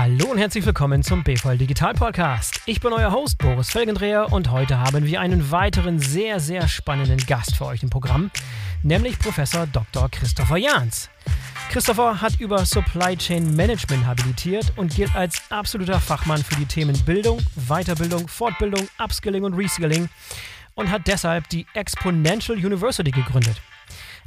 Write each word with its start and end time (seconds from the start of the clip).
Hallo 0.00 0.26
und 0.30 0.38
herzlich 0.38 0.64
willkommen 0.64 1.02
zum 1.02 1.24
BVL 1.24 1.58
Digital 1.58 1.92
Podcast. 1.92 2.60
Ich 2.66 2.78
bin 2.78 2.92
euer 2.92 3.10
Host 3.10 3.36
Boris 3.36 3.68
Felgendreher 3.68 4.32
und 4.32 4.52
heute 4.52 4.78
haben 4.78 5.04
wir 5.04 5.20
einen 5.20 5.50
weiteren 5.50 5.98
sehr, 5.98 6.38
sehr 6.38 6.68
spannenden 6.68 7.18
Gast 7.26 7.56
für 7.56 7.66
euch 7.66 7.82
im 7.82 7.90
Programm, 7.90 8.30
nämlich 8.84 9.18
Professor 9.18 9.66
Dr. 9.66 10.08
Christopher 10.08 10.56
Jahns. 10.56 11.10
Christopher 11.70 12.20
hat 12.20 12.38
über 12.38 12.64
Supply 12.64 13.16
Chain 13.16 13.56
Management 13.56 14.06
habilitiert 14.06 14.72
und 14.76 14.94
gilt 14.94 15.16
als 15.16 15.42
absoluter 15.50 15.98
Fachmann 15.98 16.44
für 16.44 16.54
die 16.54 16.66
Themen 16.66 16.96
Bildung, 17.04 17.40
Weiterbildung, 17.56 18.28
Fortbildung, 18.28 18.86
Upskilling 19.02 19.42
und 19.42 19.54
Reskilling 19.54 20.08
und 20.76 20.92
hat 20.92 21.08
deshalb 21.08 21.48
die 21.48 21.66
Exponential 21.74 22.56
University 22.56 23.10
gegründet. 23.10 23.60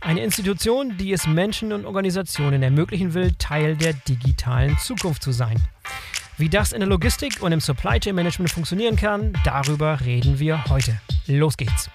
Eine 0.04 0.22
Institution, 0.22 0.98
die 0.98 1.14
es 1.14 1.28
Menschen 1.28 1.72
und 1.72 1.86
Organisationen 1.86 2.64
ermöglichen 2.64 3.14
will, 3.14 3.34
Teil 3.38 3.76
der 3.78 3.94
digitalen 3.94 4.76
Zukunft 4.80 5.22
zu 5.22 5.32
sein. 5.32 5.55
Wie 6.38 6.50
das 6.50 6.72
in 6.72 6.80
der 6.80 6.90
Logistik 6.90 7.44
und 7.44 7.52
im 7.52 7.60
Supply 7.60 8.00
Chain 8.00 8.16
Management 8.16 8.50
funktionieren 8.50 8.96
kann, 8.96 9.34
darüber 9.46 10.02
reden 10.02 10.40
wir 10.40 10.66
heute. 10.70 11.00
Los 11.27 11.55
geht's. 11.55 11.91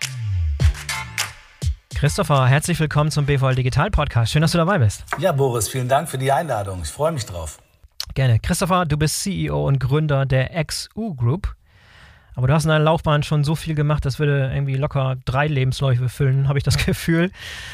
Christopher, 1.97 2.47
herzlich 2.47 2.79
willkommen 2.79 3.11
zum 3.11 3.27
BVL 3.27 3.57
Digital 3.57 3.91
Podcast. 3.91 4.31
Schön, 4.31 4.43
dass 4.43 4.53
du 4.53 4.59
dabei 4.59 4.79
bist. 4.79 5.05
Ja, 5.19 5.33
Boris, 5.33 5.67
vielen 5.69 5.89
Dank 5.89 6.09
für 6.09 6.19
die 6.19 6.31
Einladung. 6.31 6.83
Ich 6.83 6.91
freue 6.91 7.11
mich 7.11 7.27
drauf. 7.27 7.59
Gerne. 8.15 8.39
Christopher, 8.39 8.87
du 8.87 8.97
bist 8.97 9.21
CEO 9.21 9.67
und 9.67 9.81
Gründer 9.81 10.27
der 10.27 10.65
XU 10.65 11.15
Group. 11.17 11.57
Aber 12.37 12.47
du 12.47 12.53
hast 12.53 12.65
in 12.65 12.69
deiner 12.69 12.85
Laufbahn 12.85 13.23
schon 13.23 13.45
so 13.45 13.55
viel 13.55 13.75
gemacht, 13.75 14.05
das 14.05 14.19
würde 14.19 14.51
irgendwie 14.53 14.77
locker 14.77 15.17
drei 15.25 15.47
Lebensläufe 15.47 16.11
füllen, 16.11 16.49
habe 16.49 16.59
ich 16.59 16.65
das 16.65 16.77
Gefühl. 16.87 17.33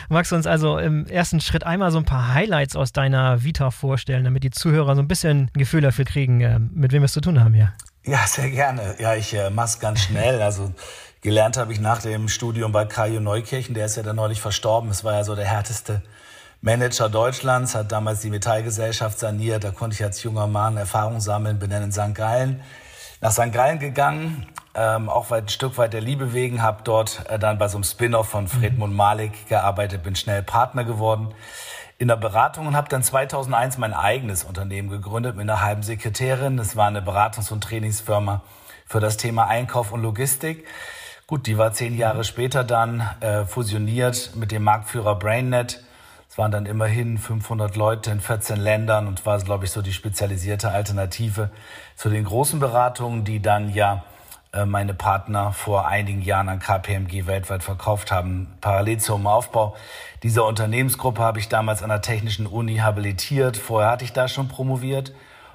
Magst 0.09 0.31
du 0.31 0.37
uns 0.37 0.47
also 0.47 0.79
im 0.79 1.05
ersten 1.07 1.41
Schritt 1.41 1.65
einmal 1.65 1.91
so 1.91 1.99
ein 1.99 2.05
paar 2.05 2.33
Highlights 2.33 2.77
aus 2.77 2.93
deiner 2.93 3.43
Vita 3.43 3.73
vorstellen, 3.73 4.23
damit 4.23 4.45
die 4.45 4.53
Zuhörer 4.53 4.95
so 4.95 5.03
ein 5.03 5.09
bisschen 5.09 5.51
ein 5.53 5.59
Gefühl 5.59 5.81
dafür 5.81 6.05
kriegen, 6.05 6.41
äh, 6.41 6.61
mit 6.61 6.93
wem 6.93 7.03
wir 7.03 7.07
es 7.07 7.13
zu 7.13 7.21
tun 7.21 7.41
haben 7.41 7.55
hier? 7.55 7.73
Ja, 8.05 8.25
sehr 8.25 8.51
gerne. 8.51 8.95
Ja, 9.01 9.17
ich 9.17 9.35
äh, 9.35 9.51
mach's 9.51 9.81
ganz 9.81 10.01
schnell. 10.01 10.41
Also 10.41 10.73
gelernt 11.23 11.57
habe 11.57 11.73
ich 11.73 11.81
nach 11.81 12.01
dem 12.01 12.29
Studium 12.29 12.71
bei 12.71 12.85
Kajo 12.85 13.19
Neukirchen, 13.19 13.75
der 13.75 13.87
ist 13.87 13.97
ja 13.97 14.05
dann 14.05 14.17
neulich 14.17 14.41
verstorben. 14.41 14.91
Es 14.91 15.03
war 15.03 15.15
ja 15.15 15.25
so 15.25 15.35
der 15.35 15.47
härteste 15.47 16.03
Manager 16.61 17.09
Deutschlands, 17.09 17.75
hat 17.75 17.91
damals 17.91 18.21
die 18.21 18.31
Metallgesellschaft 18.31 19.19
saniert. 19.19 19.65
Da 19.65 19.73
konnte 19.73 19.95
ich 19.95 20.05
als 20.05 20.23
junger 20.23 20.47
Mann 20.47 20.77
Erfahrung 20.77 21.19
sammeln, 21.19 21.61
in 21.61 21.91
St. 21.91 22.15
Gallen 22.15 22.61
nach 23.23 23.31
St. 23.31 23.53
Gallen 23.53 23.79
gegangen, 23.79 24.47
ähm, 24.75 25.09
auch 25.09 25.31
weit, 25.31 25.45
ein 25.45 25.49
Stück 25.49 25.79
weit 25.79 25.93
der 25.93 26.01
Liebe 26.01 26.33
wegen, 26.33 26.61
habe 26.61 26.83
dort 26.83 27.25
äh, 27.31 27.39
dann 27.39 27.57
bei 27.57 27.69
so 27.69 27.77
einem 27.77 27.85
Spin-off 27.85 28.29
von 28.29 28.49
Fredmund 28.49 28.95
Malik 28.95 29.49
gearbeitet, 29.49 30.03
bin 30.03 30.17
schnell 30.17 30.43
Partner 30.43 30.85
geworden 30.85 31.33
in 31.99 32.09
der 32.09 32.17
Beratung 32.17 32.67
und 32.67 32.77
habe 32.77 32.89
dann 32.89 33.05
2001 33.05 33.79
mein 33.79 33.95
eigenes 33.95 34.43
Unternehmen 34.43 34.91
gegründet 34.91 35.37
mit 35.37 35.49
einer 35.49 35.63
halben 35.63 35.85
Sekretärin. 35.85 36.57
Das 36.57 36.75
war 36.75 36.89
eine 36.89 37.01
Beratungs- 37.01 37.53
und 37.53 37.63
Trainingsfirma 37.63 38.43
für 38.87 38.99
das 38.99 39.19
Thema 39.19 39.47
Einkauf 39.47 39.93
und 39.93 40.03
Logistik. 40.03 40.67
Gut, 41.29 41.47
die 41.47 41.57
war 41.57 41.73
zehn 41.73 41.97
Jahre 41.97 42.25
später 42.25 42.65
dann 42.65 43.09
äh, 43.21 43.45
fusioniert 43.45 44.33
mit 44.35 44.51
dem 44.51 44.65
Marktführer 44.65 45.15
BrainNet 45.15 45.85
es 46.33 46.39
waren 46.39 46.51
dann 46.51 46.65
immerhin 46.65 47.19
500 47.19 47.77
Leute 47.77 48.11
in 48.11 48.19
14 48.19 48.57
Ländern 48.57 49.07
und 49.07 49.27
war, 49.27 49.39
glaube 49.41 49.67
ich, 49.67 49.71
so 49.71 49.83
die 49.83 49.93
spezialisierte 49.93 50.71
Alternative 50.71 51.51
zu 51.95 52.09
den 52.09 52.25
großen 52.25 52.59
Beratungen, 52.59 53.25
die 53.25 53.43
dann 53.43 53.75
ja 53.75 54.03
äh, 54.55 54.65
meine 54.65 54.95
Partner 54.95 55.53
vor 55.53 55.87
einigen 55.87 56.23
Jahren 56.23 56.49
an 56.49 56.59
KPMG 56.59 57.27
weltweit 57.27 57.63
verkauft 57.63 58.11
haben. 58.11 58.49
Parallel 58.63 58.97
zum 58.97 59.27
Aufbau 59.27 59.77
dieser 60.23 60.47
Unternehmensgruppe 60.47 61.21
habe 61.21 61.39
ich 61.39 61.51
damals 61.51 61.83
an 61.83 61.91
der 61.91 62.01
Technischen 62.01 62.47
Uni 62.47 62.77
habilitiert. 62.77 63.59
Vorher 63.59 63.91
hatte 63.91 64.07
ich 64.07 64.15
da 64.15 64.27
schon 64.27 64.49
promoviert 64.49 65.13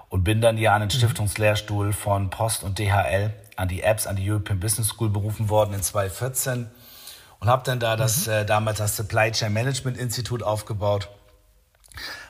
und 0.10 0.24
bin 0.24 0.42
dann 0.42 0.60
ja 0.60 0.76
an 0.76 0.82
den 0.82 0.90
mhm. 0.90 0.92
Stiftungslehrstuhl 0.92 1.92
von 1.92 2.30
Post 2.30 2.64
und 2.64 2.78
DHL 2.78 3.34
an 3.56 3.68
die 3.68 3.82
Apps, 3.82 4.06
an 4.06 4.16
die 4.16 4.30
European 4.30 4.60
Business 4.60 4.90
School 4.90 5.10
berufen 5.10 5.50
worden 5.50 5.74
in 5.74 5.82
2014 5.82 6.70
und 7.40 7.48
habe 7.48 7.64
dann 7.64 7.80
da 7.80 7.96
das 7.96 8.28
mhm. 8.28 8.34
äh, 8.34 8.46
damals 8.46 8.80
das 8.80 8.96
Supply 8.96 9.32
Chain 9.32 9.54
Management 9.54 9.98
Institut 9.98 10.44
aufgebaut, 10.44 11.10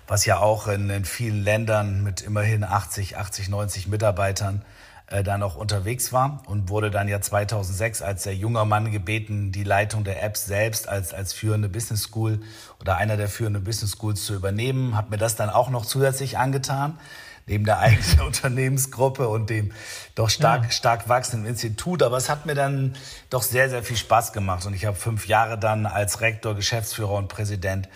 was 0.08 0.26
ja 0.26 0.40
auch 0.40 0.68
in, 0.68 0.90
in 0.90 1.06
vielen 1.06 1.44
Ländern 1.44 2.04
mit 2.04 2.22
immerhin 2.22 2.64
80, 2.64 3.18
80, 3.18 3.50
90 3.50 3.88
Mitarbeitern 3.88 4.64
äh, 5.08 5.24
dann 5.24 5.44
auch 5.44 5.56
unterwegs 5.56 6.12
war 6.12 6.42
und 6.48 6.70
wurde 6.70 6.92
dann 6.92 7.08
ja 7.08 7.22
2006 7.22 8.02
als 8.02 8.24
der 8.24 8.36
junger 8.36 8.66
Mann 8.66 8.92
gebeten, 8.92 9.52
die 9.52 9.64
Leitung 9.64 10.04
der 10.04 10.22
Apps 10.24 10.46
selbst 10.46 10.88
als, 10.88 11.14
als 11.14 11.34
führende 11.34 11.70
Business 11.70 12.04
School 12.04 12.42
oder 12.80 12.98
einer 12.98 13.18
der 13.18 13.30
führenden 13.30 13.64
Business 13.64 13.94
Schools 13.94 14.26
zu 14.26 14.34
übernehmen. 14.34 14.96
Habe 14.96 15.12
mir 15.12 15.18
das 15.18 15.36
dann 15.36 15.50
auch 15.50 15.70
noch 15.70 15.86
zusätzlich 15.86 16.38
angetan 16.38 17.00
neben 17.48 17.66
der 17.66 17.80
eigenen 17.80 18.22
Unternehmensgruppe 18.26 19.28
und 19.28 19.50
dem 19.50 19.72
doch 20.16 20.30
stark, 20.30 20.66
ja. 20.66 20.72
stark 20.72 21.10
wachsenden 21.10 21.50
Institut. 21.50 22.04
Aber 22.04 22.18
es 22.18 22.30
hat 22.30 22.46
mir 22.46 22.56
dann 22.56 22.96
doch 23.30 23.42
sehr, 23.42 23.70
sehr 23.70 23.84
viel 23.84 23.98
Spaß 23.98 24.34
gemacht. 24.34 24.66
Und 24.66 24.74
ich 24.74 24.86
habe 24.86 24.96
fünf 24.96 25.28
Jahre 25.28 25.58
dann 25.58 25.86
als 25.86 26.22
Rektor, 26.22 26.56
Geschäftsführer 26.56 27.14
und 27.14 27.30
Präsident 27.30 27.90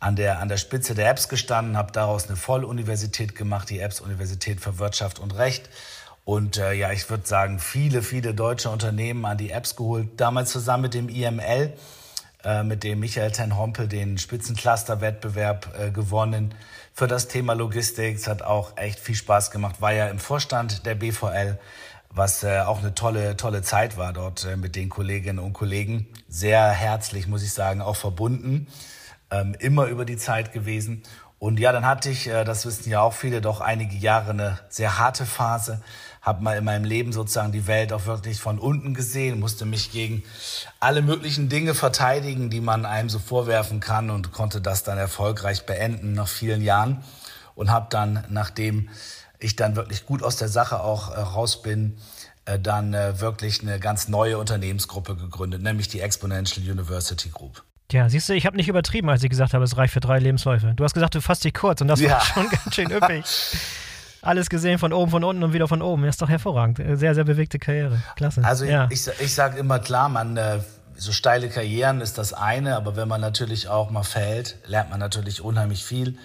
an 0.00 0.16
der, 0.16 0.40
an 0.40 0.48
der 0.48 0.56
Spitze 0.56 0.94
der 0.94 1.08
Apps 1.08 1.28
gestanden, 1.28 1.76
habe 1.76 1.92
daraus 1.92 2.26
eine 2.26 2.36
Volluniversität 2.36 3.36
gemacht, 3.36 3.70
die 3.70 3.78
Apps 3.78 4.00
Universität 4.00 4.60
für 4.60 4.78
Wirtschaft 4.78 5.20
und 5.20 5.36
Recht. 5.36 5.68
Und 6.24 6.56
äh, 6.56 6.72
ja, 6.72 6.92
ich 6.92 7.08
würde 7.10 7.26
sagen, 7.26 7.58
viele, 7.58 8.02
viele 8.02 8.34
deutsche 8.34 8.70
Unternehmen 8.70 9.24
an 9.24 9.38
die 9.38 9.50
Apps 9.50 9.76
geholt. 9.76 10.08
Damals 10.20 10.50
zusammen 10.50 10.84
mit 10.84 10.94
dem 10.94 11.08
IML, 11.08 11.72
äh, 12.44 12.62
mit 12.62 12.84
dem 12.84 13.00
Michael 13.00 13.32
Ten 13.32 13.56
Hompel 13.56 13.88
den 13.88 14.18
Spitzencluster-Wettbewerb 14.18 15.68
äh, 15.78 15.90
gewonnen 15.90 16.54
für 16.92 17.06
das 17.06 17.28
Thema 17.28 17.54
Logistik. 17.54 18.16
Es 18.16 18.26
hat 18.26 18.42
auch 18.42 18.76
echt 18.76 19.00
viel 19.00 19.14
Spaß 19.14 19.50
gemacht. 19.50 19.80
War 19.80 19.92
ja 19.92 20.08
im 20.08 20.18
Vorstand 20.18 20.86
der 20.86 20.94
BVL, 20.94 21.58
was 22.10 22.44
äh, 22.44 22.60
auch 22.60 22.80
eine 22.80 22.94
tolle, 22.94 23.36
tolle 23.36 23.62
Zeit 23.62 23.96
war 23.96 24.12
dort 24.12 24.44
äh, 24.44 24.56
mit 24.56 24.76
den 24.76 24.88
Kolleginnen 24.88 25.38
und 25.38 25.54
Kollegen. 25.54 26.06
Sehr 26.28 26.70
herzlich, 26.70 27.26
muss 27.26 27.42
ich 27.42 27.52
sagen, 27.52 27.80
auch 27.80 27.96
verbunden. 27.96 28.68
Ähm, 29.30 29.56
immer 29.58 29.86
über 29.86 30.04
die 30.04 30.18
Zeit 30.18 30.52
gewesen. 30.52 31.02
Und 31.38 31.58
ja, 31.58 31.72
dann 31.72 31.86
hatte 31.86 32.10
ich, 32.10 32.28
äh, 32.28 32.44
das 32.44 32.66
wissen 32.66 32.90
ja 32.90 33.00
auch 33.00 33.14
viele, 33.14 33.40
doch 33.40 33.60
einige 33.60 33.96
Jahre 33.96 34.30
eine 34.30 34.58
sehr 34.68 34.98
harte 34.98 35.26
Phase 35.26 35.82
habe 36.22 36.42
mal 36.42 36.56
in 36.56 36.64
meinem 36.64 36.84
Leben 36.84 37.12
sozusagen 37.12 37.50
die 37.50 37.66
Welt 37.66 37.92
auch 37.92 38.06
wirklich 38.06 38.40
von 38.40 38.60
unten 38.60 38.94
gesehen, 38.94 39.40
musste 39.40 39.64
mich 39.64 39.90
gegen 39.90 40.22
alle 40.78 41.02
möglichen 41.02 41.48
Dinge 41.48 41.74
verteidigen, 41.74 42.48
die 42.48 42.60
man 42.60 42.86
einem 42.86 43.08
so 43.08 43.18
vorwerfen 43.18 43.80
kann 43.80 44.08
und 44.08 44.32
konnte 44.32 44.60
das 44.60 44.84
dann 44.84 44.98
erfolgreich 44.98 45.66
beenden 45.66 46.12
nach 46.12 46.28
vielen 46.28 46.62
Jahren 46.62 47.02
und 47.56 47.70
habe 47.70 47.88
dann, 47.90 48.24
nachdem 48.30 48.88
ich 49.40 49.56
dann 49.56 49.74
wirklich 49.74 50.06
gut 50.06 50.22
aus 50.22 50.36
der 50.36 50.48
Sache 50.48 50.80
auch 50.80 51.10
äh, 51.10 51.18
raus 51.18 51.60
bin, 51.62 51.98
äh, 52.44 52.60
dann 52.60 52.94
äh, 52.94 53.20
wirklich 53.20 53.60
eine 53.62 53.80
ganz 53.80 54.06
neue 54.06 54.38
Unternehmensgruppe 54.38 55.16
gegründet, 55.16 55.60
nämlich 55.62 55.88
die 55.88 56.00
Exponential 56.00 56.64
University 56.64 57.30
Group. 57.30 57.64
Ja, 57.90 58.08
siehst 58.08 58.28
du, 58.28 58.32
ich 58.32 58.46
habe 58.46 58.56
nicht 58.56 58.68
übertrieben, 58.68 59.10
als 59.10 59.24
ich 59.24 59.28
gesagt 59.28 59.54
habe, 59.54 59.64
es 59.64 59.76
reicht 59.76 59.92
für 59.92 60.00
drei 60.00 60.20
Lebensläufe. 60.20 60.72
Du 60.76 60.84
hast 60.84 60.94
gesagt, 60.94 61.16
du 61.16 61.20
fasst 61.20 61.42
dich 61.44 61.52
kurz 61.52 61.80
und 61.80 61.88
das 61.88 62.00
ja. 62.00 62.12
war 62.12 62.20
schon 62.20 62.48
ganz 62.48 62.74
schön 62.74 62.90
üppig. 62.92 63.24
alles 64.22 64.48
gesehen 64.48 64.78
von 64.78 64.92
oben, 64.92 65.10
von 65.10 65.24
unten 65.24 65.42
und 65.42 65.52
wieder 65.52 65.68
von 65.68 65.82
oben. 65.82 66.04
Das 66.04 66.14
ist 66.14 66.22
doch 66.22 66.28
hervorragend. 66.28 66.80
Sehr, 66.98 67.14
sehr 67.14 67.24
bewegte 67.24 67.58
Karriere. 67.58 68.00
Klasse. 68.16 68.42
Also 68.44 68.64
ja. 68.64 68.88
ich, 68.90 69.06
ich 69.20 69.34
sage 69.34 69.58
immer 69.58 69.80
klar, 69.80 70.08
man, 70.08 70.36
äh, 70.36 70.60
so 70.96 71.12
steile 71.12 71.48
Karrieren 71.48 72.00
ist 72.00 72.18
das 72.18 72.32
eine, 72.32 72.76
aber 72.76 72.96
wenn 72.96 73.08
man 73.08 73.20
natürlich 73.20 73.68
auch 73.68 73.90
mal 73.90 74.04
fällt, 74.04 74.56
lernt 74.66 74.90
man 74.90 75.00
natürlich 75.00 75.42
unheimlich 75.42 75.84
viel. 75.84 76.16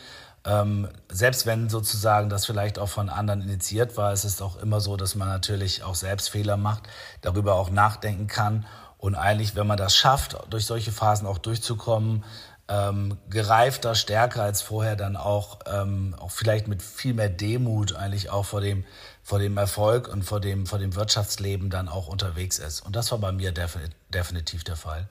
Ähm, 0.45 0.87
selbst 1.09 1.45
wenn 1.45 1.69
sozusagen 1.69 2.29
das 2.29 2.45
vielleicht 2.45 2.79
auch 2.79 2.87
von 2.89 3.09
anderen 3.09 3.41
initiiert 3.41 3.97
war, 3.97 4.13
ist 4.13 4.23
es 4.23 4.41
auch 4.41 4.61
immer 4.61 4.79
so, 4.79 4.95
dass 4.95 5.15
man 5.15 5.27
natürlich 5.27 5.83
auch 5.83 5.95
selbst 5.95 6.29
Fehler 6.29 6.55
macht, 6.55 6.83
darüber 7.21 7.55
auch 7.55 7.69
nachdenken 7.69 8.27
kann. 8.27 8.65
Und 8.97 9.15
eigentlich, 9.15 9.55
wenn 9.55 9.67
man 9.67 9.77
das 9.77 9.95
schafft, 9.95 10.37
durch 10.49 10.65
solche 10.65 10.91
Phasen 10.91 11.27
auch 11.27 11.37
durchzukommen, 11.37 12.23
ähm, 12.69 13.17
gereifter, 13.29 13.95
stärker 13.95 14.43
als 14.43 14.61
vorher, 14.61 14.95
dann 14.95 15.15
auch, 15.15 15.59
ähm, 15.71 16.15
auch 16.19 16.31
vielleicht 16.31 16.67
mit 16.67 16.81
viel 16.81 17.13
mehr 17.13 17.29
Demut 17.29 17.95
eigentlich 17.95 18.29
auch 18.29 18.45
vor 18.45 18.61
dem, 18.61 18.83
vor 19.23 19.39
dem 19.39 19.57
Erfolg 19.57 20.07
und 20.07 20.23
vor 20.23 20.39
dem, 20.39 20.65
vor 20.65 20.79
dem 20.79 20.95
Wirtschaftsleben 20.95 21.69
dann 21.69 21.87
auch 21.87 22.07
unterwegs 22.07 22.59
ist. 22.59 22.81
Und 22.81 22.95
das 22.95 23.11
war 23.11 23.19
bei 23.19 23.31
mir 23.31 23.53
definitiv 24.13 24.63
der 24.63 24.75
Fall. 24.75 25.07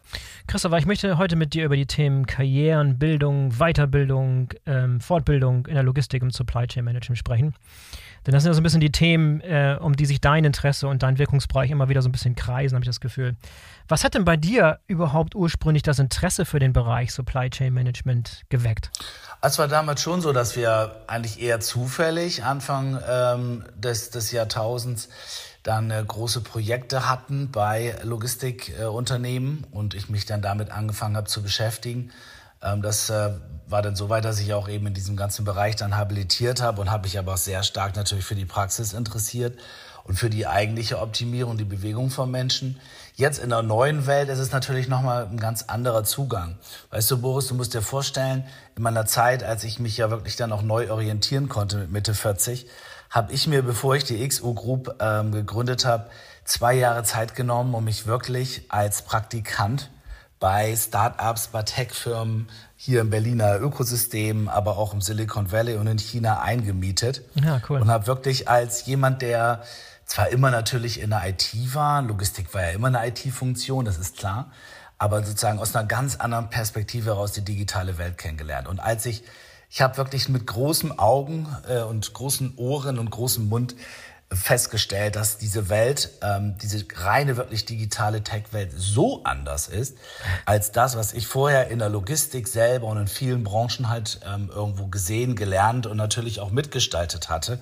Christopher, 0.46 0.78
ich 0.78 0.86
möchte 0.86 1.18
heute 1.18 1.36
mit 1.36 1.54
dir 1.54 1.64
über 1.64 1.76
die 1.76 1.86
Themen 1.86 2.26
Karrieren, 2.26 2.98
Bildung, 2.98 3.52
Weiterbildung, 3.58 4.50
ähm, 4.66 5.00
Fortbildung 5.00 5.66
in 5.66 5.74
der 5.74 5.82
Logistik 5.82 6.22
und 6.22 6.34
Supply 6.34 6.66
Chain 6.66 6.84
Management 6.84 7.18
sprechen. 7.18 7.54
Denn 8.26 8.32
das 8.32 8.43
sind 8.43 8.50
ja 8.50 8.55
so 8.55 8.61
ein 8.61 8.64
bisschen 8.64 8.81
die 8.81 8.90
Themen, 8.90 9.40
äh, 9.40 9.78
um 9.81 9.94
die 9.94 10.05
sich 10.05 10.20
dein 10.20 10.44
Interesse 10.44 10.88
und 10.88 11.05
dein 11.05 11.19
Wirkungsbereich 11.19 11.70
immer 11.70 11.88
wieder 11.88 12.02
so 12.02 12.08
ein 12.08 12.12
bisschen 12.12 12.34
kreisen, 12.34 12.75
habe 12.75 12.82
ich 12.82 12.88
das 12.88 13.00
Gefühl. 13.00 13.37
Was 13.87 14.02
hat 14.02 14.14
denn 14.14 14.25
bei 14.25 14.37
dir 14.37 14.81
überhaupt 14.88 15.37
ursprünglich 15.37 15.84
das 15.84 16.00
Interesse 16.00 16.44
für 16.44 16.58
den 16.58 16.73
Bereich 16.73 17.12
Supply 17.12 17.49
Chain 17.50 17.73
Management 17.73 18.43
geweckt? 18.49 18.90
Es 19.43 19.58
war 19.61 19.69
damals 19.69 20.02
schon 20.02 20.20
so, 20.20 20.32
dass 20.32 20.56
wir 20.56 21.05
eigentlich 21.06 21.40
eher 21.40 21.61
zufällig 21.61 22.43
Anfang 22.43 22.99
ähm, 23.08 23.64
des, 23.76 24.11
des 24.11 24.32
Jahrtausends 24.32 25.08
dann 25.62 25.90
äh, 25.93 26.02
große 26.05 26.40
Projekte 26.40 27.08
hatten 27.08 27.50
bei 27.52 27.94
Logistikunternehmen 28.02 29.64
äh, 29.70 29.76
und 29.76 29.94
ich 29.94 30.08
mich 30.08 30.26
dann 30.26 30.43
damit 30.43 30.70
angefangen 30.70 31.17
habe 31.17 31.28
zu 31.28 31.43
beschäftigen 31.43 32.11
das 32.60 33.10
äh, 33.10 33.30
war 33.68 33.82
dann 33.82 33.96
so 33.96 34.08
weit, 34.08 34.24
dass 34.24 34.40
ich 34.40 34.54
auch 34.54 34.68
eben 34.68 34.86
in 34.86 34.94
diesem 34.94 35.16
ganzen 35.16 35.44
Bereich 35.44 35.76
dann 35.76 35.96
habilitiert 35.96 36.62
habe 36.62 36.80
und 36.80 36.90
habe 36.90 37.04
mich 37.04 37.18
aber 37.18 37.34
auch 37.34 37.38
sehr 37.38 37.62
stark 37.62 37.96
natürlich 37.96 38.24
für 38.24 38.34
die 38.34 38.44
Praxis 38.44 38.92
interessiert 38.92 39.58
und 40.04 40.16
für 40.16 40.30
die 40.30 40.46
eigentliche 40.46 41.00
Optimierung, 41.00 41.58
die 41.58 41.64
Bewegung 41.64 42.10
von 42.10 42.30
Menschen. 42.30 42.80
Jetzt 43.14 43.38
in 43.38 43.50
der 43.50 43.62
neuen 43.62 44.06
Welt 44.06 44.28
ist 44.28 44.38
es 44.38 44.52
natürlich 44.52 44.88
nochmal 44.88 45.26
ein 45.26 45.38
ganz 45.38 45.64
anderer 45.64 46.04
Zugang. 46.04 46.58
Weißt 46.90 47.10
du, 47.10 47.20
Boris, 47.20 47.48
du 47.48 47.54
musst 47.54 47.74
dir 47.74 47.82
vorstellen, 47.82 48.44
in 48.76 48.82
meiner 48.82 49.06
Zeit, 49.06 49.42
als 49.42 49.64
ich 49.64 49.80
mich 49.80 49.96
ja 49.96 50.10
wirklich 50.10 50.36
dann 50.36 50.52
auch 50.52 50.62
neu 50.62 50.90
orientieren 50.90 51.48
konnte 51.48 51.78
mit 51.78 51.90
Mitte 51.90 52.14
40, 52.14 52.66
habe 53.10 53.32
ich 53.32 53.46
mir, 53.46 53.62
bevor 53.62 53.96
ich 53.96 54.04
die 54.04 54.26
XU 54.26 54.54
Group 54.54 54.94
ähm, 55.00 55.32
gegründet 55.32 55.84
habe, 55.84 56.08
zwei 56.44 56.74
Jahre 56.74 57.02
Zeit 57.02 57.34
genommen, 57.34 57.74
um 57.74 57.84
mich 57.84 58.06
wirklich 58.06 58.66
als 58.68 59.02
Praktikant 59.02 59.90
bei 60.38 60.76
Startups, 60.76 61.48
bei 61.48 61.62
Tech-Firmen 61.62 62.48
hier 62.76 63.00
im 63.00 63.10
Berliner 63.10 63.58
Ökosystem, 63.60 64.48
aber 64.48 64.76
auch 64.76 64.92
im 64.92 65.00
Silicon 65.00 65.50
Valley 65.50 65.76
und 65.76 65.86
in 65.86 65.98
China 65.98 66.40
eingemietet. 66.40 67.22
Ja, 67.34 67.60
cool. 67.68 67.80
Und 67.80 67.90
habe 67.90 68.06
wirklich 68.06 68.48
als 68.48 68.86
jemand, 68.86 69.22
der 69.22 69.62
zwar 70.04 70.28
immer 70.28 70.50
natürlich 70.50 71.00
in 71.00 71.10
der 71.10 71.26
IT 71.26 71.52
war, 71.74 72.02
Logistik 72.02 72.54
war 72.54 72.62
ja 72.62 72.70
immer 72.70 72.88
eine 72.88 73.06
IT-Funktion, 73.08 73.84
das 73.84 73.98
ist 73.98 74.18
klar, 74.18 74.50
aber 74.98 75.22
sozusagen 75.24 75.58
aus 75.58 75.74
einer 75.74 75.86
ganz 75.86 76.16
anderen 76.16 76.48
Perspektive 76.48 77.10
heraus 77.10 77.32
die 77.32 77.44
digitale 77.44 77.98
Welt 77.98 78.18
kennengelernt. 78.18 78.68
Und 78.68 78.78
als 78.78 79.04
ich, 79.06 79.24
ich 79.68 79.80
habe 79.80 79.96
wirklich 79.96 80.28
mit 80.28 80.46
großen 80.46 80.98
Augen 80.98 81.48
äh, 81.68 81.80
und 81.80 82.12
großen 82.12 82.54
Ohren 82.56 82.98
und 82.98 83.10
großem 83.10 83.48
Mund 83.48 83.74
festgestellt, 84.32 85.14
dass 85.14 85.38
diese 85.38 85.69
Welt, 85.69 86.11
ähm, 86.20 86.56
diese 86.61 86.84
reine 86.96 87.37
wirklich 87.37 87.64
digitale 87.64 88.25
Tech-Welt 88.25 88.73
so 88.76 89.23
anders 89.23 89.69
ist, 89.69 89.96
als 90.44 90.73
das, 90.73 90.96
was 90.96 91.12
ich 91.12 91.28
vorher 91.28 91.69
in 91.69 91.78
der 91.78 91.88
Logistik 91.88 92.49
selber 92.49 92.88
und 92.88 92.99
in 92.99 93.06
vielen 93.06 93.44
Branchen 93.44 93.88
halt 93.88 94.20
ähm, 94.26 94.50
irgendwo 94.52 94.88
gesehen, 94.88 95.37
gelernt 95.37 95.87
und 95.87 95.96
natürlich 95.96 96.40
auch 96.40 96.50
mitgestaltet 96.50 97.28
hatte. 97.28 97.61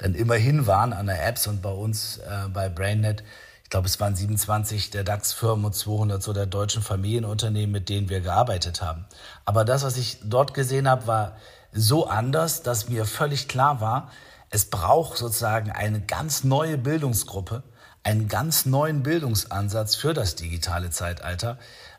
Denn 0.00 0.14
immerhin 0.14 0.66
waren 0.66 0.94
an 0.94 1.06
der 1.06 1.26
Apps 1.26 1.46
und 1.46 1.60
bei 1.60 1.70
uns 1.70 2.18
äh, 2.18 2.48
bei 2.48 2.70
BrainNet, 2.70 3.22
ich 3.62 3.70
glaube, 3.70 3.86
es 3.86 4.00
waren 4.00 4.16
27 4.16 4.90
der 4.90 5.04
DAX-Firmen 5.04 5.66
und 5.66 5.74
200 5.74 6.22
so 6.22 6.32
der 6.32 6.46
deutschen 6.46 6.82
Familienunternehmen, 6.82 7.72
mit 7.72 7.88
denen 7.88 8.08
wir 8.08 8.20
gearbeitet 8.20 8.80
haben. 8.80 9.04
Aber 9.44 9.64
das, 9.64 9.82
was 9.82 9.96
ich 9.96 10.18
dort 10.22 10.54
gesehen 10.54 10.88
habe, 10.88 11.06
war 11.08 11.36
so 11.72 12.06
anders, 12.06 12.62
dass 12.62 12.88
mir 12.88 13.04
völlig 13.04 13.48
klar 13.48 13.80
war, 13.80 14.10
es 14.50 14.66
braucht 14.66 15.18
sozusagen 15.18 15.70
eine 15.70 16.00
ganz 16.00 16.44
neue 16.44 16.78
Bildungsgruppe, 16.78 17.62
einen 18.02 18.28
ganz 18.28 18.66
neuen 18.66 19.02
Bildungsansatz 19.02 19.96
für 19.96 20.14
das 20.14 20.36
digitale 20.36 20.90
Zeitalter, 20.90 21.58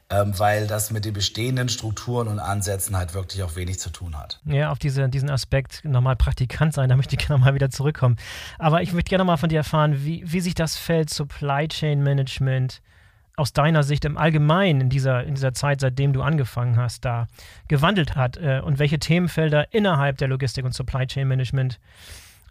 ähm, 0.10 0.38
weil 0.40 0.68
das 0.68 0.90
mit 0.92 1.04
den 1.04 1.14
bestehenden 1.14 1.68
Strukturen 1.68 2.30
und 2.30 2.40
Ansätzen 2.40 2.96
halt 2.96 3.14
wirklich 3.14 3.44
auch 3.44 3.58
wenig 3.58 3.80
zu 3.80 3.90
tun 3.90 4.18
hat. 4.18 4.40
Ja, 4.46 4.72
auf 4.72 4.80
diese, 4.80 5.10
diesen 5.10 5.30
Aspekt 5.30 5.84
nochmal 5.84 6.16
Praktikant 6.16 6.74
sein, 6.74 6.88
da 6.90 6.96
möchte 6.96 7.18
ich 7.18 7.28
gerne 7.28 7.44
mal 7.44 7.54
wieder 7.54 7.70
zurückkommen. 7.70 8.16
Aber 8.58 8.82
ich 8.82 8.94
möchte 8.94 9.10
gerne 9.10 9.26
mal 9.26 9.38
von 9.38 9.50
dir 9.50 9.58
erfahren, 9.58 10.06
wie, 10.06 10.24
wie 10.26 10.40
sich 10.40 10.56
das 10.56 10.78
Feld 10.78 11.10
Supply 11.10 11.68
Chain 11.68 12.02
Management 12.04 12.82
aus 13.36 13.54
deiner 13.54 13.84
Sicht 13.84 14.06
im 14.06 14.18
Allgemeinen 14.18 14.82
in 14.82 14.90
dieser, 14.90 15.24
in 15.24 15.36
dieser 15.36 15.54
Zeit, 15.54 15.82
seitdem 15.82 16.14
du 16.14 16.24
angefangen 16.24 16.78
hast, 16.78 17.06
da 17.06 17.28
gewandelt 17.68 18.16
hat 18.16 18.38
äh, 18.38 18.62
und 18.64 18.80
welche 18.80 18.98
Themenfelder 18.98 19.74
innerhalb 19.74 20.18
der 20.18 20.28
Logistik 20.28 20.66
und 20.66 20.74
Supply 20.74 21.06
Chain 21.06 21.28
Management 21.28 21.80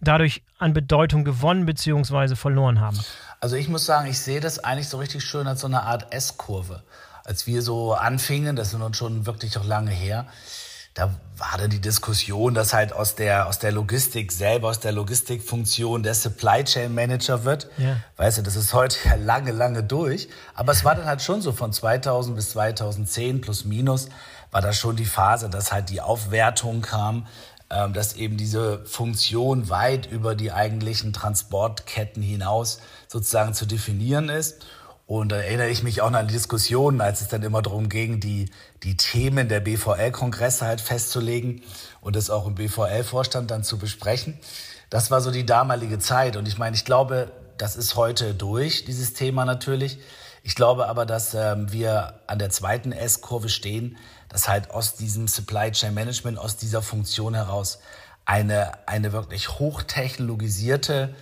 dadurch 0.00 0.42
an 0.58 0.72
Bedeutung 0.72 1.24
gewonnen 1.24 1.66
bzw. 1.66 2.36
verloren 2.36 2.80
haben? 2.80 2.98
Also 3.40 3.56
ich 3.56 3.68
muss 3.68 3.86
sagen, 3.86 4.08
ich 4.08 4.18
sehe 4.18 4.40
das 4.40 4.58
eigentlich 4.58 4.88
so 4.88 4.98
richtig 4.98 5.24
schön 5.24 5.46
als 5.46 5.60
so 5.60 5.66
eine 5.66 5.82
Art 5.82 6.12
S-Kurve. 6.12 6.82
Als 7.24 7.46
wir 7.46 7.62
so 7.62 7.94
anfingen, 7.94 8.56
das 8.56 8.70
sind 8.70 8.82
uns 8.82 8.96
schon 8.96 9.26
wirklich 9.26 9.58
auch 9.58 9.64
lange 9.64 9.90
her, 9.90 10.26
da 10.94 11.10
war 11.36 11.58
dann 11.58 11.68
die 11.68 11.80
Diskussion, 11.80 12.54
dass 12.54 12.72
halt 12.72 12.94
aus 12.94 13.16
der, 13.16 13.48
aus 13.48 13.58
der 13.58 13.70
Logistik 13.70 14.32
selber, 14.32 14.70
aus 14.70 14.80
der 14.80 14.92
Logistikfunktion 14.92 16.02
der 16.02 16.14
Supply 16.14 16.64
Chain 16.64 16.94
Manager 16.94 17.44
wird. 17.44 17.68
Ja. 17.76 17.98
Weißt 18.16 18.38
du, 18.38 18.42
das 18.42 18.56
ist 18.56 18.72
heute 18.72 18.96
ja 19.04 19.14
lange, 19.16 19.52
lange 19.52 19.82
durch. 19.82 20.30
Aber 20.54 20.72
es 20.72 20.84
war 20.84 20.94
dann 20.94 21.04
halt 21.04 21.20
schon 21.20 21.42
so 21.42 21.52
von 21.52 21.70
2000 21.70 22.34
bis 22.34 22.50
2010 22.50 23.42
plus 23.42 23.66
minus 23.66 24.08
war 24.50 24.62
da 24.62 24.72
schon 24.72 24.96
die 24.96 25.04
Phase, 25.04 25.50
dass 25.50 25.70
halt 25.70 25.90
die 25.90 26.00
Aufwertung 26.00 26.80
kam, 26.80 27.26
dass 27.68 28.14
eben 28.14 28.36
diese 28.36 28.84
Funktion 28.84 29.68
weit 29.68 30.06
über 30.06 30.34
die 30.34 30.52
eigentlichen 30.52 31.12
Transportketten 31.12 32.22
hinaus 32.22 32.80
sozusagen 33.08 33.54
zu 33.54 33.66
definieren 33.66 34.28
ist. 34.28 34.64
Und 35.06 35.30
da 35.30 35.36
erinnere 35.36 35.68
ich 35.68 35.84
mich 35.84 36.00
auch 36.00 36.12
an 36.12 36.26
die 36.26 36.34
Diskussionen, 36.34 37.00
als 37.00 37.20
es 37.20 37.28
dann 37.28 37.42
immer 37.42 37.62
darum 37.62 37.88
ging, 37.88 38.18
die, 38.18 38.50
die 38.82 38.96
Themen 38.96 39.48
der 39.48 39.60
BVL-Kongresse 39.60 40.66
halt 40.66 40.80
festzulegen 40.80 41.62
und 42.00 42.16
das 42.16 42.28
auch 42.28 42.46
im 42.46 42.56
BVL-Vorstand 42.56 43.50
dann 43.50 43.62
zu 43.62 43.78
besprechen. 43.78 44.38
Das 44.90 45.10
war 45.12 45.20
so 45.20 45.30
die 45.30 45.46
damalige 45.46 46.00
Zeit. 46.00 46.36
Und 46.36 46.48
ich 46.48 46.58
meine, 46.58 46.74
ich 46.74 46.84
glaube, 46.84 47.30
das 47.56 47.76
ist 47.76 47.94
heute 47.94 48.34
durch, 48.34 48.84
dieses 48.84 49.12
Thema 49.12 49.44
natürlich. 49.44 49.98
Ich 50.42 50.54
glaube 50.54 50.88
aber, 50.88 51.06
dass 51.06 51.34
ähm, 51.34 51.72
wir 51.72 52.20
an 52.26 52.38
der 52.38 52.50
zweiten 52.50 52.92
S-Kurve 52.92 53.48
stehen, 53.48 53.96
dass 54.36 54.48
halt 54.48 54.70
aus 54.70 54.96
diesem 54.96 55.28
Supply 55.28 55.72
Chain 55.72 55.94
Management, 55.94 56.38
aus 56.38 56.58
dieser 56.58 56.82
Funktion 56.82 57.32
heraus 57.32 57.78
eine, 58.26 58.72
eine 58.86 59.12
wirklich 59.12 59.48
hochtechnologisierte, 59.58 61.14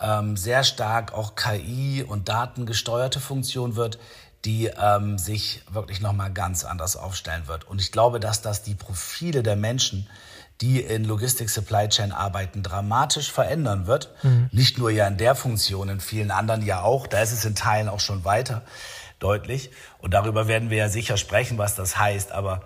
ähm, 0.00 0.38
sehr 0.38 0.64
stark 0.64 1.12
auch 1.12 1.34
KI 1.34 2.02
und 2.08 2.30
datengesteuerte 2.30 3.20
Funktion 3.20 3.76
wird, 3.76 3.98
die 4.46 4.70
ähm, 4.80 5.18
sich 5.18 5.62
wirklich 5.70 6.00
nochmal 6.00 6.32
ganz 6.32 6.64
anders 6.64 6.96
aufstellen 6.96 7.48
wird. 7.48 7.64
Und 7.68 7.82
ich 7.82 7.92
glaube, 7.92 8.18
dass 8.18 8.40
das 8.40 8.62
die 8.62 8.74
Profile 8.74 9.42
der 9.42 9.56
Menschen, 9.56 10.08
die 10.62 10.80
in 10.80 11.04
Logistik 11.04 11.50
Supply 11.50 11.90
Chain 11.90 12.12
arbeiten, 12.12 12.62
dramatisch 12.62 13.30
verändern 13.30 13.86
wird. 13.86 14.08
Mhm. 14.22 14.48
Nicht 14.52 14.78
nur 14.78 14.90
ja 14.90 15.06
in 15.06 15.18
der 15.18 15.34
Funktion, 15.34 15.90
in 15.90 16.00
vielen 16.00 16.30
anderen 16.30 16.64
ja 16.64 16.80
auch. 16.80 17.06
Da 17.08 17.20
ist 17.20 17.32
es 17.32 17.44
in 17.44 17.54
Teilen 17.54 17.90
auch 17.90 18.00
schon 18.00 18.24
weiter 18.24 18.62
deutlich. 19.24 19.70
Und 19.98 20.14
darüber 20.14 20.46
werden 20.46 20.70
wir 20.70 20.78
ja 20.78 20.88
sicher 20.88 21.16
sprechen, 21.16 21.58
was 21.58 21.74
das 21.74 21.98
heißt. 21.98 22.30
Aber 22.32 22.60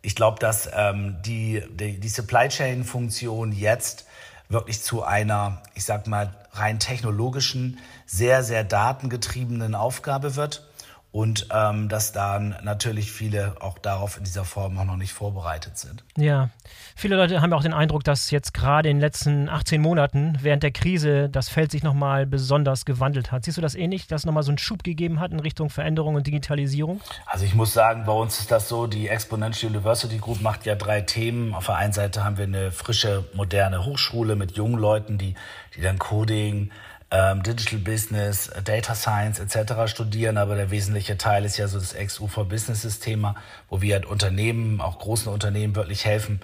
ich 0.00 0.14
glaube, 0.14 0.38
dass 0.38 0.70
ähm, 0.74 1.16
die, 1.24 1.62
die, 1.70 1.98
die 1.98 2.08
Supply 2.08 2.48
Chain-Funktion 2.48 3.52
jetzt 3.52 4.06
wirklich 4.48 4.82
zu 4.82 5.02
einer, 5.02 5.62
ich 5.74 5.84
sag 5.84 6.06
mal, 6.06 6.34
rein 6.52 6.78
technologischen, 6.78 7.78
sehr, 8.06 8.42
sehr 8.44 8.64
datengetriebenen 8.64 9.74
Aufgabe 9.74 10.36
wird 10.36 10.66
und 11.14 11.46
ähm, 11.52 11.88
dass 11.88 12.10
dann 12.10 12.56
natürlich 12.64 13.12
viele 13.12 13.54
auch 13.60 13.78
darauf 13.78 14.18
in 14.18 14.24
dieser 14.24 14.44
Form 14.44 14.76
auch 14.78 14.84
noch 14.84 14.96
nicht 14.96 15.12
vorbereitet 15.12 15.78
sind. 15.78 16.02
Ja, 16.16 16.50
viele 16.96 17.14
Leute 17.14 17.40
haben 17.40 17.52
auch 17.52 17.62
den 17.62 17.72
Eindruck, 17.72 18.02
dass 18.02 18.32
jetzt 18.32 18.52
gerade 18.52 18.88
in 18.88 18.96
den 18.96 19.00
letzten 19.00 19.48
18 19.48 19.80
Monaten 19.80 20.36
während 20.42 20.64
der 20.64 20.72
Krise 20.72 21.28
das 21.28 21.48
Feld 21.48 21.70
sich 21.70 21.84
nochmal 21.84 22.26
besonders 22.26 22.84
gewandelt 22.84 23.30
hat. 23.30 23.44
Siehst 23.44 23.56
du 23.56 23.62
das 23.62 23.76
ähnlich, 23.76 24.08
dass 24.08 24.22
es 24.22 24.26
nochmal 24.26 24.42
so 24.42 24.50
einen 24.50 24.58
Schub 24.58 24.82
gegeben 24.82 25.20
hat 25.20 25.30
in 25.30 25.38
Richtung 25.38 25.70
Veränderung 25.70 26.16
und 26.16 26.26
Digitalisierung? 26.26 27.00
Also 27.26 27.44
ich 27.44 27.54
muss 27.54 27.72
sagen, 27.72 28.06
bei 28.06 28.12
uns 28.12 28.40
ist 28.40 28.50
das 28.50 28.68
so, 28.68 28.88
die 28.88 29.06
Exponential 29.06 29.70
University 29.70 30.18
Group 30.18 30.40
macht 30.40 30.66
ja 30.66 30.74
drei 30.74 31.00
Themen. 31.00 31.54
Auf 31.54 31.66
der 31.66 31.76
einen 31.76 31.92
Seite 31.92 32.24
haben 32.24 32.38
wir 32.38 32.44
eine 32.46 32.72
frische, 32.72 33.24
moderne 33.34 33.84
Hochschule 33.84 34.34
mit 34.34 34.56
jungen 34.56 34.80
Leuten, 34.80 35.16
die, 35.16 35.36
die 35.76 35.80
dann 35.80 36.00
Coding, 36.00 36.72
ähm, 37.14 37.44
Digital 37.44 37.78
Business, 37.78 38.50
Data 38.64 38.94
Science 38.96 39.38
etc. 39.38 39.86
studieren, 39.86 40.36
aber 40.36 40.56
der 40.56 40.72
wesentliche 40.72 41.16
Teil 41.16 41.44
ist 41.44 41.56
ja 41.56 41.68
so 41.68 41.78
das 41.78 41.92
Ex-UFA 41.92 42.42
Business 42.42 42.82
System, 42.82 43.28
wo 43.68 43.80
wir 43.80 43.94
halt 43.94 44.04
Unternehmen, 44.04 44.80
auch 44.80 44.98
großen 44.98 45.32
Unternehmen 45.32 45.76
wirklich 45.76 46.04
helfen, 46.04 46.40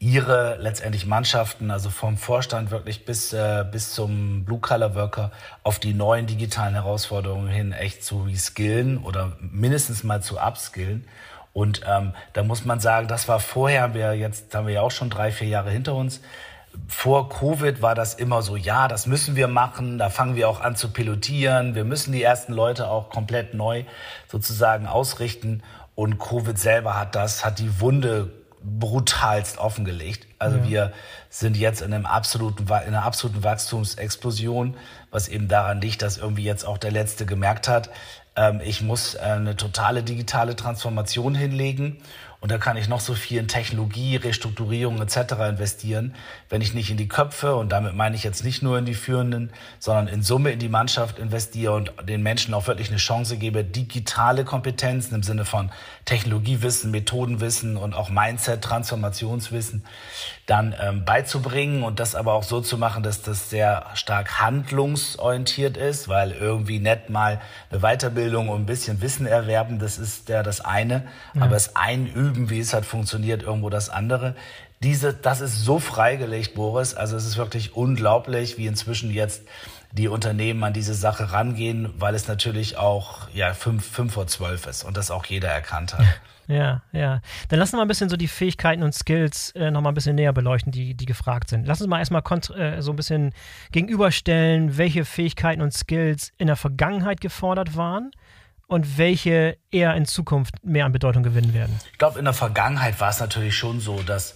ihre 0.00 0.56
letztendlich 0.60 1.06
Mannschaften, 1.06 1.70
also 1.70 1.90
vom 1.90 2.16
Vorstand 2.16 2.72
wirklich 2.72 3.04
bis, 3.04 3.32
äh, 3.32 3.64
bis 3.70 3.92
zum 3.92 4.44
Blue-Collar-Worker 4.44 5.30
auf 5.62 5.78
die 5.78 5.94
neuen 5.94 6.26
digitalen 6.26 6.74
Herausforderungen 6.74 7.48
hin 7.48 7.72
echt 7.72 8.04
zu 8.04 8.22
reskillen 8.22 8.98
oder 8.98 9.36
mindestens 9.40 10.02
mal 10.02 10.20
zu 10.20 10.38
upskillen. 10.38 11.04
Und 11.52 11.82
ähm, 11.88 12.12
da 12.32 12.42
muss 12.42 12.64
man 12.64 12.80
sagen, 12.80 13.06
das 13.06 13.28
war 13.28 13.38
vorher, 13.38 13.94
wir 13.94 14.14
jetzt 14.14 14.52
haben 14.54 14.66
wir 14.66 14.74
ja 14.74 14.82
auch 14.82 14.90
schon 14.90 15.10
drei, 15.10 15.30
vier 15.30 15.48
Jahre 15.48 15.70
hinter 15.70 15.94
uns, 15.94 16.20
vor 16.86 17.28
Covid 17.28 17.82
war 17.82 17.94
das 17.94 18.14
immer 18.14 18.42
so, 18.42 18.56
ja, 18.56 18.88
das 18.88 19.06
müssen 19.06 19.36
wir 19.36 19.48
machen, 19.48 19.98
da 19.98 20.10
fangen 20.10 20.36
wir 20.36 20.48
auch 20.48 20.60
an 20.60 20.76
zu 20.76 20.88
pilotieren, 20.92 21.74
wir 21.74 21.84
müssen 21.84 22.12
die 22.12 22.22
ersten 22.22 22.52
Leute 22.52 22.88
auch 22.88 23.10
komplett 23.10 23.54
neu 23.54 23.84
sozusagen 24.30 24.86
ausrichten 24.86 25.62
und 25.94 26.18
Covid 26.18 26.58
selber 26.58 26.98
hat 26.98 27.14
das, 27.14 27.44
hat 27.44 27.58
die 27.58 27.80
Wunde 27.80 28.30
brutalst 28.62 29.58
offengelegt. 29.58 30.26
Also 30.38 30.58
ja. 30.58 30.68
wir 30.68 30.92
sind 31.30 31.56
jetzt 31.56 31.80
in, 31.80 31.92
einem 31.92 32.06
absoluten, 32.06 32.64
in 32.64 32.70
einer 32.70 33.04
absoluten 33.04 33.44
Wachstumsexplosion, 33.44 34.76
was 35.10 35.28
eben 35.28 35.48
daran 35.48 35.80
liegt, 35.80 36.02
dass 36.02 36.18
irgendwie 36.18 36.44
jetzt 36.44 36.64
auch 36.64 36.78
der 36.78 36.90
Letzte 36.90 37.26
gemerkt 37.26 37.68
hat, 37.68 37.90
ähm, 38.38 38.60
ich 38.64 38.82
muss 38.82 39.14
äh, 39.14 39.20
eine 39.20 39.56
totale 39.56 40.02
digitale 40.02 40.56
Transformation 40.56 41.34
hinlegen 41.34 41.98
Und 42.40 42.52
da 42.52 42.58
kann 42.58 42.76
ich 42.76 42.88
noch 42.88 43.00
so 43.00 43.14
viel 43.14 43.38
in 43.38 43.48
Technologie, 43.48 44.14
Restrukturierung 44.14 45.02
etc. 45.02 45.32
investieren, 45.48 46.14
wenn 46.48 46.60
ich 46.60 46.72
nicht 46.72 46.88
in 46.88 46.96
die 46.96 47.08
Köpfe 47.08 47.56
und 47.56 47.70
damit 47.70 47.94
meine 47.94 48.14
ich 48.14 48.22
jetzt 48.22 48.44
nicht 48.44 48.62
nur 48.62 48.78
in 48.78 48.84
die 48.84 48.94
Führenden, 48.94 49.50
sondern 49.80 50.06
in 50.06 50.22
Summe 50.22 50.52
in 50.52 50.60
die 50.60 50.68
Mannschaft 50.68 51.18
investiere 51.18 51.72
und 51.72 51.92
den 52.04 52.22
Menschen 52.22 52.54
auch 52.54 52.68
wirklich 52.68 52.90
eine 52.90 52.98
Chance 52.98 53.38
gebe, 53.38 53.64
digitale 53.64 54.44
Kompetenzen 54.44 55.16
im 55.16 55.24
Sinne 55.24 55.44
von 55.44 55.72
Technologiewissen, 56.08 56.90
Methodenwissen 56.90 57.76
und 57.76 57.92
auch 57.92 58.08
Mindset, 58.08 58.62
Transformationswissen 58.62 59.84
dann 60.46 60.74
ähm, 60.80 61.04
beizubringen 61.04 61.82
und 61.82 62.00
das 62.00 62.14
aber 62.14 62.32
auch 62.32 62.44
so 62.44 62.62
zu 62.62 62.78
machen, 62.78 63.02
dass 63.02 63.20
das 63.20 63.50
sehr 63.50 63.84
stark 63.92 64.40
handlungsorientiert 64.40 65.76
ist, 65.76 66.08
weil 66.08 66.32
irgendwie 66.32 66.78
nett 66.78 67.10
mal 67.10 67.42
eine 67.70 67.80
Weiterbildung 67.80 68.48
und 68.48 68.62
ein 68.62 68.64
bisschen 68.64 69.02
Wissen 69.02 69.26
erwerben, 69.26 69.78
das 69.78 69.98
ist 69.98 70.30
ja 70.30 70.42
das 70.42 70.62
eine, 70.62 71.06
ja. 71.34 71.42
aber 71.42 71.56
es 71.56 71.76
einüben, 71.76 72.48
wie 72.48 72.60
es 72.60 72.72
halt 72.72 72.86
funktioniert, 72.86 73.42
irgendwo 73.42 73.68
das 73.68 73.90
andere. 73.90 74.34
Diese, 74.82 75.12
das 75.12 75.42
ist 75.42 75.62
so 75.62 75.78
freigelegt, 75.78 76.54
Boris. 76.54 76.94
Also 76.94 77.18
es 77.18 77.26
ist 77.26 77.36
wirklich 77.36 77.76
unglaublich, 77.76 78.56
wie 78.56 78.66
inzwischen 78.66 79.10
jetzt 79.10 79.42
die 79.92 80.08
Unternehmen 80.08 80.62
an 80.64 80.72
diese 80.72 80.94
Sache 80.94 81.32
rangehen, 81.32 81.92
weil 81.98 82.14
es 82.14 82.28
natürlich 82.28 82.76
auch 82.76 83.28
ja 83.32 83.54
fünf, 83.54 83.86
fünf 83.86 84.12
vor 84.12 84.26
zwölf 84.26 84.66
ist 84.66 84.84
und 84.84 84.96
das 84.96 85.10
auch 85.10 85.24
jeder 85.26 85.48
erkannt 85.48 85.96
hat. 85.96 86.04
Ja, 86.50 86.80
ja. 86.92 87.20
Dann 87.50 87.58
lassen 87.58 87.72
wir 87.72 87.76
mal 87.76 87.82
ein 87.82 87.88
bisschen 87.88 88.08
so 88.08 88.16
die 88.16 88.26
Fähigkeiten 88.26 88.82
und 88.82 88.94
Skills 88.94 89.50
äh, 89.50 89.70
nochmal 89.70 89.92
ein 89.92 89.94
bisschen 89.94 90.16
näher 90.16 90.32
beleuchten, 90.32 90.72
die, 90.72 90.94
die 90.94 91.04
gefragt 91.04 91.50
sind. 91.50 91.66
Lass 91.66 91.82
uns 91.82 91.90
mal 91.90 91.98
erstmal 91.98 92.22
äh, 92.56 92.80
so 92.80 92.90
ein 92.90 92.96
bisschen 92.96 93.34
gegenüberstellen, 93.70 94.78
welche 94.78 95.04
Fähigkeiten 95.04 95.60
und 95.60 95.74
Skills 95.74 96.32
in 96.38 96.46
der 96.46 96.56
Vergangenheit 96.56 97.20
gefordert 97.20 97.76
waren 97.76 98.12
und 98.66 98.96
welche 98.96 99.58
eher 99.70 99.94
in 99.94 100.06
Zukunft 100.06 100.64
mehr 100.64 100.86
an 100.86 100.92
Bedeutung 100.92 101.22
gewinnen 101.22 101.52
werden. 101.52 101.78
Ich 101.92 101.98
glaube, 101.98 102.18
in 102.18 102.24
der 102.24 102.34
Vergangenheit 102.34 102.98
war 102.98 103.10
es 103.10 103.20
natürlich 103.20 103.54
schon 103.54 103.80
so, 103.80 104.02
dass 104.02 104.34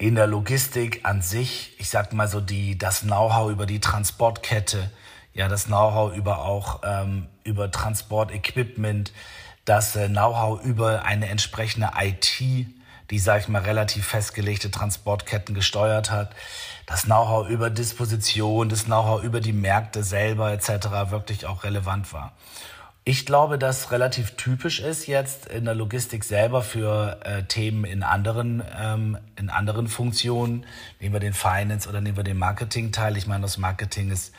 in 0.00 0.14
der 0.14 0.26
Logistik 0.26 1.00
an 1.02 1.20
sich, 1.20 1.74
ich 1.78 1.90
sag 1.90 2.14
mal 2.14 2.26
so, 2.26 2.40
die, 2.40 2.78
das 2.78 3.02
Know-how 3.02 3.50
über 3.50 3.66
die 3.66 3.80
Transportkette, 3.80 4.90
ja, 5.34 5.46
das 5.46 5.66
Know-how 5.66 6.16
über 6.16 6.42
auch 6.42 6.80
ähm, 6.84 7.26
über 7.44 7.70
Transportequipment, 7.70 9.12
das 9.66 9.96
äh, 9.96 10.08
Know-how 10.08 10.64
über 10.64 11.04
eine 11.04 11.28
entsprechende 11.28 11.90
IT, 12.00 12.40
die, 13.10 13.18
sage 13.18 13.40
ich 13.40 13.48
mal, 13.48 13.60
relativ 13.60 14.06
festgelegte 14.06 14.70
Transportketten 14.70 15.54
gesteuert 15.54 16.10
hat, 16.10 16.34
das 16.86 17.02
Know-how 17.02 17.50
über 17.50 17.68
Disposition, 17.68 18.70
das 18.70 18.84
Know-how 18.84 19.22
über 19.22 19.42
die 19.42 19.52
Märkte 19.52 20.02
selber 20.02 20.50
etc. 20.50 21.10
wirklich 21.10 21.44
auch 21.44 21.62
relevant 21.62 22.10
war. 22.14 22.32
Ich 23.10 23.26
glaube, 23.26 23.58
dass 23.58 23.90
relativ 23.90 24.36
typisch 24.36 24.78
ist 24.78 25.08
jetzt 25.08 25.46
in 25.46 25.64
der 25.64 25.74
Logistik 25.74 26.22
selber 26.22 26.62
für 26.62 27.18
äh, 27.24 27.42
Themen 27.42 27.82
in 27.82 28.04
anderen, 28.04 28.62
ähm, 28.80 29.18
in 29.34 29.50
anderen 29.50 29.88
Funktionen. 29.88 30.64
Nehmen 31.00 31.14
wir 31.14 31.18
den 31.18 31.32
Finance 31.32 31.88
oder 31.88 32.00
nehmen 32.00 32.16
wir 32.16 32.22
den 32.22 32.38
Marketing-Teil. 32.38 33.16
Ich 33.16 33.26
meine, 33.26 33.42
das 33.42 33.58
Marketing 33.58 34.12
ist 34.12 34.32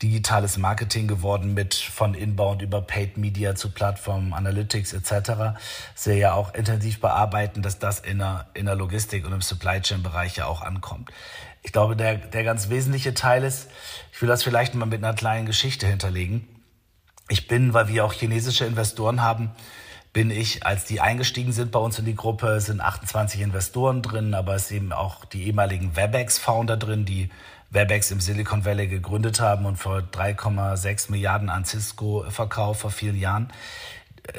digitales 0.00 0.56
Marketing 0.56 1.06
geworden 1.06 1.52
mit 1.52 1.74
von 1.74 2.14
Inbound 2.14 2.62
über 2.62 2.80
Paid 2.80 3.18
Media 3.18 3.56
zu 3.56 3.68
Plattformen, 3.68 4.32
Analytics 4.32 4.94
etc. 4.94 5.58
Sehr 5.94 6.16
ja 6.16 6.32
auch 6.32 6.54
intensiv 6.54 7.02
bearbeiten, 7.02 7.60
dass 7.60 7.78
das 7.78 8.00
in 8.00 8.20
der, 8.20 8.46
in 8.54 8.64
der 8.64 8.74
Logistik 8.74 9.26
und 9.26 9.34
im 9.34 9.42
Supply 9.42 9.82
Chain 9.82 10.02
Bereich 10.02 10.36
ja 10.36 10.46
auch 10.46 10.62
ankommt. 10.62 11.10
Ich 11.62 11.72
glaube, 11.72 11.94
der, 11.94 12.14
der 12.14 12.42
ganz 12.42 12.70
wesentliche 12.70 13.12
Teil 13.12 13.44
ist, 13.44 13.68
ich 14.14 14.22
will 14.22 14.30
das 14.30 14.42
vielleicht 14.42 14.74
mal 14.74 14.86
mit 14.86 15.04
einer 15.04 15.12
kleinen 15.12 15.44
Geschichte 15.44 15.86
hinterlegen. 15.86 16.48
Ich 17.28 17.48
bin, 17.48 17.72
weil 17.72 17.88
wir 17.88 18.04
auch 18.04 18.12
chinesische 18.12 18.66
Investoren 18.66 19.22
haben, 19.22 19.50
bin 20.12 20.30
ich, 20.30 20.64
als 20.64 20.84
die 20.84 21.00
eingestiegen 21.00 21.52
sind 21.52 21.72
bei 21.72 21.80
uns 21.80 21.98
in 21.98 22.04
die 22.04 22.14
Gruppe, 22.14 22.60
sind 22.60 22.80
28 22.80 23.40
Investoren 23.40 24.00
drin, 24.00 24.34
aber 24.34 24.54
es 24.54 24.68
sind 24.68 24.76
eben 24.76 24.92
auch 24.92 25.24
die 25.24 25.44
ehemaligen 25.46 25.96
Webex-Founder 25.96 26.76
drin, 26.76 27.04
die 27.04 27.30
Webex 27.70 28.12
im 28.12 28.20
Silicon 28.20 28.64
Valley 28.64 28.86
gegründet 28.86 29.40
haben 29.40 29.66
und 29.66 29.76
vor 29.76 29.98
3,6 29.98 31.10
Milliarden 31.10 31.48
an 31.48 31.64
Cisco 31.64 32.24
verkauft 32.28 32.82
vor 32.82 32.90
vielen 32.90 33.18
Jahren. 33.18 33.52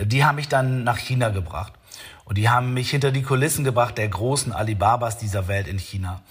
Die 0.02 0.24
haben 0.24 0.36
mich 0.36 0.48
dann 0.48 0.86
nach 0.86 0.98
China 0.98 1.30
gebracht. 1.30 1.74
Und 2.24 2.38
die 2.38 2.50
haben 2.50 2.74
mich 2.74 2.90
hinter 2.90 3.12
die 3.12 3.22
Kulissen 3.22 3.66
gebracht 3.66 3.98
der 3.98 4.08
großen 4.08 4.54
Alibabas 4.54 5.18
dieser 5.18 5.48
Welt 5.48 5.68
in 5.68 5.78
China. 5.78 6.22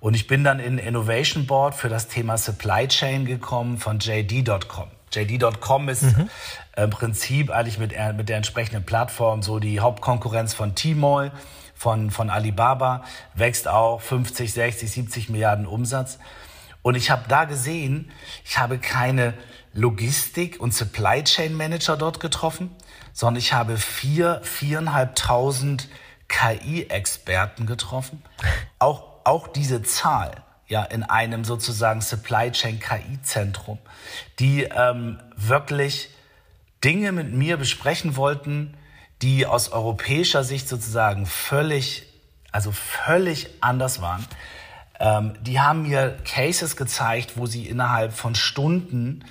Und 0.00 0.14
ich 0.14 0.26
bin 0.26 0.42
dann 0.44 0.58
in 0.60 0.78
Innovation 0.78 1.46
Board 1.46 1.74
für 1.74 1.88
das 1.88 2.08
Thema 2.08 2.36
Supply 2.36 2.88
Chain 2.88 3.24
gekommen 3.24 3.78
von 3.78 4.00
JD.com. 4.00 4.88
JD.com 5.12 5.88
ist 5.88 6.02
mhm. 6.02 6.30
im 6.76 6.90
Prinzip 6.90 7.50
eigentlich 7.50 7.78
mit, 7.78 7.94
mit 8.16 8.28
der 8.28 8.36
entsprechenden 8.36 8.84
Plattform 8.84 9.42
so 9.42 9.58
die 9.58 9.80
Hauptkonkurrenz 9.80 10.54
von 10.54 10.74
Tmall 10.74 11.32
von, 11.80 12.10
von 12.10 12.28
Alibaba, 12.28 13.04
wächst 13.34 13.66
auch 13.66 14.02
50, 14.02 14.52
60, 14.52 14.90
70 14.90 15.28
Milliarden 15.30 15.66
Umsatz. 15.66 16.18
Und 16.82 16.94
ich 16.94 17.10
habe 17.10 17.24
da 17.26 17.44
gesehen, 17.44 18.10
ich 18.44 18.58
habe 18.58 18.78
keine 18.78 19.32
Logistik- 19.72 20.60
und 20.60 20.74
Supply 20.74 21.24
Chain 21.24 21.54
Manager 21.54 21.96
dort 21.96 22.20
getroffen, 22.20 22.70
sondern 23.14 23.38
ich 23.38 23.54
habe 23.54 23.78
vier, 23.78 24.40
viereinhalbtausend 24.44 25.88
KI-Experten 26.28 27.64
getroffen. 27.64 28.22
Auch, 28.78 29.02
auch 29.24 29.48
diese 29.48 29.82
Zahl, 29.82 30.32
ja, 30.70 30.84
in 30.84 31.02
einem 31.02 31.44
sozusagen 31.44 32.00
Supply 32.00 32.52
Chain 32.52 32.78
KI-Zentrum, 32.78 33.78
die 34.38 34.62
ähm, 34.62 35.18
wirklich 35.36 36.10
Dinge 36.82 37.12
mit 37.12 37.32
mir 37.32 37.56
besprechen 37.56 38.16
wollten, 38.16 38.74
die 39.20 39.46
aus 39.46 39.72
europäischer 39.72 40.44
Sicht 40.44 40.68
sozusagen 40.68 41.26
völlig, 41.26 42.06
also 42.52 42.70
völlig 42.70 43.48
anders 43.60 44.00
waren. 44.00 44.24
Ähm, 45.00 45.34
die 45.42 45.60
haben 45.60 45.82
mir 45.82 46.16
Cases 46.24 46.76
gezeigt, 46.76 47.36
wo 47.36 47.46
sie 47.46 47.66
innerhalb 47.66 48.12
von 48.12 48.36
Stunden 48.36 49.24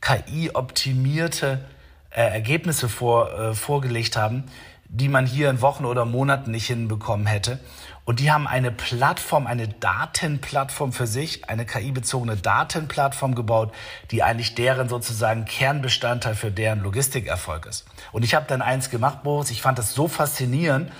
KI-optimierte 0.00 1.64
äh, 2.10 2.22
Ergebnisse 2.22 2.88
vor, 2.88 3.38
äh, 3.38 3.54
vorgelegt 3.54 4.16
haben, 4.16 4.44
die 4.88 5.08
man 5.08 5.26
hier 5.26 5.50
in 5.50 5.60
Wochen 5.60 5.84
oder 5.84 6.06
Monaten 6.06 6.52
nicht 6.52 6.68
hinbekommen 6.68 7.26
hätte. 7.26 7.58
Und 8.06 8.20
die 8.20 8.30
haben 8.30 8.46
eine 8.46 8.70
Plattform, 8.70 9.48
eine 9.48 9.66
Datenplattform 9.66 10.92
für 10.92 11.08
sich, 11.08 11.50
eine 11.50 11.66
KI-bezogene 11.66 12.36
Datenplattform 12.36 13.34
gebaut, 13.34 13.74
die 14.12 14.22
eigentlich 14.22 14.54
deren 14.54 14.88
sozusagen 14.88 15.44
Kernbestandteil 15.44 16.36
für 16.36 16.52
deren 16.52 16.82
Logistikerfolg 16.82 17.66
ist. 17.66 17.84
Und 18.12 18.22
ich 18.22 18.36
habe 18.36 18.46
dann 18.46 18.62
eins 18.62 18.90
gemacht, 18.90 19.24
Boris, 19.24 19.50
ich 19.50 19.60
fand 19.60 19.78
das 19.80 19.92
so 19.92 20.06
faszinierend, 20.06 20.92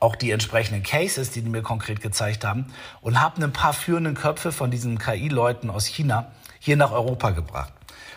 auch 0.00 0.16
die 0.16 0.32
entsprechenden 0.32 0.82
Cases, 0.82 1.30
die 1.30 1.42
die 1.42 1.48
mir 1.48 1.62
konkret 1.62 2.00
gezeigt 2.00 2.44
haben, 2.44 2.66
und 3.02 3.20
habe 3.20 3.40
ein 3.42 3.52
paar 3.52 3.72
führenden 3.72 4.14
Köpfe 4.14 4.50
von 4.50 4.72
diesen 4.72 4.98
KI-Leuten 4.98 5.70
aus 5.70 5.86
China 5.86 6.32
hier 6.58 6.76
nach 6.76 6.90
Europa 6.90 7.30
gebracht. 7.30 7.72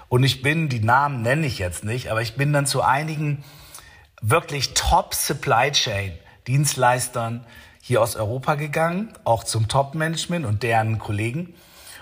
Und 0.09 0.23
ich 0.23 0.41
bin, 0.41 0.67
die 0.67 0.79
Namen 0.79 1.21
nenne 1.21 1.45
ich 1.45 1.59
jetzt 1.59 1.83
nicht, 1.83 2.09
aber 2.09 2.23
ich 2.23 2.35
bin 2.37 2.53
dann 2.53 2.65
zu 2.65 2.81
einigen 2.81 3.43
wirklich 4.19 4.73
Top 4.73 5.13
Supply 5.13 5.71
Chain 5.71 6.13
Dienstleistern 6.47 7.45
hier 7.81 8.01
aus 8.01 8.15
Europa 8.15 8.55
gegangen, 8.55 9.11
auch 9.23 9.43
zum 9.43 9.67
Top-Management 9.67 10.45
und 10.45 10.63
deren 10.63 10.99
Kollegen. 10.99 11.55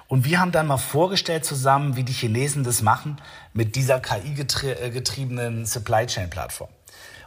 Und 0.08 0.26
wir 0.26 0.40
haben 0.40 0.52
dann 0.52 0.68
mal 0.68 0.78
vorgestellt 0.78 1.46
zusammen, 1.46 1.96
wie 1.96 2.04
die 2.04 2.14
Chinesen 2.14 2.64
das 2.64 2.82
machen 2.82 3.22
mit 3.54 3.76
dieser 3.76 4.00
KI-getriebenen 4.00 5.66
Supply 5.66 6.06
Chain 6.08 6.30
Plattform. 6.30 6.70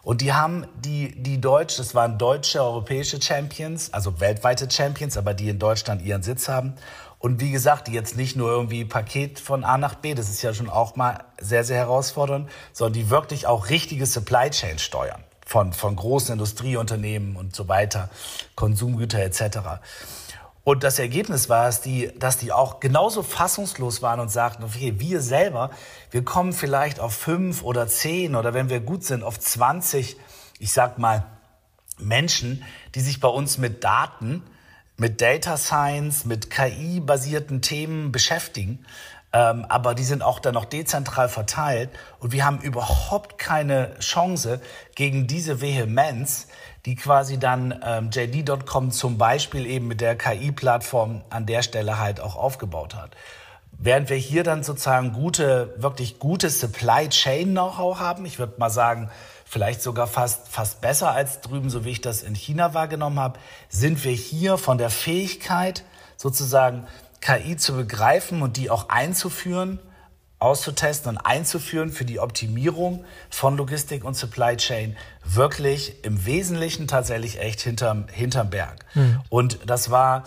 Und 0.03 0.21
die 0.21 0.33
haben 0.33 0.67
die, 0.75 1.15
die 1.23 1.41
Deutsch, 1.41 1.79
das 1.79 1.95
waren 1.95 2.19
deutsche, 2.19 2.61
europäische 2.61 3.23
Champions, 3.23 3.93
also 3.93 4.19
weltweite 4.21 4.69
Champions, 4.69 5.17
aber 5.17 5.33
die 5.33 5.49
in 5.49 5.61
Deutschland 5.61 6.03
ihren 6.03 6.25
Sitz 6.25 6.49
haben. 6.49 6.75
Und 7.21 7.41
wie 7.41 7.53
gesagt, 7.53 7.87
die 7.87 7.93
jetzt 7.93 8.17
nicht 8.17 8.35
nur 8.35 8.51
irgendwie 8.51 8.85
Paket 8.85 9.39
von 9.39 9.63
A 9.63 9.79
nach 9.79 9.95
B, 9.95 10.15
das 10.15 10.29
ist 10.29 10.43
ja 10.43 10.53
schon 10.53 10.69
auch 10.69 10.97
mal 10.97 11.25
sehr, 11.41 11.63
sehr 11.63 11.77
herausfordernd, 11.77 12.51
sondern 12.73 12.95
die 12.95 13.11
wirklich 13.11 13.47
auch 13.47 13.71
richtige 13.71 14.07
Supply 14.07 14.51
Chain 14.51 14.81
steuern 14.81 15.23
von, 15.53 15.75
von 15.75 15.97
großen 15.97 16.33
Industrieunternehmen 16.33 17.37
und 17.37 17.55
so 17.55 17.69
weiter, 17.69 18.09
Konsumgüter 18.55 19.19
etc. 19.19 19.59
Und 20.65 20.83
das 20.83 20.99
Ergebnis 20.99 21.51
war, 21.51 21.67
dass 21.67 21.83
die, 21.83 22.11
dass 22.19 22.39
die 22.39 22.53
auch 22.53 22.81
genauso 22.81 23.23
fassungslos 23.23 24.01
waren 24.01 24.19
und 24.19 24.31
sagten, 24.31 24.65
okay, 24.65 24.95
wir 24.97 25.21
selber, 25.21 25.69
wir 26.11 26.25
kommen 26.25 26.55
vielleicht 26.55 27.01
auf 27.01 27.13
fünf 27.13 27.63
oder 27.63 27.87
zehn 27.87 28.35
oder 28.35 28.55
wenn 28.55 28.71
wir 28.71 28.81
gut 28.81 29.05
sind, 29.05 29.23
auf 29.23 29.39
20, 29.39 30.17
ich 30.59 30.73
sag 30.73 30.97
mal, 30.99 31.27
Menschen, 31.99 32.65
die 32.95 33.01
sich 33.01 33.21
bei 33.21 33.29
uns 33.29 33.59
mit 33.59 33.85
Daten, 33.85 34.43
mit 34.97 35.21
Data 35.21 35.59
Science, 35.59 36.25
mit 36.25 36.49
KI-basierten 36.49 37.61
Themen 37.61 38.11
beschäftigen. 38.11 38.87
Ähm, 39.33 39.65
aber 39.69 39.95
die 39.95 40.05
sind 40.05 40.23
auch 40.23 40.39
dann 40.41 40.55
noch 40.55 40.67
dezentral 40.67 41.29
verteilt 41.29 41.89
und 42.19 42.33
wir 42.33 42.45
haben 42.45 42.61
überhaupt 42.61 43.39
keine 43.39 43.99
Chance 43.99 44.61
gegen 44.95 45.27
diese 45.27 45.63
Vehemenz, 45.63 46.49
die 46.85 46.97
quasi 46.97 47.39
dann 47.39 47.81
ähm, 47.85 48.11
JD.com 48.11 48.91
zum 48.91 49.17
Beispiel 49.17 49.65
eben 49.67 49.89
mit 49.89 50.03
der 50.03 50.17
KI-Plattform 50.17 51.23
an 51.31 51.47
der 51.47 51.63
Stelle 51.63 51.99
halt 51.99 52.21
auch 52.21 52.37
aufgebaut 52.37 52.95
hat. 52.95 53.17
während 53.79 54.11
wir 54.11 54.17
hier 54.17 54.45
dann 54.45 54.63
sozusagen 54.63 55.13
gute, 55.13 55.75
wirklich 55.79 56.19
gute 56.19 56.51
Supply 56.51 57.09
Chain 57.09 57.51
Know-how 57.53 57.99
haben. 57.99 58.27
Ich 58.27 58.39
würde 58.39 58.55
mal 58.59 58.71
sagen, 58.71 59.11
vielleicht 59.45 59.83
sogar 59.83 60.07
fast, 60.07 60.49
fast 60.49 60.81
besser 60.81 61.11
als 61.13 61.41
drüben, 61.41 61.69
so 61.71 61.85
wie 61.85 61.91
ich 61.91 62.01
das 62.01 62.23
in 62.23 62.35
China 62.35 62.75
wahrgenommen 62.75 63.19
habe, 63.19 63.39
sind 63.69 64.05
wir 64.05 64.13
hier 64.13 64.57
von 64.57 64.79
der 64.79 64.91
Fähigkeit, 64.91 65.85
sozusagen 66.17 66.87
KI 67.23 67.57
zu 67.57 67.75
begreifen 67.75 68.43
und 68.43 68.59
die 68.59 68.69
auch 68.69 68.91
einzuführen, 68.91 69.79
auszutesten 70.39 71.17
und 71.17 71.19
einzuführen 71.19 71.91
für 71.91 72.05
die 72.05 72.19
Optimierung 72.19 73.05
von 73.31 73.57
Logistik 73.57 74.05
und 74.05 74.15
Supply 74.15 74.57
Chain 74.57 74.97
wirklich 75.25 76.05
im 76.05 76.27
Wesentlichen 76.27 76.89
tatsächlich 76.89 77.41
echt 77.41 77.61
hinterm, 77.61 78.07
hinterm 78.13 78.51
Berg. 78.51 78.85
Mhm. 78.95 79.21
Und 79.31 79.61
das 79.67 79.91
war 79.91 80.25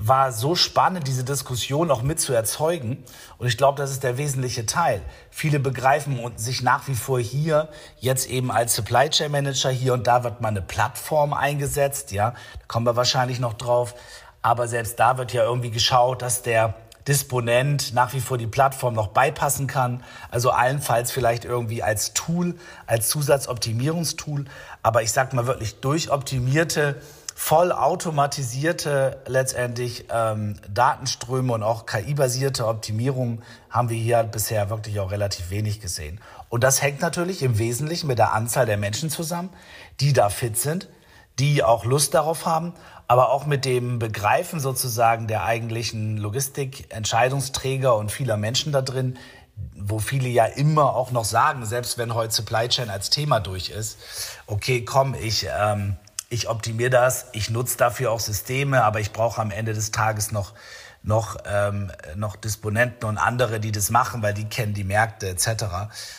war 0.00 0.32
so 0.32 0.54
spannend, 0.54 1.08
diese 1.08 1.24
Diskussion 1.24 1.90
auch 1.90 2.02
mit 2.02 2.20
zu 2.20 2.32
erzeugen. 2.32 3.02
Und 3.38 3.48
ich 3.48 3.56
glaube, 3.56 3.78
das 3.78 3.90
ist 3.90 4.04
der 4.04 4.16
wesentliche 4.16 4.64
Teil. 4.64 5.02
Viele 5.30 5.58
begreifen 5.58 6.20
und 6.20 6.38
sich 6.38 6.62
nach 6.62 6.86
wie 6.86 6.94
vor 6.94 7.18
hier 7.18 7.68
jetzt 7.98 8.28
eben 8.30 8.52
als 8.52 8.74
Supply 8.74 9.10
Chain 9.10 9.32
Manager 9.32 9.70
hier 9.70 9.94
und 9.94 10.06
da 10.06 10.22
wird 10.22 10.40
mal 10.40 10.48
eine 10.48 10.62
Plattform 10.62 11.32
eingesetzt. 11.32 12.12
Ja, 12.12 12.30
da 12.30 12.64
kommen 12.68 12.86
wir 12.86 12.96
wahrscheinlich 12.96 13.40
noch 13.40 13.54
drauf. 13.54 13.94
Aber 14.48 14.66
selbst 14.66 14.98
da 14.98 15.18
wird 15.18 15.34
ja 15.34 15.44
irgendwie 15.44 15.70
geschaut, 15.70 16.22
dass 16.22 16.40
der 16.40 16.72
Disponent 17.06 17.92
nach 17.92 18.14
wie 18.14 18.20
vor 18.20 18.38
die 18.38 18.46
Plattform 18.46 18.94
noch 18.94 19.08
beipassen 19.08 19.66
kann. 19.66 20.02
Also 20.30 20.52
allenfalls 20.52 21.12
vielleicht 21.12 21.44
irgendwie 21.44 21.82
als 21.82 22.14
Tool, 22.14 22.54
als 22.86 23.10
Zusatzoptimierungstool. 23.10 24.46
Aber 24.82 25.02
ich 25.02 25.12
sag 25.12 25.34
mal 25.34 25.46
wirklich 25.46 25.80
durchoptimierte 25.80 26.96
vollautomatisierte 27.34 29.22
letztendlich 29.26 30.06
ähm, 30.10 30.56
Datenströme 30.72 31.52
und 31.52 31.62
auch 31.62 31.84
KI-basierte 31.84 32.66
Optimierung 32.66 33.42
haben 33.68 33.90
wir 33.90 33.98
hier 33.98 34.22
bisher 34.22 34.70
wirklich 34.70 34.98
auch 34.98 35.10
relativ 35.10 35.50
wenig 35.50 35.80
gesehen. 35.80 36.22
Und 36.48 36.64
das 36.64 36.80
hängt 36.80 37.02
natürlich 37.02 37.42
im 37.42 37.58
Wesentlichen 37.58 38.06
mit 38.06 38.18
der 38.18 38.32
Anzahl 38.32 38.64
der 38.64 38.78
Menschen 38.78 39.10
zusammen, 39.10 39.50
die 40.00 40.14
da 40.14 40.30
fit 40.30 40.58
sind, 40.58 40.88
die 41.38 41.62
auch 41.62 41.84
Lust 41.84 42.14
darauf 42.14 42.46
haben, 42.46 42.72
aber 43.08 43.30
auch 43.30 43.46
mit 43.46 43.64
dem 43.64 43.98
Begreifen 43.98 44.60
sozusagen 44.60 45.26
der 45.26 45.44
eigentlichen 45.44 46.18
Logistik, 46.18 46.94
Entscheidungsträger 46.94 47.96
und 47.96 48.12
vieler 48.12 48.36
Menschen 48.36 48.70
da 48.70 48.82
drin, 48.82 49.18
wo 49.74 49.98
viele 49.98 50.28
ja 50.28 50.44
immer 50.44 50.94
auch 50.94 51.10
noch 51.10 51.24
sagen, 51.24 51.64
selbst 51.66 51.98
wenn 51.98 52.14
heute 52.14 52.32
Supply 52.32 52.68
Chain 52.68 52.90
als 52.90 53.10
Thema 53.10 53.40
durch 53.40 53.70
ist, 53.70 53.98
okay, 54.46 54.84
komm, 54.84 55.14
ich 55.14 55.48
ähm, 55.58 55.96
ich 56.30 56.48
optimiere 56.48 56.90
das, 56.90 57.26
ich 57.32 57.48
nutze 57.48 57.78
dafür 57.78 58.12
auch 58.12 58.20
Systeme, 58.20 58.84
aber 58.84 59.00
ich 59.00 59.12
brauche 59.12 59.40
am 59.40 59.50
Ende 59.50 59.72
des 59.72 59.90
Tages 59.90 60.30
noch 60.30 60.52
noch, 61.02 61.36
ähm, 61.46 61.90
noch 62.16 62.36
Disponenten 62.36 63.08
und 63.08 63.18
andere, 63.18 63.60
die 63.60 63.72
das 63.72 63.90
machen, 63.90 64.20
weil 64.20 64.34
die 64.34 64.44
kennen 64.44 64.74
die 64.74 64.84
Märkte 64.84 65.28
etc. 65.28 65.64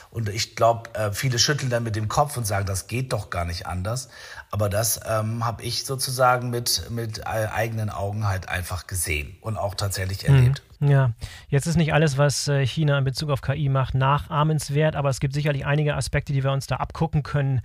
Und 0.10 0.30
ich 0.30 0.56
glaube, 0.56 0.90
äh, 0.96 1.12
viele 1.12 1.38
schütteln 1.38 1.70
dann 1.70 1.84
mit 1.84 1.96
dem 1.96 2.08
Kopf 2.08 2.38
und 2.38 2.48
sagen, 2.48 2.66
das 2.66 2.88
geht 2.88 3.14
doch 3.14 3.30
gar 3.30 3.46
nicht 3.46 3.68
anders. 3.68 4.10
Aber 4.52 4.70
das 4.70 5.00
ähm, 5.08 5.46
habe 5.46 5.64
ich 5.64 5.86
sozusagen 5.86 6.50
mit, 6.50 6.90
mit 6.90 7.20
äh, 7.20 7.24
eigenen 7.24 7.90
Augen 7.90 8.28
halt 8.28 8.50
einfach 8.50 8.88
gesehen 8.88 9.38
und 9.42 9.58
auch 9.58 9.76
tatsächlich 9.76 10.28
mhm. 10.28 10.36
erlebt. 10.36 10.64
Ja, 10.80 11.12
jetzt 11.50 11.68
ist 11.68 11.76
nicht 11.76 11.94
alles, 11.94 12.18
was 12.18 12.48
äh, 12.48 12.66
China 12.66 12.98
in 12.98 13.04
Bezug 13.04 13.30
auf 13.30 13.42
KI 13.42 13.68
macht, 13.68 13.96
nachahmenswert, 13.96 14.96
aber 14.96 15.10
es 15.10 15.20
gibt 15.20 15.34
sicherlich 15.34 15.66
einige 15.66 15.96
Aspekte, 15.96 16.32
die 16.32 16.44
wir 16.44 16.52
uns 16.52 16.68
da 16.68 16.78
abgucken 16.78 17.22
können 17.22 17.62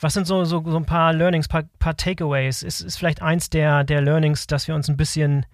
was 0.00 0.14
sind 0.14 0.26
so, 0.26 0.44
so, 0.44 0.62
so 0.64 0.76
ein 0.76 0.84
paar 0.84 1.12
Learnings, 1.12 1.48
paar, 1.48 1.64
paar 1.78 1.96
Takeaways? 1.96 2.62
Ist, 2.62 2.80
ist 2.80 2.98
vielleicht 2.98 3.22
eins 3.22 3.50
der, 3.50 3.84
der 3.84 4.00
Learnings, 4.00 4.46
dass 4.46 4.68
wir 4.68 4.74
uns 4.74 4.88
ein 4.88 4.96
bisschen 4.96 5.46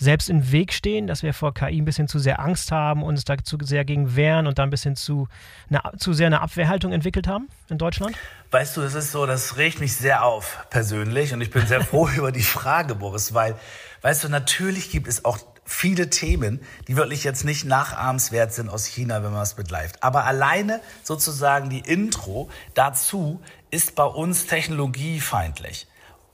selbst 0.00 0.30
im 0.30 0.50
Weg 0.50 0.72
stehen, 0.72 1.06
dass 1.06 1.22
wir 1.22 1.34
vor 1.34 1.52
KI 1.52 1.80
ein 1.80 1.84
bisschen 1.84 2.08
zu 2.08 2.18
sehr 2.18 2.40
Angst 2.40 2.72
haben, 2.72 3.02
und 3.02 3.10
uns 3.10 3.24
da 3.24 3.36
zu 3.36 3.58
sehr 3.62 3.84
gegen 3.84 4.16
wehren 4.16 4.46
und 4.46 4.58
da 4.58 4.62
ein 4.62 4.70
bisschen 4.70 4.96
zu, 4.96 5.28
eine, 5.68 5.82
zu 5.98 6.14
sehr 6.14 6.26
eine 6.26 6.40
Abwehrhaltung 6.40 6.92
entwickelt 6.92 7.28
haben 7.28 7.48
in 7.68 7.76
Deutschland? 7.76 8.16
Weißt 8.50 8.76
du, 8.76 8.80
es 8.80 8.94
ist 8.94 9.12
so, 9.12 9.26
das 9.26 9.58
regt 9.58 9.78
mich 9.78 9.94
sehr 9.94 10.24
auf 10.24 10.66
persönlich 10.70 11.34
und 11.34 11.42
ich 11.42 11.50
bin 11.50 11.66
sehr 11.66 11.84
froh 11.84 12.08
über 12.16 12.32
die 12.32 12.42
Frage, 12.42 12.94
Boris, 12.94 13.34
weil, 13.34 13.56
weißt 14.00 14.24
du, 14.24 14.28
natürlich 14.30 14.90
gibt 14.90 15.06
es 15.06 15.26
auch 15.26 15.38
viele 15.66 16.08
Themen, 16.08 16.60
die 16.88 16.96
wirklich 16.96 17.22
jetzt 17.22 17.44
nicht 17.44 17.66
nachahmenswert 17.66 18.54
sind 18.54 18.70
aus 18.70 18.86
China, 18.86 19.22
wenn 19.22 19.32
man 19.32 19.42
es 19.42 19.54
begreift. 19.54 20.02
Aber 20.02 20.24
alleine 20.24 20.80
sozusagen 21.04 21.68
die 21.68 21.80
Intro 21.80 22.48
dazu 22.72 23.40
ist 23.70 23.94
bei 23.94 24.04
uns 24.04 24.46
technologiefeindlich. 24.46 25.86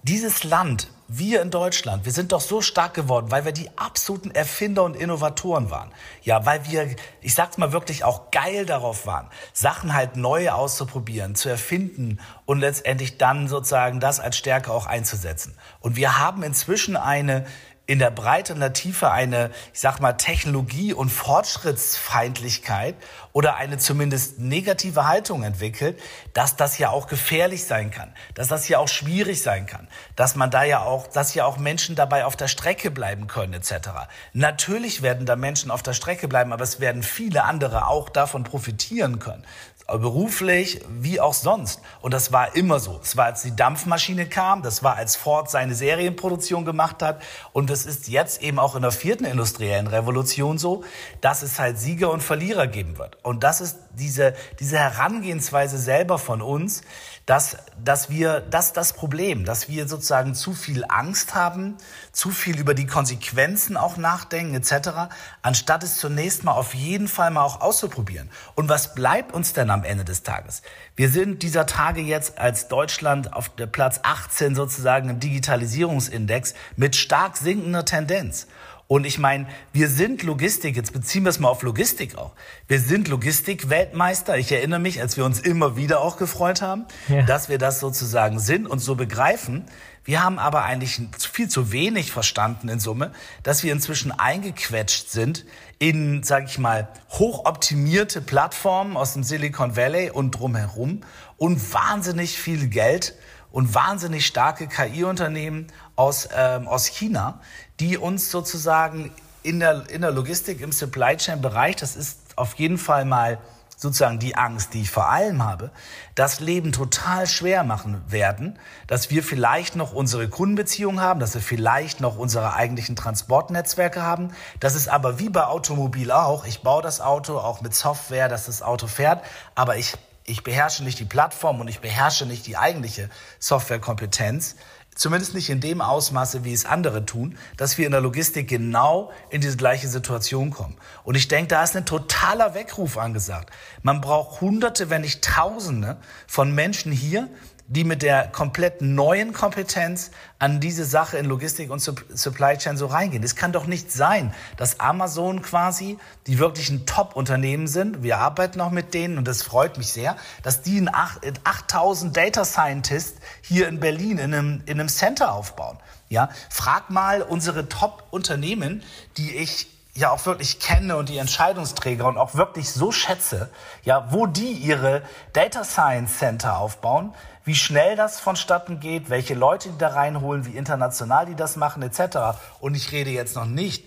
Dieses 0.05 0.45
Land, 0.45 0.89
wir 1.09 1.41
in 1.41 1.51
Deutschland, 1.51 2.05
wir 2.05 2.13
sind 2.13 2.33
doch 2.33 2.41
so 2.41 2.61
stark 2.61 2.95
geworden, 2.95 3.31
weil 3.31 3.45
wir 3.45 3.53
die 3.53 3.71
absoluten 3.77 4.31
Erfinder 4.31 4.83
und 4.83 4.97
Innovatoren 4.97 5.71
waren. 5.71 5.93
Ja, 6.23 6.45
weil 6.47 6.67
wir, 6.69 6.97
ich 7.21 7.35
sag's 7.35 7.59
mal 7.59 7.73
wirklich 7.73 8.03
auch 8.05 8.31
geil 8.31 8.67
darauf 8.67 9.07
waren, 9.07 9.29
Sachen 9.53 9.95
halt 9.95 10.17
neu 10.17 10.51
auszuprobieren, 10.51 11.35
zu 11.35 11.49
erfinden 11.49 12.19
und 12.45 12.59
letztendlich 12.59 13.19
dann 13.19 13.49
sozusagen 13.49 14.01
das 14.01 14.19
als 14.19 14.37
Stärke 14.37 14.73
auch 14.73 14.87
einzusetzen. 14.87 15.57
Und 15.81 15.97
wir 15.97 16.19
haben 16.19 16.43
inzwischen 16.43 16.97
eine 16.97 17.47
in 17.87 18.01
der 18.01 18.11
Breite 18.11 18.53
und 18.53 18.61
der 18.61 18.73
Tiefe 18.73 19.13
eine, 19.13 19.51
ich 19.73 19.81
sag 19.81 20.01
mal, 20.01 20.15
Technologie- 20.15 20.93
und 20.93 21.09
Fortschrittsfeindlichkeit 21.09 22.97
oder 23.33 23.57
eine 23.57 23.79
zumindest 23.79 24.41
negative 24.41 25.07
Haltung 25.07 25.45
entwickelt, 25.45 26.01
dass 26.33 26.57
das 26.57 26.79
ja 26.79 26.91
auch 26.91 27.07
gefährlich 27.07 27.65
sein 27.65 27.93
kann, 27.93 28.13
dass 28.35 28.49
das 28.49 28.69
ja 28.69 28.79
auch 28.79 28.89
schwierig 28.89 29.41
sein 29.41 29.67
kann, 29.67 29.87
dass 30.17 30.35
man 30.35 30.51
da 30.51 30.65
ja 30.65 30.81
auch, 30.81 31.07
dass 31.07 31.35
ja 31.35 31.45
auch 31.45 31.59
Menschen 31.59 31.95
dabei 31.95 32.25
auf 32.25 32.35
der 32.35 32.49
Strecke 32.49 32.91
bleiben 32.91 33.29
können, 33.29 33.53
etc. 33.53 33.91
Natürlich 34.33 35.03
werden 35.03 35.25
da 35.25 35.37
Menschen 35.37 35.71
auf 35.71 35.83
der 35.83 35.93
Strecke 35.93 36.27
bleiben, 36.27 36.53
aber 36.53 36.65
es 36.65 36.81
werden 36.81 37.05
viele 37.05 37.45
andere 37.45 37.87
auch 37.87 38.09
davon 38.09 38.43
profitieren 38.43 39.21
können 39.21 39.45
beruflich 39.87 40.81
wie 40.89 41.21
auch 41.21 41.35
sonst. 41.35 41.81
Und 42.01 42.13
das 42.13 42.33
war 42.33 42.57
immer 42.57 42.81
so. 42.81 42.99
Es 43.03 43.17
war, 43.17 43.27
als 43.27 43.43
die 43.43 43.55
Dampfmaschine 43.55 44.29
kam, 44.29 44.63
das 44.63 44.83
war, 44.83 44.97
als 44.97 45.15
Ford 45.15 45.49
seine 45.49 45.75
Serienproduktion 45.75 46.65
gemacht 46.65 47.03
hat. 47.03 47.23
Und 47.53 47.71
es 47.71 47.87
ist 47.87 48.09
jetzt 48.09 48.43
eben 48.43 48.59
auch 48.59 48.75
in 48.75 48.83
der 48.83 48.91
vierten 48.91 49.25
industriellen 49.25 49.87
Revolution 49.87 50.59
so, 50.59 50.83
dass 51.21 51.43
es 51.43 51.59
halt 51.61 51.79
Sieger 51.79 52.11
und 52.11 52.23
Verlierer 52.23 52.67
geben 52.67 52.99
wird. 52.99 53.25
Und 53.25 53.45
das 53.45 53.61
ist 53.61 53.79
diese, 53.95 54.35
diese 54.59 54.79
Herangehensweise 54.79 55.79
selber 55.79 56.19
von 56.19 56.43
uns, 56.43 56.83
dass, 57.27 57.57
dass 57.83 58.09
wir, 58.09 58.41
das 58.41 58.73
das 58.73 58.93
Problem, 58.93 59.45
dass 59.45 59.69
wir 59.69 59.89
sozusagen 59.89 60.35
zu 60.37 60.55
viel 60.55 60.85
Angst 60.89 61.35
haben, 61.35 61.77
zu 62.13 62.31
viel 62.31 62.59
über 62.59 62.73
die 62.73 62.87
Konsequenzen 62.87 63.77
auch 63.77 63.97
nachdenken 63.97 64.55
etc., 64.55 65.11
anstatt 65.43 65.83
es 65.83 65.97
zunächst 65.97 66.45
mal 66.45 66.53
auf 66.53 66.73
jeden 66.75 67.09
Fall 67.09 67.33
mal 67.33 67.43
auch 67.43 67.61
auszuprobieren. 67.61 68.31
Und 68.55 68.69
was 68.69 68.95
bleibt 68.95 69.35
uns 69.35 69.53
denn 69.53 69.71
am 69.71 69.83
Ende 69.83 70.05
des 70.05 70.23
Tages? 70.23 70.63
Wir 70.95 71.11
sind 71.11 71.43
dieser 71.43 71.67
Tage 71.67 72.01
jetzt 72.01 72.39
als 72.39 72.69
Deutschland 72.69 73.33
auf 73.33 73.49
der 73.49 73.67
Platz 73.67 73.99
18 74.05 74.55
sozusagen 74.55 75.11
im 75.11 75.19
Digitalisierungsindex 75.19 76.55
mit 76.77 76.95
stark 76.95 77.37
sinkender 77.37 77.85
Tendenz. 77.85 78.47
Und 78.89 79.05
ich 79.05 79.19
meine, 79.19 79.47
wir 79.73 79.89
sind 79.89 80.23
Logistik, 80.23 80.77
jetzt 80.77 80.93
beziehen 80.93 81.25
wir 81.25 81.31
es 81.31 81.41
mal 81.41 81.49
auf 81.49 81.63
Logistik 81.63 82.17
auch. 82.17 82.33
Wir 82.69 82.81
sind 82.81 83.09
Logistik-Weltmeister. 83.09 84.39
Ich 84.39 84.53
erinnere 84.53 84.79
mich, 84.79 85.01
als 85.01 85.17
wir 85.17 85.25
uns 85.25 85.41
immer 85.41 85.77
wieder 85.77 86.01
auch 86.01 86.17
gefreut 86.17 86.63
haben, 86.63 86.85
ja. 87.09 87.23
dass 87.23 87.49
wir 87.49 87.59
das 87.59 87.81
sozusagen 87.81 88.39
sind 88.39 88.67
und 88.67 88.79
so 88.79 88.95
begreifen. 88.95 89.65
Wir 90.05 90.23
haben 90.23 90.39
aber 90.39 90.63
eigentlich 90.63 91.01
viel 91.19 91.49
zu 91.49 91.73
wenig 91.73 92.13
verstanden 92.13 92.69
in 92.69 92.79
Summe, 92.79 93.11
dass 93.43 93.65
wir 93.65 93.73
inzwischen 93.73 94.13
eingequetscht 94.13 95.11
sind 95.11 95.45
in, 95.81 96.23
sage 96.23 96.47
ich 96.47 96.59
mal, 96.59 96.89
hochoptimierte 97.11 98.21
Plattformen 98.21 98.97
aus 98.97 99.15
dem 99.15 99.25
Silicon 99.25 99.75
Valley 99.75 100.11
und 100.11 100.31
drumherum 100.31 101.01
und 101.37 101.73
wahnsinnig 101.75 102.39
viel 102.39 102.69
Geld 102.69 103.15
und 103.51 103.75
wahnsinnig 103.75 104.27
starke 104.27 104.69
KI-Unternehmen 104.69 105.67
aus, 105.97 106.29
ähm, 106.35 106.69
aus 106.69 106.87
China, 106.87 107.41
die 107.81 107.99
uns 107.99 108.31
sozusagen 108.31 109.11
in 109.43 109.61
der, 109.61 109.89
in 109.91 110.03
der 110.03 110.11
Logistik, 110.11 110.61
im 110.61 110.73
Supply 110.73 111.17
Chain-Bereich, 111.17 111.77
das 111.77 111.97
ist 111.97 112.19
auf 112.37 112.55
jeden 112.55 112.79
Fall 112.79 113.05
mal 113.05 113.39
sozusagen 113.77 114.19
die 114.19 114.35
Angst, 114.37 114.73
die 114.73 114.83
ich 114.83 114.91
vor 114.91 115.11
allem 115.11 115.45
habe, 115.45 115.71
das 116.15 116.41
Leben 116.41 116.73
total 116.73 117.27
schwer 117.27 117.63
machen 117.63 118.03
werden, 118.09 118.59
dass 118.87 119.11
wir 119.11 119.23
vielleicht 119.23 119.77
noch 119.77 119.93
unsere 119.93 120.29
Kundenbeziehungen 120.29 121.01
haben, 121.01 121.21
dass 121.21 121.35
wir 121.35 121.43
vielleicht 121.43 122.01
noch 122.01 122.17
unsere 122.17 122.55
eigentlichen 122.55 122.97
Transportnetzwerke 122.97 124.03
haben. 124.03 124.31
Das 124.61 124.75
ist 124.75 124.89
aber 124.89 125.19
wie 125.19 125.29
bei 125.29 125.45
Automobil 125.45 126.11
auch. 126.11 126.47
Ich 126.47 126.63
baue 126.63 126.83
das 126.83 127.01
Auto 127.01 127.39
auch 127.39 127.61
mit 127.61 127.75
Software, 127.75 128.29
dass 128.29 128.47
das 128.47 128.63
Auto 128.63 128.87
fährt, 128.87 129.23
aber 129.55 129.77
ich, 129.77 129.95
ich 130.25 130.43
beherrsche 130.43 130.83
nicht 130.83 130.99
die 130.99 131.05
Plattform 131.05 131.61
und 131.61 131.69
ich 131.69 131.81
beherrsche 131.81 132.25
nicht 132.25 132.47
die 132.47 132.57
eigentliche 132.57 133.11
Softwarekompetenz 133.39 134.57
zumindest 134.97 135.35
nicht 135.35 135.51
in 135.51 135.61
dem 135.61 135.81
Ausmaße, 135.81 136.43
wie 136.43 136.53
es 136.53 136.65
andere 136.65 137.07
tun, 137.07 137.39
dass 137.57 137.79
wir 137.79 137.87
in 137.87 137.93
der 137.93 138.01
Logistik 138.01 138.49
genau 138.49 139.13
in 139.31 139.41
diese 139.41 139.57
gleiche 139.57 139.87
Situation 139.87 140.51
kommen. 140.51 140.77
Und 141.05 141.15
ich 141.15 141.29
denke, 141.29 141.49
da 141.49 141.63
ist 141.63 141.77
ein 141.77 141.87
totaler 141.87 142.55
Weckruf 142.55 142.99
angesagt. 142.99 143.51
Man 143.83 144.01
braucht 144.01 144.41
Hunderte, 144.41 144.91
wenn 144.91 145.03
nicht 145.03 145.23
Tausende 145.23 145.99
von 146.27 146.53
Menschen 146.53 146.91
hier, 146.91 147.29
die 147.69 147.85
mit 147.85 148.03
der 148.03 148.29
komplett 148.29 148.81
neuen 148.81 149.33
Kompetenz 149.33 150.11
an 150.39 150.61
diese 150.61 150.85
Sache 150.85 151.19
in 151.19 151.27
Logistik 151.27 151.71
und 151.71 151.81
Supply 151.81 152.57
Chain 152.57 152.77
so 152.77 152.87
reingehen. 152.87 153.23
Es 153.23 153.35
kann 153.35 153.53
doch 153.53 153.67
nicht 153.67 153.91
sein, 153.91 154.33
dass 154.57 154.79
Amazon 154.79 155.43
quasi, 155.43 155.99
die 156.27 156.39
wirklich 156.39 156.71
ein 156.71 156.87
Top-Unternehmen 156.87 157.67
sind, 157.67 158.03
wir 158.03 158.19
arbeiten 158.19 158.61
auch 158.61 158.71
mit 158.71 158.95
denen 158.95 159.19
und 159.19 159.27
das 159.27 159.43
freut 159.43 159.79
mich 159.79 159.93
sehr, 159.93 160.17
dass 160.43 160.63
die 160.63 160.79
in 160.79 160.91
8000 160.93 162.17
Data 162.17 162.45
Scientists 162.45 163.19
hier 163.43 163.69
in 163.69 163.81
Berlin 163.81 164.19
in 164.19 164.35
einem, 164.35 164.63
in 164.67 164.79
einem 164.79 164.89
Center 164.89 165.33
aufbauen. 165.33 165.79
Ja, 166.09 166.29
frag 166.51 166.91
mal 166.91 167.23
unsere 167.23 167.69
Top-Unternehmen, 167.69 168.85
die 169.17 169.35
ich 169.35 169.69
ja 169.97 170.11
auch 170.11 170.25
wirklich 170.27 170.61
kenne 170.61 170.97
und 170.97 171.09
die 171.09 171.19
Entscheidungsträger 171.19 172.07
und 172.07 172.19
auch 172.19 172.35
wirklich 172.35 172.71
so 172.71 172.93
schätze, 172.93 173.51
ja, 173.83 174.09
wo 174.11 174.27
die 174.27 174.53
ihre 174.53 175.03
Data 175.33 175.65
Science 175.65 176.19
Center 176.19 176.59
aufbauen, 176.59 177.15
wie 177.47 177.55
schnell 177.55 177.97
das 177.97 178.19
vonstatten 178.19 178.81
geht, 178.81 179.09
welche 179.09 179.35
Leute 179.35 179.71
die 179.71 179.79
da 179.79 179.89
reinholen, 179.91 180.45
wie 180.45 180.57
international 180.57 181.27
die 181.27 181.37
das 181.37 181.57
machen, 181.57 181.83
etc. 181.83 182.39
Und 182.61 182.75
ich 182.75 182.93
rede 182.93 183.11
jetzt 183.11 183.37
noch 183.37 183.47
nicht 183.47 183.85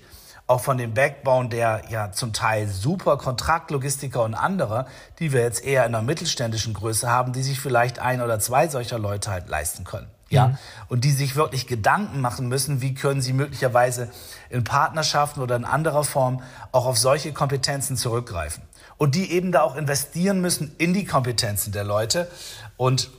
auch 0.48 0.62
von 0.62 0.80
dem 0.80 0.96
Backbone 0.96 1.50
der 1.50 1.84
ja 1.90 2.12
zum 2.12 2.34
Teil 2.34 2.68
super 2.68 3.18
Kontraktlogistiker 3.18 4.24
und 4.24 4.34
andere, 4.34 4.88
die 5.20 5.32
wir 5.32 5.42
jetzt 5.42 5.64
eher 5.64 5.86
in 5.86 5.94
einer 5.94 6.04
mittelständischen 6.04 6.74
Größe 6.74 7.08
haben, 7.08 7.34
die 7.34 7.44
sich 7.44 7.60
vielleicht 7.60 8.00
ein 8.00 8.22
oder 8.22 8.40
zwei 8.40 8.68
solcher 8.68 8.98
Leute 8.98 9.30
halt 9.30 9.48
leisten 9.48 9.84
können. 9.84 10.08
Ja, 10.32 10.50
mhm. 10.50 10.58
und 10.90 11.06
die 11.06 11.12
sich 11.12 11.36
wirklich 11.36 11.66
Gedanken 11.66 12.22
machen 12.22 12.50
müssen, 12.50 12.82
wie 12.82 12.94
können 12.94 13.20
sie 13.20 13.34
möglicherweise 13.34 14.10
in 14.52 14.64
Partnerschaften 14.64 15.42
oder 15.42 15.56
in 15.56 15.66
anderer 15.66 16.04
Form 16.04 16.44
auch 16.72 16.86
auf 16.86 17.00
solche 17.00 17.34
Kompetenzen 17.34 17.98
zurückgreifen. 17.98 18.62
Und 18.98 19.16
die 19.16 19.32
eben 19.32 19.52
da 19.52 19.64
auch 19.64 19.76
investieren 19.76 20.40
müssen 20.40 20.76
in 20.78 20.94
die 20.94 21.06
Kompetenzen 21.06 21.72
der 21.72 21.84
Leute 21.84 22.30
und 22.78 23.10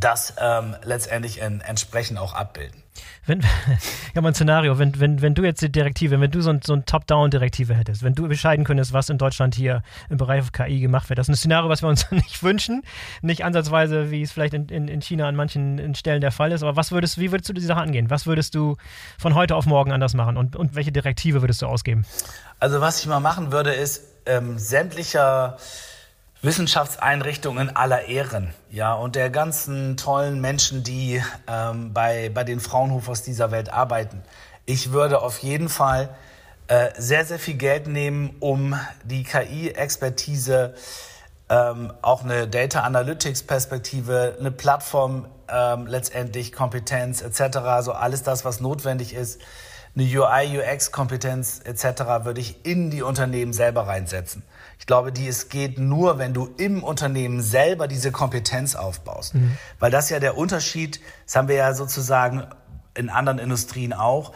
das 0.00 0.34
ähm, 0.40 0.76
letztendlich 0.82 1.40
in, 1.40 1.60
entsprechend 1.60 2.18
auch 2.18 2.34
abbilden. 2.34 2.82
Wenn, 3.26 3.40
ja, 4.14 4.20
mal 4.20 4.28
ein 4.28 4.34
Szenario, 4.34 4.78
wenn, 4.78 4.98
wenn, 5.00 5.20
wenn 5.20 5.34
du 5.34 5.42
jetzt 5.42 5.60
die 5.60 5.70
Direktive, 5.70 6.20
wenn 6.20 6.30
du 6.30 6.40
so 6.40 6.50
ein, 6.50 6.60
so 6.62 6.74
ein 6.74 6.86
Top-Down-Direktive 6.86 7.74
hättest, 7.74 8.02
wenn 8.02 8.14
du 8.14 8.24
entscheiden 8.24 8.64
könntest, 8.64 8.92
was 8.92 9.10
in 9.10 9.18
Deutschland 9.18 9.54
hier 9.54 9.82
im 10.08 10.16
Bereich 10.16 10.50
KI 10.52 10.80
gemacht 10.80 11.08
wird, 11.08 11.18
das 11.18 11.28
ist 11.28 11.34
ein 11.34 11.36
Szenario, 11.36 11.68
was 11.68 11.82
wir 11.82 11.88
uns 11.88 12.10
nicht 12.10 12.42
wünschen, 12.42 12.82
nicht 13.22 13.44
ansatzweise, 13.44 14.10
wie 14.10 14.22
es 14.22 14.32
vielleicht 14.32 14.54
in, 14.54 14.68
in, 14.68 14.88
in 14.88 15.02
China 15.02 15.28
an 15.28 15.36
manchen 15.36 15.94
Stellen 15.94 16.20
der 16.20 16.32
Fall 16.32 16.52
ist, 16.52 16.62
aber 16.62 16.76
was 16.76 16.92
würdest, 16.92 17.18
wie 17.18 17.32
würdest 17.32 17.48
du 17.48 17.52
die 17.52 17.60
Sache 17.60 17.80
angehen? 17.80 18.10
Was 18.10 18.26
würdest 18.26 18.54
du 18.54 18.76
von 19.18 19.34
heute 19.34 19.56
auf 19.56 19.66
morgen 19.66 19.92
anders 19.92 20.14
machen 20.14 20.36
und, 20.36 20.56
und 20.56 20.74
welche 20.74 20.92
Direktive 20.92 21.42
würdest 21.42 21.62
du 21.62 21.66
ausgeben? 21.66 22.06
Also 22.58 22.80
was 22.80 23.00
ich 23.00 23.06
mal 23.06 23.20
machen 23.20 23.52
würde, 23.52 23.72
ist 23.72 24.04
ähm, 24.26 24.58
sämtlicher 24.58 25.58
Wissenschaftseinrichtungen 26.46 27.74
aller 27.74 28.06
Ehren, 28.06 28.54
ja, 28.70 28.94
und 28.94 29.16
der 29.16 29.30
ganzen 29.30 29.96
tollen 29.96 30.40
Menschen, 30.40 30.84
die 30.84 31.20
ähm, 31.48 31.92
bei, 31.92 32.30
bei 32.32 32.44
den 32.44 32.60
Fraunhofers 32.60 33.24
dieser 33.24 33.50
Welt 33.50 33.72
arbeiten. 33.72 34.22
Ich 34.64 34.92
würde 34.92 35.22
auf 35.22 35.38
jeden 35.38 35.68
Fall 35.68 36.08
äh, 36.68 36.90
sehr, 36.96 37.24
sehr 37.24 37.40
viel 37.40 37.54
Geld 37.54 37.88
nehmen, 37.88 38.36
um 38.38 38.78
die 39.02 39.24
KI-Expertise, 39.24 40.74
ähm, 41.48 41.92
auch 42.00 42.22
eine 42.22 42.46
Data 42.46 42.82
Analytics-Perspektive, 42.82 44.36
eine 44.38 44.52
Plattform, 44.52 45.26
ähm, 45.48 45.88
letztendlich 45.88 46.52
Kompetenz 46.52 47.22
etc., 47.22 47.58
so 47.80 47.90
alles 47.90 48.22
das, 48.22 48.44
was 48.44 48.60
notwendig 48.60 49.14
ist, 49.14 49.40
eine 49.96 50.04
UI, 50.04 50.60
UX-Kompetenz 50.60 51.60
etc., 51.64 52.24
würde 52.24 52.40
ich 52.40 52.64
in 52.64 52.90
die 52.90 53.02
Unternehmen 53.02 53.52
selber 53.52 53.88
reinsetzen. 53.88 54.44
Ich 54.78 54.86
glaube, 54.86 55.12
die 55.12 55.26
es 55.26 55.48
geht 55.48 55.78
nur, 55.78 56.18
wenn 56.18 56.34
du 56.34 56.48
im 56.58 56.84
Unternehmen 56.84 57.42
selber 57.42 57.88
diese 57.88 58.12
Kompetenz 58.12 58.74
aufbaust. 58.74 59.34
Mhm. 59.34 59.56
Weil 59.78 59.90
das 59.90 60.10
ja 60.10 60.20
der 60.20 60.36
Unterschied, 60.36 61.00
das 61.24 61.36
haben 61.36 61.48
wir 61.48 61.56
ja 61.56 61.74
sozusagen 61.74 62.46
in 62.94 63.08
anderen 63.08 63.38
Industrien 63.38 63.92
auch. 63.92 64.32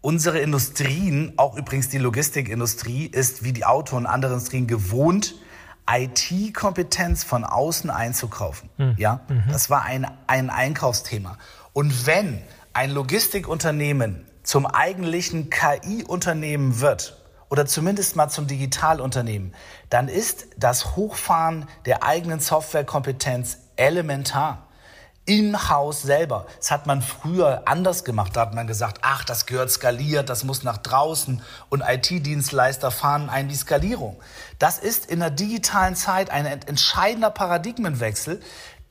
Unsere 0.00 0.38
Industrien, 0.38 1.32
auch 1.36 1.56
übrigens 1.56 1.88
die 1.88 1.98
Logistikindustrie, 1.98 3.06
ist 3.06 3.42
wie 3.42 3.52
die 3.52 3.64
Auto- 3.64 3.96
und 3.96 4.06
andere 4.06 4.34
Industrien 4.34 4.66
gewohnt, 4.66 5.34
IT-Kompetenz 5.88 7.24
von 7.24 7.44
außen 7.44 7.90
einzukaufen. 7.90 8.70
Mhm. 8.76 8.94
Ja, 8.98 9.20
mhm. 9.28 9.44
das 9.50 9.70
war 9.70 9.82
ein, 9.82 10.06
ein 10.26 10.50
Einkaufsthema. 10.50 11.38
Und 11.72 12.06
wenn 12.06 12.40
ein 12.72 12.90
Logistikunternehmen 12.90 14.26
zum 14.42 14.66
eigentlichen 14.66 15.50
KI-Unternehmen 15.50 16.80
wird, 16.80 17.16
oder 17.48 17.66
zumindest 17.66 18.16
mal 18.16 18.28
zum 18.28 18.46
Digitalunternehmen, 18.46 19.54
dann 19.90 20.08
ist 20.08 20.48
das 20.56 20.96
Hochfahren 20.96 21.68
der 21.84 22.02
eigenen 22.02 22.40
Softwarekompetenz 22.40 23.58
elementar. 23.76 24.62
Im 25.28 25.68
Haus 25.68 26.02
selber. 26.02 26.46
Das 26.58 26.70
hat 26.70 26.86
man 26.86 27.02
früher 27.02 27.62
anders 27.64 28.04
gemacht. 28.04 28.36
Da 28.36 28.42
hat 28.42 28.54
man 28.54 28.68
gesagt, 28.68 28.98
ach, 29.02 29.24
das 29.24 29.46
gehört 29.46 29.72
skaliert, 29.72 30.30
das 30.30 30.44
muss 30.44 30.62
nach 30.62 30.76
draußen 30.76 31.42
und 31.68 31.82
IT-Dienstleister 31.84 32.92
fahren 32.92 33.28
ein 33.28 33.48
die 33.48 33.56
Skalierung. 33.56 34.20
Das 34.60 34.78
ist 34.78 35.06
in 35.06 35.18
der 35.18 35.30
digitalen 35.30 35.96
Zeit 35.96 36.30
ein 36.30 36.46
entscheidender 36.46 37.30
Paradigmenwechsel, 37.30 38.40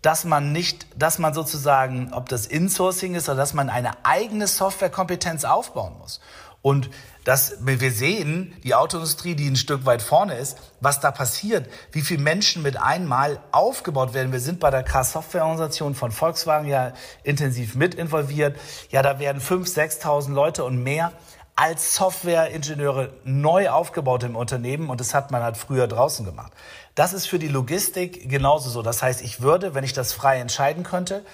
dass 0.01 0.25
man 0.25 0.51
nicht, 0.51 0.85
dass 1.01 1.19
man 1.19 1.33
sozusagen, 1.33 2.13
ob 2.13 2.27
das 2.27 2.45
Insourcing 2.45 3.15
ist 3.15 3.29
oder 3.29 3.37
dass 3.37 3.53
man 3.53 3.69
eine 3.69 4.05
eigene 4.05 4.45
Softwarekompetenz 4.45 5.45
aufbauen 5.45 5.97
muss. 5.97 6.19
Und 6.61 6.89
dass 7.25 7.57
wir 7.59 7.91
sehen, 7.91 8.53
die 8.63 8.75
Autoindustrie, 8.75 9.35
die 9.35 9.49
ein 9.49 9.55
Stück 9.55 9.85
weit 9.85 10.01
vorne 10.01 10.35
ist, 10.35 10.59
was 10.79 10.99
da 10.99 11.11
passiert, 11.11 11.67
wie 11.91 12.01
viele 12.01 12.21
Menschen 12.21 12.61
mit 12.61 12.77
einmal 12.77 13.39
aufgebaut 13.51 14.13
werden. 14.13 14.31
Wir 14.31 14.39
sind 14.39 14.59
bei 14.59 14.69
der 14.69 14.83
Car-Software-Organisation 14.83 15.95
von 15.95 16.11
Volkswagen 16.11 16.67
ja 16.67 16.93
intensiv 17.23 17.75
mit 17.75 17.95
involviert. 17.95 18.57
Ja, 18.91 19.01
da 19.01 19.19
werden 19.19 19.41
5.000, 19.41 20.01
6.000 20.01 20.33
Leute 20.33 20.63
und 20.63 20.81
mehr 20.81 21.11
als 21.55 21.95
Softwareingenieure 21.95 23.13
neu 23.23 23.69
aufgebaut 23.69 24.23
im 24.23 24.35
Unternehmen 24.35 24.89
und 24.89 24.99
das 24.99 25.13
hat 25.13 25.31
man 25.31 25.41
halt 25.41 25.57
früher 25.57 25.87
draußen 25.87 26.25
gemacht. 26.25 26.51
Das 26.95 27.13
ist 27.13 27.27
für 27.27 27.39
die 27.39 27.47
Logistik 27.47 28.29
genauso 28.29 28.69
so. 28.69 28.81
Das 28.81 29.01
heißt, 29.01 29.21
ich 29.21 29.41
würde, 29.41 29.73
wenn 29.73 29.83
ich 29.83 29.93
das 29.93 30.13
frei 30.13 30.39
entscheiden 30.39 30.83
könnte, 30.83 31.25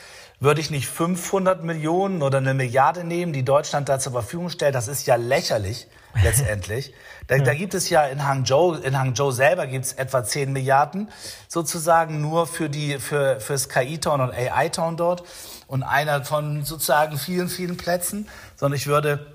würde 0.42 0.60
ich 0.60 0.72
nicht 0.72 0.88
500 0.88 1.64
Millionen 1.64 2.24
oder 2.24 2.40
eine 2.40 2.56
Milliarde 2.56 3.04
nehmen, 3.04 3.32
die 3.32 3.46
Deutschland 3.46 3.88
da 3.88 4.00
zur 4.00 4.12
Verfügung 4.12 4.50
stellt? 4.50 4.74
Das 4.74 4.88
ist 4.88 5.06
ja 5.06 5.16
lächerlich 5.16 5.88
letztendlich. 6.24 6.94
Da, 7.28 7.36
ja. 7.36 7.44
da 7.44 7.54
gibt 7.54 7.76
es 7.76 7.92
ja 7.92 8.06
in 8.08 8.28
Hangzhou, 8.28 8.74
in 8.74 8.98
Hangzhou 8.98 9.30
selber 9.30 9.68
gibt 9.68 9.86
es 9.86 9.94
etwa 9.94 10.24
10 10.24 10.52
Milliarden 10.52 11.10
sozusagen 11.48 12.22
nur 12.22 12.48
für 12.48 12.70
die 12.70 12.98
für 12.98 13.40
fürs 13.40 13.70
KI-Town 13.70 14.20
und 14.20 14.32
AI-Town 14.34 14.98
dort 14.98 15.24
und 15.68 15.84
einer 15.84 16.26
von 16.26 16.66
sozusagen 16.66 17.20
vielen 17.20 17.48
vielen 17.48 17.78
Plätzen, 17.78 18.28
sondern 18.56 18.78
ich 18.78 18.88
würde 18.88 19.28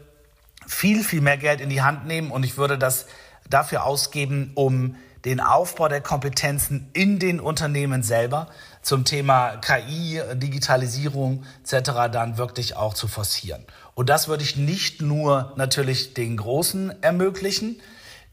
viel 0.67 1.05
viel 1.05 1.21
mehr 1.21 1.39
Geld 1.39 1.61
in 1.61 1.71
die 1.71 1.83
Hand 1.83 2.07
nehmen 2.07 2.33
und 2.33 2.45
ich 2.45 2.59
würde 2.59 2.79
das 2.79 3.07
dafür 3.49 3.85
ausgeben, 3.85 4.51
um 4.57 4.97
den 5.25 5.41
Aufbau 5.41 5.89
der 5.89 6.01
Kompetenzen 6.01 6.91
in 6.93 7.19
den 7.19 7.41
Unternehmen 7.41 8.03
selber 8.03 8.49
zum 8.87 9.05
Thema 9.05 9.57
KI, 9.57 10.23
Digitalisierung 10.35 11.43
etc. 11.65 11.91
dann 12.13 12.39
wirklich 12.39 12.77
auch 12.77 12.95
zu 12.95 13.09
forcieren. 13.09 13.65
Und 13.97 14.09
das 14.09 14.29
würde 14.29 14.45
ich 14.45 14.57
nicht 14.57 15.03
nur 15.03 15.53
natürlich 15.57 16.15
den 16.15 16.37
Großen 16.37 17.03
ermöglichen, 17.03 17.81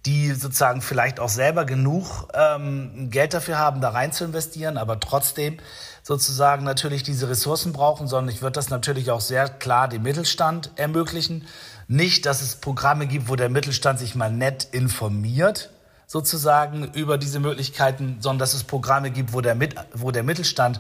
die 0.06 0.32
sozusagen 0.32 0.84
vielleicht 0.84 1.20
auch 1.20 1.30
selber 1.30 1.66
genug 1.66 2.28
ähm, 2.36 3.10
Geld 3.10 3.34
dafür 3.34 3.58
haben, 3.58 3.82
da 3.82 3.90
rein 3.90 4.12
zu 4.12 4.26
investieren, 4.26 4.78
aber 4.78 5.00
trotzdem 5.00 5.58
sozusagen 6.04 6.64
natürlich 6.64 7.02
diese 7.02 7.30
Ressourcen 7.30 7.74
brauchen, 7.74 8.08
sondern 8.08 8.32
ich 8.32 8.44
würde 8.44 8.54
das 8.54 8.70
natürlich 8.70 9.10
auch 9.10 9.22
sehr 9.22 9.50
klar 9.50 9.88
dem 9.88 10.04
Mittelstand 10.04 10.70
ermöglichen. 10.76 11.48
Nicht, 11.88 12.28
dass 12.28 12.44
es 12.44 12.58
Programme 12.58 13.08
gibt, 13.08 13.28
wo 13.28 13.36
der 13.36 13.50
Mittelstand 13.50 13.98
sich 13.98 14.14
mal 14.14 14.32
nett 14.32 14.68
informiert, 14.72 15.72
sozusagen 16.14 16.94
über 16.94 17.18
diese 17.18 17.40
Möglichkeiten, 17.40 18.18
sondern 18.20 18.38
dass 18.38 18.54
es 18.54 18.64
Programme 18.64 19.10
gibt, 19.10 19.34
wo 19.34 19.42
der, 19.42 19.56
Mit 19.56 19.74
wo 19.96 20.12
der 20.12 20.22
Mittelstand 20.22 20.80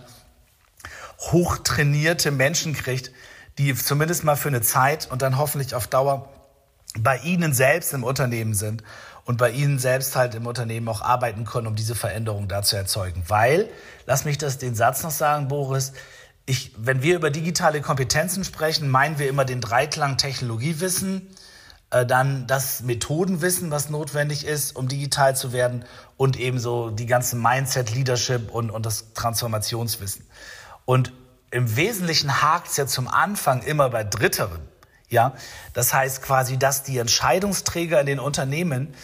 hochtrainierte 1.31 2.29
Menschen 2.29 2.73
kriegt, 2.75 3.09
die 3.57 3.73
zumindest 3.73 4.23
mal 4.23 4.35
für 4.35 4.49
eine 4.49 4.61
Zeit 4.61 5.09
und 5.09 5.23
dann 5.23 5.39
hoffentlich 5.39 5.73
auf 5.73 5.87
Dauer 5.87 6.29
bei 6.99 7.17
Ihnen 7.17 7.51
selbst 7.51 7.95
im 7.95 8.03
Unternehmen 8.03 8.53
sind 8.53 8.83
und 9.25 9.39
bei 9.39 9.49
Ihnen 9.49 9.79
selbst 9.79 10.15
halt 10.15 10.35
im 10.35 10.45
Unternehmen 10.45 10.87
auch 10.87 11.01
arbeiten 11.01 11.45
können, 11.45 11.65
um 11.65 11.75
diese 11.75 11.95
Veränderung 11.95 12.47
da 12.47 12.61
zu 12.61 12.75
erzeugen. 12.75 13.23
Weil, 13.27 13.67
lass 14.05 14.25
mich 14.25 14.37
das 14.37 14.59
den 14.59 14.75
Satz 14.75 15.01
noch 15.01 15.09
sagen, 15.09 15.47
Boris, 15.47 15.93
ich, 16.45 16.73
wenn 16.77 17.01
wir 17.01 17.15
über 17.15 17.31
digitale 17.31 17.81
Kompetenzen 17.81 18.43
sprechen, 18.43 18.87
meinen 18.87 19.17
wir 19.17 19.29
immer 19.29 19.45
den 19.45 19.61
Dreiklang 19.61 20.17
Technologiewissen, 20.17 21.27
dann 22.05 22.47
das 22.47 22.81
Methodenwissen, 22.81 23.69
was 23.69 23.89
notwendig 23.89 24.45
ist, 24.45 24.75
um 24.75 24.87
digital 24.87 25.35
zu 25.35 25.53
werden 25.53 25.85
und 26.17 26.39
ebenso 26.39 26.89
die 26.89 27.05
ganzen 27.05 27.41
Mindset, 27.41 27.93
Leadership 27.93 28.51
und, 28.51 28.71
und 28.71 28.85
das 28.85 29.13
Transformationswissen. 29.13 30.25
Und 30.85 31.13
im 31.51 31.75
Wesentlichen 31.75 32.41
hakt 32.41 32.69
es 32.69 32.77
ja 32.77 32.87
zum 32.87 33.07
Anfang 33.07 33.61
immer 33.61 33.89
bei 33.89 34.03
Dritteren. 34.03 34.61
Ja, 35.09 35.33
das 35.73 35.93
heißt 35.93 36.23
quasi, 36.23 36.57
dass 36.57 36.81
die 36.81 36.97
Entscheidungsträger 36.97 37.99
in 37.99 38.07
den 38.07 38.19
Unternehmen 38.19 38.95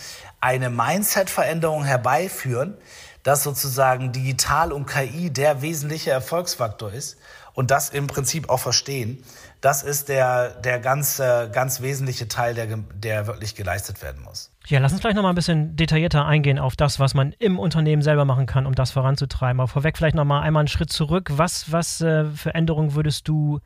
eine 0.41 0.71
Mindset-Veränderung 0.71 1.83
herbeiführen, 1.83 2.75
dass 3.21 3.43
sozusagen 3.43 4.11
digital 4.11 4.71
und 4.71 4.87
KI 4.87 5.29
der 5.29 5.61
wesentliche 5.61 6.09
Erfolgsfaktor 6.09 6.91
ist 6.91 7.17
und 7.53 7.69
das 7.69 7.89
im 7.89 8.07
Prinzip 8.07 8.49
auch 8.49 8.59
verstehen. 8.59 9.23
Das 9.61 9.83
ist 9.83 10.07
der, 10.07 10.51
der 10.61 10.79
ganz, 10.79 11.21
ganz 11.51 11.81
wesentliche 11.81 12.27
Teil, 12.27 12.53
der, 12.53 12.67
der 12.93 13.27
wirklich 13.27 13.55
geleistet 13.55 14.01
werden 14.01 14.23
muss. 14.23 14.51
Ja, 14.67 14.79
lass 14.79 14.91
uns 14.91 15.01
gleich 15.01 15.15
nochmal 15.15 15.33
ein 15.33 15.35
bisschen 15.35 15.75
detaillierter 15.75 16.25
eingehen 16.25 16.59
auf 16.59 16.75
das, 16.75 16.99
was 16.99 17.13
man 17.13 17.33
im 17.39 17.59
Unternehmen 17.59 18.01
selber 18.01 18.23
machen 18.23 18.45
kann, 18.45 18.65
um 18.65 18.75
das 18.75 18.91
voranzutreiben. 18.91 19.59
Aber 19.59 19.67
vorweg 19.67 19.97
vielleicht 19.97 20.15
nochmal 20.15 20.43
einmal 20.43 20.61
einen 20.61 20.67
Schritt 20.67 20.91
zurück. 20.91 21.31
Was, 21.33 21.71
was 21.71 22.01
äh, 22.01 22.25
für 22.25 22.53
Änderungen 22.53 22.93
würdest 22.93 23.27
du 23.27 23.59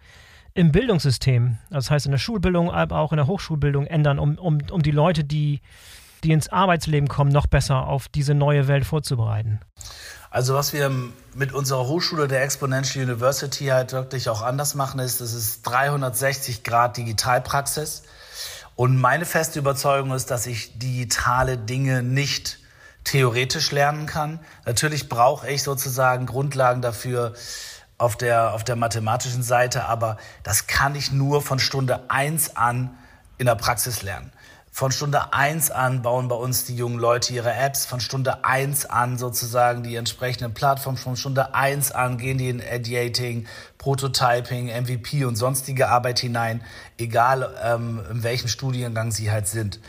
im 0.54 0.72
Bildungssystem, 0.72 1.58
das 1.70 1.92
heißt 1.92 2.06
in 2.06 2.12
der 2.12 2.20
Schulbildung, 2.20 2.72
aber 2.72 3.00
auch 3.00 3.12
in 3.12 3.18
der 3.18 3.28
Hochschulbildung 3.28 3.86
ändern, 3.88 4.20
um, 4.20 4.38
um, 4.38 4.60
um 4.72 4.82
die 4.82 4.92
Leute, 4.92 5.24
die, 5.24 5.62
die 6.24 6.32
ins 6.32 6.48
Arbeitsleben 6.50 7.10
kommen, 7.10 7.32
noch 7.32 7.48
besser 7.48 7.88
auf 7.88 8.08
diese 8.08 8.34
neue 8.34 8.68
Welt 8.68 8.86
vorzubereiten? 8.86 9.60
Also 10.34 10.56
was 10.56 10.74
wir 10.74 10.92
mit 11.36 11.54
unserer 11.54 11.86
Hochschule 11.86 12.28
der 12.28 12.42
Exponential 12.42 13.06
University 13.06 13.66
halt 13.66 13.92
wirklich 13.92 14.30
auch 14.30 14.42
anders 14.42 14.74
machen, 14.74 15.00
ist, 15.00 15.22
es 15.22 15.36
ist 15.36 15.62
360 15.62 16.64
Grad 16.64 16.98
Digitalpraxis. 16.98 18.02
Und 18.76 19.00
meine 19.00 19.26
feste 19.26 19.60
Überzeugung 19.60 20.12
ist, 20.12 20.32
dass 20.32 20.48
ich 20.48 20.80
digitale 20.80 21.60
Dinge 21.60 22.02
nicht 22.02 22.58
theoretisch 23.04 23.70
lernen 23.70 24.08
kann. 24.08 24.40
Natürlich 24.66 25.08
brauche 25.08 25.48
ich 25.48 25.62
sozusagen 25.62 26.26
Grundlagen 26.26 26.82
dafür 26.82 27.34
auf 28.00 28.16
der, 28.16 28.56
auf 28.56 28.64
der 28.64 28.76
mathematischen 28.76 29.44
Seite, 29.44 29.86
aber 29.86 30.18
das 30.42 30.66
kann 30.66 30.96
ich 30.96 31.12
nur 31.12 31.44
von 31.44 31.60
Stunde 31.60 32.10
eins 32.10 32.58
an 32.58 32.98
in 33.38 33.46
der 33.46 33.56
Praxis 33.56 34.02
lernen. 34.02 34.33
Von 34.76 34.92
Stunde 34.92 35.34
eins 35.34 35.70
an 35.70 36.02
bauen 36.02 36.30
bei 36.30 36.36
uns 36.36 36.66
die 36.66 36.76
jungen 36.76 36.98
Leute 36.98 37.32
ihre 37.32 37.54
Apps. 37.54 37.86
Von 37.86 38.00
Stunde 38.00 38.44
eins 38.44 38.88
an 38.88 39.20
sozusagen 39.20 39.84
die 39.84 39.96
entsprechenden 39.96 40.56
Plattformen. 40.56 40.98
Von 40.98 41.16
Stunde 41.16 41.54
eins 41.54 41.92
an 41.92 42.18
gehen 42.18 42.40
die 42.40 42.50
in 42.50 42.60
Ideating, 42.60 43.46
Prototyping, 43.78 44.70
MVP 44.70 45.26
und 45.26 45.36
sonstige 45.36 45.90
Arbeit 45.90 46.18
hinein, 46.18 46.64
egal 46.98 47.54
ähm, 47.64 48.02
in 48.10 48.24
welchem 48.24 48.48
Studiengang 48.48 49.12
sie 49.12 49.30
halt 49.30 49.48
sind. 49.48 49.80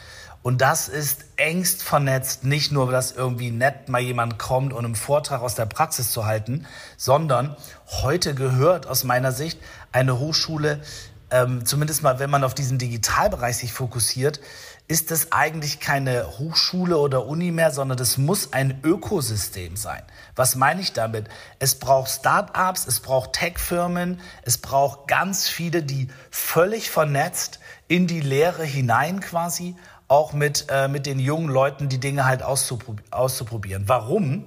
Und 0.43 0.61
das 0.61 0.89
ist 0.89 1.25
engst 1.37 1.83
vernetzt, 1.83 2.45
nicht 2.45 2.71
nur, 2.71 2.93
dass 2.93 3.13
irgendwie 3.13 3.53
nett 3.53 3.89
mal 3.89 4.03
jemand 4.03 4.39
kommt, 4.39 4.75
um 4.75 4.85
einen 4.85 4.97
Vortrag 4.97 5.41
aus 5.41 5.55
der 5.55 5.65
Praxis 5.65 6.13
zu 6.13 6.27
halten, 6.27 6.67
sondern 6.99 7.57
heute 8.03 8.35
gehört 8.35 8.87
aus 8.87 9.03
meiner 9.03 9.33
Sicht 9.33 9.59
eine 9.93 10.19
Hochschule, 10.19 10.83
ähm, 11.31 11.65
zumindest 11.67 12.03
mal, 12.03 12.21
wenn 12.21 12.31
man 12.31 12.45
auf 12.45 12.55
diesen 12.55 12.79
Digitalbereich 12.79 13.57
sich 13.57 13.73
fokussiert, 13.73 14.41
ist 14.87 15.11
es 15.11 15.33
eigentlich 15.33 15.81
keine 15.81 16.39
Hochschule 16.39 16.99
oder 16.99 17.27
Uni 17.27 17.51
mehr, 17.51 17.71
sondern 17.71 17.99
es 17.99 18.19
muss 18.19 18.53
ein 18.53 18.81
Ökosystem 18.83 19.77
sein. 19.77 20.03
Was 20.37 20.57
meine 20.57 20.83
ich 20.83 20.93
damit? 20.93 21.29
Es 21.59 21.79
braucht 21.79 22.11
Start-ups, 22.11 22.87
es 22.87 23.01
braucht 23.01 23.33
Tech-Firmen, 23.33 24.21
es 24.43 24.59
braucht 24.59 25.09
ganz 25.09 25.49
viele, 25.49 25.83
die 25.83 26.09
völlig 26.31 26.91
vernetzt 26.91 27.61
in 27.89 28.07
die 28.07 28.21
Lehre 28.21 28.65
hinein 28.65 29.21
quasi, 29.21 29.75
auch 30.07 30.35
mit, 30.35 30.67
äh, 30.69 30.87
mit 30.89 31.07
den 31.07 31.19
jungen 31.19 31.49
Leuten 31.49 31.89
die 31.89 31.99
Dinge 31.99 32.27
halt 32.27 32.43
auszuprob 32.43 33.01
auszuprobieren. 33.11 33.85
Warum? 33.87 34.45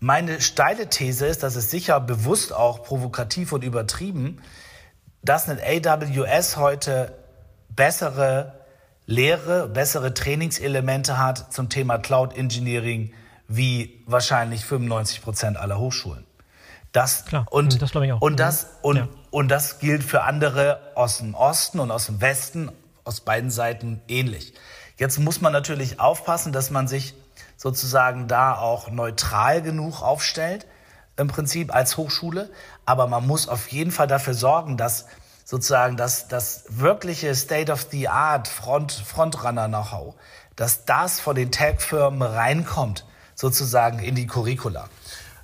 Meine 0.00 0.40
steile 0.40 0.88
These 0.88 1.26
ist, 1.26 1.44
dass 1.44 1.54
es 1.54 1.70
sicher 1.70 2.00
bewusst 2.00 2.52
auch 2.52 2.82
provokativ 2.82 3.52
und 3.52 3.62
übertrieben, 3.62 4.42
dass 5.22 5.48
ein 5.48 5.60
AWS 5.60 6.56
heute 6.56 7.16
bessere 7.68 8.61
Lehre, 9.12 9.68
bessere 9.68 10.14
Trainingselemente 10.14 11.18
hat 11.18 11.52
zum 11.52 11.68
Thema 11.68 11.98
Cloud 11.98 12.34
Engineering 12.34 13.12
wie 13.46 14.02
wahrscheinlich 14.06 14.64
95 14.64 15.20
Prozent 15.20 15.56
aller 15.58 15.78
Hochschulen. 15.78 16.24
Das, 16.92 17.26
Klar, 17.26 17.46
und, 17.50 17.82
das 17.82 17.90
glaube 17.90 18.06
ich 18.06 18.12
auch. 18.12 18.22
Und 18.22 18.40
das, 18.40 18.68
und, 18.80 18.96
ja. 18.96 19.08
und 19.30 19.48
das 19.48 19.80
gilt 19.80 20.02
für 20.02 20.22
andere 20.22 20.80
aus 20.94 21.18
dem 21.18 21.34
Osten 21.34 21.78
und 21.78 21.90
aus 21.90 22.06
dem 22.06 22.22
Westen, 22.22 22.72
aus 23.04 23.20
beiden 23.20 23.50
Seiten 23.50 24.00
ähnlich. 24.08 24.54
Jetzt 24.96 25.18
muss 25.18 25.42
man 25.42 25.52
natürlich 25.52 26.00
aufpassen, 26.00 26.52
dass 26.52 26.70
man 26.70 26.88
sich 26.88 27.14
sozusagen 27.58 28.28
da 28.28 28.56
auch 28.56 28.90
neutral 28.90 29.60
genug 29.60 30.00
aufstellt, 30.00 30.66
im 31.18 31.28
Prinzip 31.28 31.74
als 31.74 31.98
Hochschule. 31.98 32.50
Aber 32.86 33.06
man 33.08 33.26
muss 33.26 33.46
auf 33.46 33.68
jeden 33.68 33.90
Fall 33.90 34.06
dafür 34.06 34.32
sorgen, 34.32 34.78
dass 34.78 35.06
sozusagen 35.52 35.98
das, 35.98 36.28
das 36.28 36.64
wirkliche 36.70 37.34
State-of-the-Art 37.34 38.48
Front, 38.48 38.90
Frontrunner-Know-how, 38.90 40.14
dass 40.56 40.86
das 40.86 41.20
von 41.20 41.36
den 41.36 41.52
Tech-Firmen 41.52 42.22
reinkommt, 42.22 43.04
sozusagen 43.34 43.98
in 43.98 44.14
die 44.14 44.26
Curricula. 44.26 44.88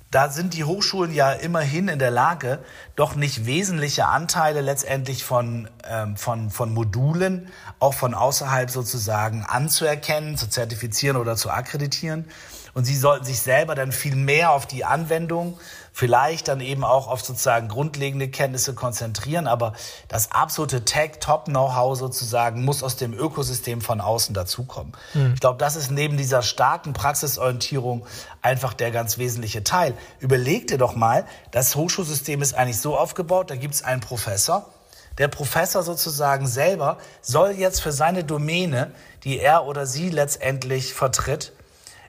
Da 0.09 0.29
sind 0.29 0.55
die 0.55 0.63
Hochschulen 0.63 1.13
ja 1.13 1.31
immerhin 1.33 1.89
in 1.89 1.99
der 1.99 2.09
Lage, 2.09 2.57
doch 2.95 3.13
nicht 3.13 3.45
wesentliche 3.45 4.07
Anteile 4.07 4.61
letztendlich 4.61 5.23
von, 5.23 5.69
ähm, 5.87 6.17
von, 6.17 6.49
von 6.49 6.73
Modulen, 6.73 7.49
auch 7.79 7.93
von 7.93 8.13
außerhalb 8.13 8.69
sozusagen 8.69 9.43
anzuerkennen, 9.43 10.37
zu 10.37 10.49
zertifizieren 10.49 11.17
oder 11.17 11.35
zu 11.35 11.49
akkreditieren. 11.49 12.25
Und 12.73 12.85
sie 12.85 12.95
sollten 12.95 13.25
sich 13.25 13.41
selber 13.41 13.73
dann 13.73 13.91
viel 13.91 14.15
mehr 14.15 14.51
auf 14.51 14.65
die 14.65 14.85
Anwendung 14.85 15.57
vielleicht 15.99 16.47
dann 16.47 16.61
eben 16.61 16.85
auch 16.85 17.09
auf 17.09 17.21
sozusagen 17.21 17.67
grundlegende 17.67 18.29
Kenntnisse 18.29 18.73
konzentrieren, 18.73 19.47
aber 19.47 19.73
das 20.07 20.31
absolute 20.31 20.85
Tech-Top-Know-how 20.85 21.97
sozusagen 21.97 22.63
muss 22.63 22.83
aus 22.83 22.95
dem 22.95 23.13
Ökosystem 23.13 23.81
von 23.81 23.99
außen 23.99 24.33
dazukommen. 24.33 24.93
Mhm. 25.13 25.33
Ich 25.33 25.41
glaube, 25.41 25.57
das 25.57 25.75
ist 25.75 25.91
neben 25.91 26.15
dieser 26.15 26.41
starken 26.41 26.93
Praxisorientierung 26.93 28.05
einfach 28.41 28.73
der 28.73 28.91
ganz 28.91 29.17
wesentliche 29.17 29.65
Teil. 29.65 29.93
Überleg 30.19 30.67
dir 30.67 30.77
doch 30.77 30.95
mal, 30.95 31.25
das 31.51 31.75
Hochschulsystem 31.75 32.41
ist 32.41 32.53
eigentlich 32.53 32.79
so 32.79 32.97
aufgebaut, 32.97 33.49
da 33.49 33.57
gibt 33.57 33.73
es 33.73 33.83
einen 33.83 33.99
Professor, 33.99 34.69
der 35.17 35.27
Professor 35.27 35.83
sozusagen 35.83 36.47
selber 36.47 36.97
soll 37.21 37.51
jetzt 37.51 37.81
für 37.81 37.91
seine 37.91 38.23
Domäne, 38.23 38.91
die 39.23 39.39
er 39.39 39.65
oder 39.65 39.85
sie 39.85 40.09
letztendlich 40.09 40.93
vertritt, 40.93 41.53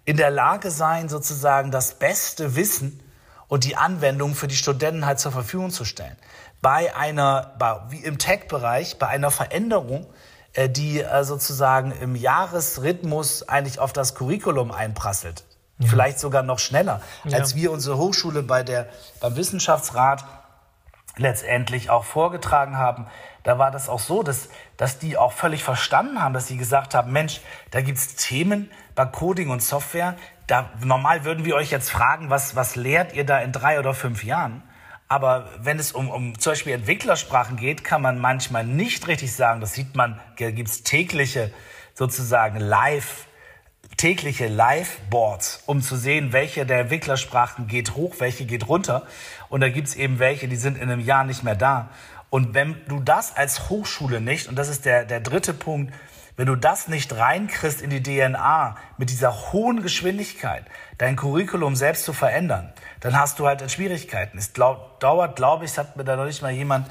in 0.05 0.17
der 0.17 0.31
Lage 0.31 0.71
sein, 0.71 1.09
sozusagen 1.09 1.71
das 1.71 1.95
beste 1.95 2.57
Wissen 2.57 3.03
und 3.49 3.65
die 3.65 3.77
Anwendung 3.77 4.35
für 4.35 4.49
die 4.49 4.57
Studenten 4.57 5.07
halt 5.07 5.19
zur 5.19 5.33
Verfügung 5.33 5.71
zu 5.71 5.85
stellen. 5.85 6.17
Bei 6.63 6.95
einer, 6.95 7.55
wie 7.89 7.99
im 7.99 8.19
Tech-Bereich, 8.19 8.99
bei 8.99 9.09
einer 9.09 9.31
Veränderung, 9.31 10.07
äh, 10.53 10.69
die 10.69 11.01
äh, 11.01 11.25
sozusagen 11.25 11.93
im 11.93 12.17
Jahresrhythmus 12.17 13.49
eigentlich 13.49 13.79
auf 13.79 13.93
das 13.93 14.15
Curriculum 14.15 14.73
einprasselt. 14.73 15.45
Ja. 15.79 15.89
Vielleicht 15.89 16.19
sogar 16.19 16.43
noch 16.43 16.59
schneller, 16.59 17.01
ja. 17.25 17.39
als 17.39 17.55
wir 17.55 17.73
unsere 17.73 17.97
Hochschule 17.97 18.43
bei 18.43 18.63
der, 18.63 18.89
beim 19.21 19.37
Wissenschaftsrat 19.37 20.25
letztendlich 21.17 21.91
auch 21.91 22.05
vorgetragen 22.05 22.77
haben. 22.77 23.07
Da 23.43 23.59
war 23.59 23.71
das 23.71 23.89
auch 23.89 23.99
so, 23.99 24.23
dass, 24.23 24.49
dass 24.77 24.99
die 24.99 25.17
auch 25.17 25.33
völlig 25.33 25.65
verstanden 25.65 26.23
haben, 26.23 26.35
dass 26.35 26.47
sie 26.47 26.57
gesagt 26.57 26.95
haben, 26.95 27.13
Mensch, 27.13 27.41
da 27.71 27.81
gibt's 27.81 28.17
Themen 28.17 28.71
bei 28.95 29.07
Coding 29.07 29.51
und 29.51 29.63
Software, 29.63 30.17
da, 30.47 30.71
normal 30.83 31.25
würden 31.25 31.45
wir 31.45 31.55
euch 31.55 31.71
jetzt 31.71 31.91
fragen, 31.91 32.29
was, 32.29 32.57
was 32.57 32.75
lehrt 32.77 33.13
ihr 33.15 33.25
da 33.25 33.39
in 33.39 33.53
drei 33.53 33.79
oder 33.79 33.95
fünf 33.95 34.25
Jahren? 34.25 34.63
Aber 35.07 35.49
wenn 35.59 35.79
es 35.79 35.93
um, 35.93 36.09
um 36.09 36.39
zum 36.39 36.53
Beispiel 36.53 36.73
Entwicklersprachen 36.73 37.57
geht, 37.57 37.83
kann 37.83 38.03
man 38.03 38.19
manchmal 38.19 38.65
nicht 38.65 39.09
richtig 39.09 39.35
sagen. 39.35 39.61
Das 39.61 39.75
sieht 39.75 39.97
man, 39.97 40.21
da 40.39 40.51
gibt 40.51 40.69
es 40.69 40.83
tägliche 40.83 41.53
sozusagen 41.95 42.61
live, 42.61 43.27
tägliche 43.97 44.47
Live-Boards, 44.49 45.65
um 45.67 45.83
zu 45.83 45.97
sehen, 45.97 46.33
welche 46.33 46.65
der 46.65 46.81
Entwicklersprachen 46.81 47.67
geht 47.67 47.97
hoch, 47.97 48.15
welche 48.19 48.45
geht 48.45 48.69
runter. 48.69 49.07
Und 49.51 49.61
da 49.61 49.69
gibt 49.69 49.89
es 49.89 49.97
eben 49.97 50.19
welche, 50.19 50.49
die 50.49 50.57
sind 50.57 50.79
in 50.79 50.85
einem 50.85 51.01
Jahr 51.01 51.25
nicht 51.25 51.43
mehr 51.43 51.57
da. 51.57 51.91
Und 52.31 52.55
wenn 52.55 52.77
du 52.89 53.01
das 53.01 53.37
als 53.37 53.69
Hochschule 53.69 54.21
nicht, 54.21 54.49
und 54.49 54.57
das 54.57 54.69
ist 54.69 54.87
der, 54.87 55.05
der 55.05 55.21
dritte 55.21 55.53
Punkt, 55.53 55.93
wenn 56.37 56.47
du 56.47 56.57
das 56.57 56.89
nicht 56.89 57.15
reinkriegst 57.15 57.83
in 57.83 57.91
die 57.91 58.03
DNA 58.03 58.77
mit 58.97 59.11
dieser 59.11 59.53
hohen 59.53 59.83
Geschwindigkeit, 59.83 60.65
dein 60.97 61.17
Curriculum 61.17 61.77
selbst 61.77 62.05
zu 62.05 62.15
verändern, 62.15 62.73
dann 63.01 63.19
hast 63.19 63.39
du 63.41 63.47
halt 63.47 63.69
Schwierigkeiten. 63.71 64.39
Es 64.39 64.53
dauert, 64.55 65.37
glaube 65.37 65.67
ich, 65.67 65.77
hat 65.77 65.97
mir 65.97 66.05
da 66.05 66.17
noch 66.17 66.25
nicht 66.25 66.41
mal 66.41 66.53
jemand 66.53 66.87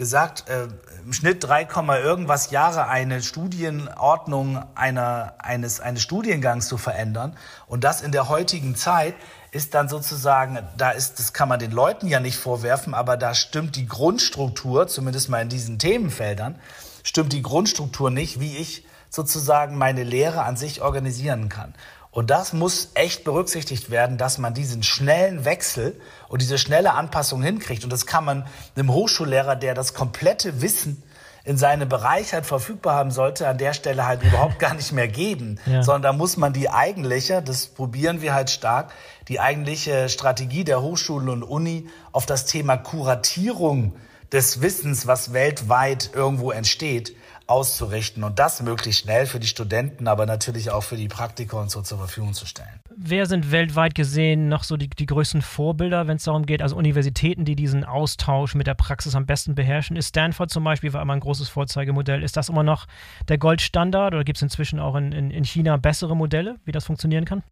gesagt, 0.00 0.48
äh, 0.48 0.66
im 1.04 1.12
Schnitt 1.12 1.44
3, 1.44 1.68
irgendwas 2.02 2.50
Jahre 2.50 2.88
eine 2.88 3.22
Studienordnung 3.22 4.64
einer, 4.74 5.34
eines, 5.36 5.78
eines 5.78 6.02
Studiengangs 6.02 6.68
zu 6.68 6.78
verändern. 6.78 7.36
Und 7.66 7.84
das 7.84 8.00
in 8.00 8.10
der 8.10 8.30
heutigen 8.30 8.76
Zeit 8.76 9.14
ist 9.50 9.74
dann 9.74 9.90
sozusagen, 9.90 10.58
da 10.78 10.92
ist, 10.92 11.18
das 11.18 11.34
kann 11.34 11.50
man 11.50 11.58
den 11.58 11.70
Leuten 11.70 12.06
ja 12.06 12.18
nicht 12.18 12.38
vorwerfen, 12.38 12.94
aber 12.94 13.18
da 13.18 13.34
stimmt 13.34 13.76
die 13.76 13.86
Grundstruktur, 13.86 14.88
zumindest 14.88 15.28
mal 15.28 15.42
in 15.42 15.50
diesen 15.50 15.78
Themenfeldern, 15.78 16.58
stimmt 17.04 17.34
die 17.34 17.42
Grundstruktur 17.42 18.10
nicht, 18.10 18.40
wie 18.40 18.56
ich 18.56 18.86
sozusagen 19.10 19.76
meine 19.76 20.02
Lehre 20.02 20.44
an 20.44 20.56
sich 20.56 20.80
organisieren 20.80 21.50
kann. 21.50 21.74
Und 22.12 22.30
das 22.30 22.52
muss 22.52 22.90
echt 22.94 23.22
berücksichtigt 23.22 23.90
werden, 23.90 24.18
dass 24.18 24.38
man 24.38 24.52
diesen 24.52 24.82
schnellen 24.82 25.44
Wechsel 25.44 26.00
und 26.28 26.42
diese 26.42 26.58
schnelle 26.58 26.94
Anpassung 26.94 27.42
hinkriegt. 27.42 27.84
Und 27.84 27.92
das 27.92 28.04
kann 28.04 28.24
man 28.24 28.46
einem 28.74 28.92
Hochschullehrer, 28.92 29.54
der 29.54 29.74
das 29.74 29.94
komplette 29.94 30.60
Wissen 30.60 31.02
in 31.44 31.56
seinem 31.56 31.88
Bereich 31.88 32.34
halt 32.34 32.46
verfügbar 32.46 32.94
haben 32.96 33.10
sollte, 33.10 33.48
an 33.48 33.58
der 33.58 33.72
Stelle 33.72 34.06
halt 34.06 34.22
überhaupt 34.22 34.58
gar 34.58 34.74
nicht 34.74 34.92
mehr 34.92 35.08
geben, 35.08 35.58
ja. 35.66 35.82
sondern 35.82 36.02
da 36.02 36.12
muss 36.12 36.36
man 36.36 36.52
die 36.52 36.68
eigentliche, 36.68 37.42
das 37.42 37.66
probieren 37.66 38.20
wir 38.22 38.34
halt 38.34 38.50
stark, 38.50 38.92
die 39.28 39.40
eigentliche 39.40 40.08
Strategie 40.08 40.64
der 40.64 40.82
Hochschulen 40.82 41.28
und 41.28 41.42
Uni 41.42 41.88
auf 42.12 42.26
das 42.26 42.44
Thema 42.44 42.76
Kuratierung 42.76 43.94
des 44.32 44.60
Wissens, 44.60 45.06
was 45.06 45.32
weltweit 45.32 46.10
irgendwo 46.12 46.50
entsteht, 46.50 47.16
auszurichten 47.50 48.22
und 48.22 48.38
das 48.38 48.62
möglichst 48.62 49.02
schnell 49.02 49.26
für 49.26 49.40
die 49.40 49.48
Studenten, 49.48 50.06
aber 50.06 50.24
natürlich 50.24 50.70
auch 50.70 50.82
für 50.82 50.96
die 50.96 51.08
Praktiker 51.08 51.60
und 51.60 51.70
so 51.70 51.82
zur 51.82 51.98
Verfügung 51.98 52.32
zu 52.32 52.46
stellen. 52.46 52.80
Wer 52.96 53.26
sind 53.26 53.50
weltweit 53.50 53.94
gesehen 53.94 54.48
noch 54.48 54.62
so 54.62 54.76
die, 54.76 54.88
die 54.88 55.06
größten 55.06 55.42
Vorbilder, 55.42 56.06
wenn 56.06 56.16
es 56.16 56.24
darum 56.24 56.46
geht, 56.46 56.62
also 56.62 56.76
Universitäten, 56.76 57.44
die 57.44 57.56
diesen 57.56 57.84
Austausch 57.84 58.54
mit 58.54 58.68
der 58.68 58.74
Praxis 58.74 59.16
am 59.16 59.26
besten 59.26 59.56
beherrschen? 59.56 59.96
Ist 59.96 60.10
Stanford 60.10 60.50
zum 60.50 60.62
Beispiel 60.62 60.92
war 60.92 61.02
immer 61.02 61.14
ein 61.14 61.20
großes 61.20 61.48
Vorzeigemodell. 61.48 62.22
Ist 62.22 62.36
das 62.36 62.48
immer 62.48 62.62
noch 62.62 62.86
der 63.28 63.38
Goldstandard 63.38 64.14
oder 64.14 64.22
gibt 64.22 64.38
es 64.38 64.42
inzwischen 64.42 64.78
auch 64.78 64.94
in, 64.94 65.10
in, 65.10 65.30
in, 65.30 65.44
China 65.44 65.76
bessere 65.76 66.14
Modelle, 66.14 66.56
wie 66.64 66.72
das 66.72 66.84
funktionieren 66.84 67.24
kann? 67.24 67.42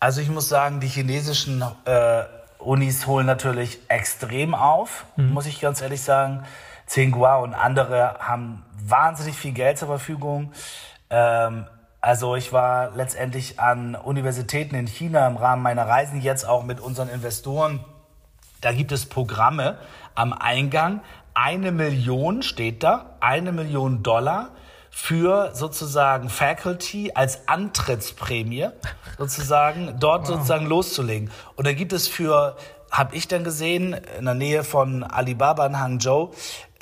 Also 0.00 0.22
ich 0.22 0.30
muss 0.30 0.48
sagen, 0.48 0.80
die 0.80 0.88
chinesischen 0.88 1.62
äh, 1.84 2.22
Unis 2.58 3.06
holen 3.06 3.26
natürlich 3.26 3.80
extrem 3.88 4.54
auf, 4.54 5.04
mhm. 5.16 5.32
muss 5.32 5.44
ich 5.44 5.60
ganz 5.60 5.82
ehrlich 5.82 6.00
sagen. 6.00 6.44
Tsinghua 6.92 7.36
und 7.36 7.54
andere 7.54 8.16
haben 8.18 8.62
wahnsinnig 8.86 9.34
viel 9.34 9.52
Geld 9.52 9.78
zur 9.78 9.88
Verfügung. 9.88 10.52
Ähm, 11.08 11.64
also 12.02 12.36
ich 12.36 12.52
war 12.52 12.90
letztendlich 12.94 13.58
an 13.58 13.94
Universitäten 13.94 14.74
in 14.74 14.86
China 14.86 15.26
im 15.26 15.38
Rahmen 15.38 15.62
meiner 15.62 15.88
Reisen 15.88 16.20
jetzt 16.20 16.46
auch 16.46 16.64
mit 16.64 16.80
unseren 16.80 17.08
Investoren. 17.08 17.82
Da 18.60 18.72
gibt 18.72 18.92
es 18.92 19.06
Programme 19.06 19.78
am 20.14 20.34
Eingang. 20.34 21.00
Eine 21.32 21.72
Million 21.72 22.42
steht 22.42 22.82
da, 22.82 23.16
eine 23.20 23.52
Million 23.52 24.02
Dollar 24.02 24.50
für 24.90 25.54
sozusagen 25.54 26.28
Faculty 26.28 27.12
als 27.14 27.48
Antrittsprämie 27.48 28.68
sozusagen 29.16 29.94
dort 29.98 30.28
wow. 30.28 30.34
sozusagen 30.34 30.66
loszulegen. 30.66 31.30
Und 31.56 31.66
da 31.66 31.72
gibt 31.72 31.94
es 31.94 32.06
für 32.06 32.54
habe 32.92 33.16
ich 33.16 33.26
dann 33.26 33.42
gesehen, 33.42 33.96
in 34.18 34.26
der 34.26 34.34
Nähe 34.34 34.64
von 34.64 35.02
Alibaba 35.02 35.66
in 35.66 35.80
Hangzhou, 35.80 36.32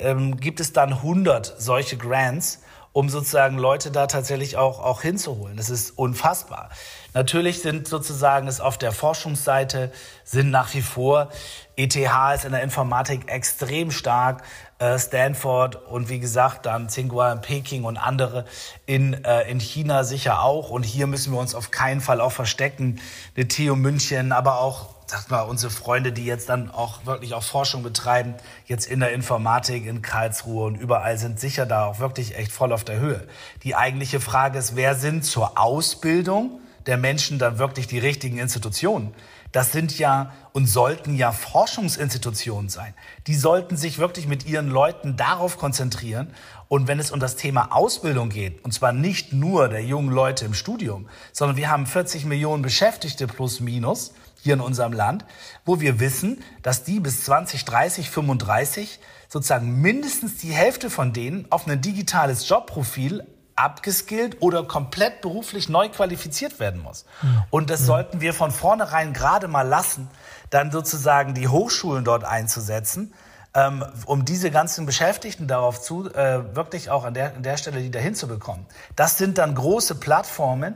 ähm, 0.01 0.37
gibt 0.37 0.59
es 0.59 0.73
dann 0.73 0.93
100 0.93 1.55
solche 1.57 1.97
Grants, 1.97 2.61
um 2.93 3.07
sozusagen 3.07 3.57
Leute 3.57 3.89
da 3.91 4.07
tatsächlich 4.07 4.57
auch, 4.57 4.79
auch 4.79 5.01
hinzuholen. 5.01 5.55
Das 5.55 5.69
ist 5.69 5.91
unfassbar. 5.97 6.69
Natürlich 7.13 7.61
sind 7.61 7.87
sozusagen 7.87 8.47
es 8.47 8.59
auf 8.59 8.77
der 8.77 8.91
Forschungsseite 8.91 9.91
sind 10.23 10.49
nach 10.49 10.73
wie 10.73 10.81
vor 10.81 11.29
ETH 11.77 11.95
ist 11.95 12.45
in 12.45 12.51
der 12.51 12.61
Informatik 12.61 13.31
extrem 13.31 13.91
stark, 13.91 14.43
äh, 14.79 14.99
Stanford 14.99 15.75
und 15.87 16.09
wie 16.09 16.19
gesagt 16.19 16.65
dann 16.65 16.89
Tsinghua 16.89 17.31
in 17.31 17.41
Peking 17.41 17.83
und 17.85 17.97
andere 17.97 18.45
in, 18.85 19.23
äh, 19.23 19.49
in 19.49 19.59
China 19.59 20.03
sicher 20.03 20.43
auch. 20.43 20.69
Und 20.69 20.83
hier 20.83 21.07
müssen 21.07 21.33
wir 21.33 21.39
uns 21.39 21.55
auf 21.55 21.71
keinen 21.71 22.01
Fall 22.01 22.21
auch 22.21 22.31
verstecken. 22.31 22.99
Eine 23.35 23.47
TU 23.47 23.75
München, 23.75 24.31
aber 24.31 24.59
auch 24.59 25.00
sag 25.11 25.29
mal, 25.29 25.41
unsere 25.41 25.71
Freunde, 25.71 26.13
die 26.13 26.23
jetzt 26.23 26.47
dann 26.47 26.71
auch 26.71 27.05
wirklich 27.05 27.33
auch 27.33 27.43
Forschung 27.43 27.83
betreiben, 27.83 28.33
jetzt 28.65 28.87
in 28.87 29.01
der 29.01 29.11
Informatik 29.11 29.85
in 29.85 30.01
Karlsruhe 30.01 30.65
und 30.65 30.75
überall 30.75 31.17
sind 31.17 31.37
sicher 31.37 31.65
da 31.65 31.85
auch 31.85 31.99
wirklich 31.99 32.37
echt 32.37 32.53
voll 32.53 32.71
auf 32.71 32.85
der 32.85 32.97
Höhe. 32.97 33.27
Die 33.63 33.75
eigentliche 33.75 34.21
Frage 34.21 34.57
ist, 34.57 34.77
wer 34.77 34.95
sind 34.95 35.25
zur 35.25 35.59
Ausbildung 35.59 36.61
der 36.85 36.95
Menschen 36.95 37.39
dann 37.39 37.59
wirklich 37.59 37.87
die 37.87 37.99
richtigen 37.99 38.37
Institutionen? 38.37 39.13
Das 39.51 39.73
sind 39.73 39.99
ja 39.99 40.31
und 40.53 40.67
sollten 40.67 41.13
ja 41.17 41.33
Forschungsinstitutionen 41.33 42.69
sein. 42.69 42.93
Die 43.27 43.35
sollten 43.35 43.75
sich 43.75 43.97
wirklich 43.97 44.29
mit 44.29 44.45
ihren 44.45 44.69
Leuten 44.69 45.17
darauf 45.17 45.57
konzentrieren. 45.57 46.33
Und 46.69 46.87
wenn 46.87 46.99
es 46.99 47.11
um 47.11 47.19
das 47.19 47.35
Thema 47.35 47.75
Ausbildung 47.75 48.29
geht, 48.29 48.63
und 48.63 48.71
zwar 48.71 48.93
nicht 48.93 49.33
nur 49.33 49.67
der 49.67 49.83
jungen 49.83 50.09
Leute 50.09 50.45
im 50.45 50.53
Studium, 50.53 51.09
sondern 51.33 51.57
wir 51.57 51.69
haben 51.69 51.85
40 51.85 52.23
Millionen 52.23 52.61
Beschäftigte 52.61 53.27
plus 53.27 53.59
minus, 53.59 54.13
hier 54.41 54.55
in 54.55 54.61
unserem 54.61 54.93
Land, 54.93 55.25
wo 55.65 55.79
wir 55.79 55.99
wissen, 55.99 56.43
dass 56.63 56.83
die 56.83 56.99
bis 56.99 57.23
2030, 57.25 58.09
35 58.09 58.99
sozusagen 59.29 59.81
mindestens 59.81 60.37
die 60.37 60.51
Hälfte 60.51 60.89
von 60.89 61.13
denen 61.13 61.45
auf 61.51 61.67
ein 61.67 61.81
digitales 61.81 62.49
Jobprofil 62.49 63.25
abgeskillt 63.55 64.41
oder 64.41 64.63
komplett 64.63 65.21
beruflich 65.21 65.69
neu 65.69 65.89
qualifiziert 65.89 66.59
werden 66.59 66.81
muss. 66.81 67.05
Und 67.49 67.69
das 67.69 67.85
sollten 67.85 68.19
wir 68.19 68.33
von 68.33 68.51
vornherein 68.51 69.13
gerade 69.13 69.47
mal 69.47 69.67
lassen, 69.67 70.09
dann 70.49 70.71
sozusagen 70.71 71.33
die 71.33 71.47
Hochschulen 71.47 72.03
dort 72.03 72.23
einzusetzen, 72.23 73.13
ähm, 73.53 73.85
um 74.05 74.25
diese 74.25 74.49
ganzen 74.49 74.85
Beschäftigten 74.85 75.47
darauf 75.47 75.81
zu, 75.81 76.11
äh, 76.13 76.55
wirklich 76.55 76.89
auch 76.89 77.03
an 77.03 77.13
der, 77.13 77.35
an 77.35 77.43
der 77.43 77.57
Stelle 77.57 77.81
die 77.81 77.91
dahin 77.91 78.15
zu 78.15 78.27
bekommen. 78.27 78.65
Das 78.95 79.17
sind 79.17 79.37
dann 79.37 79.53
große 79.55 79.95
Plattformen, 79.95 80.75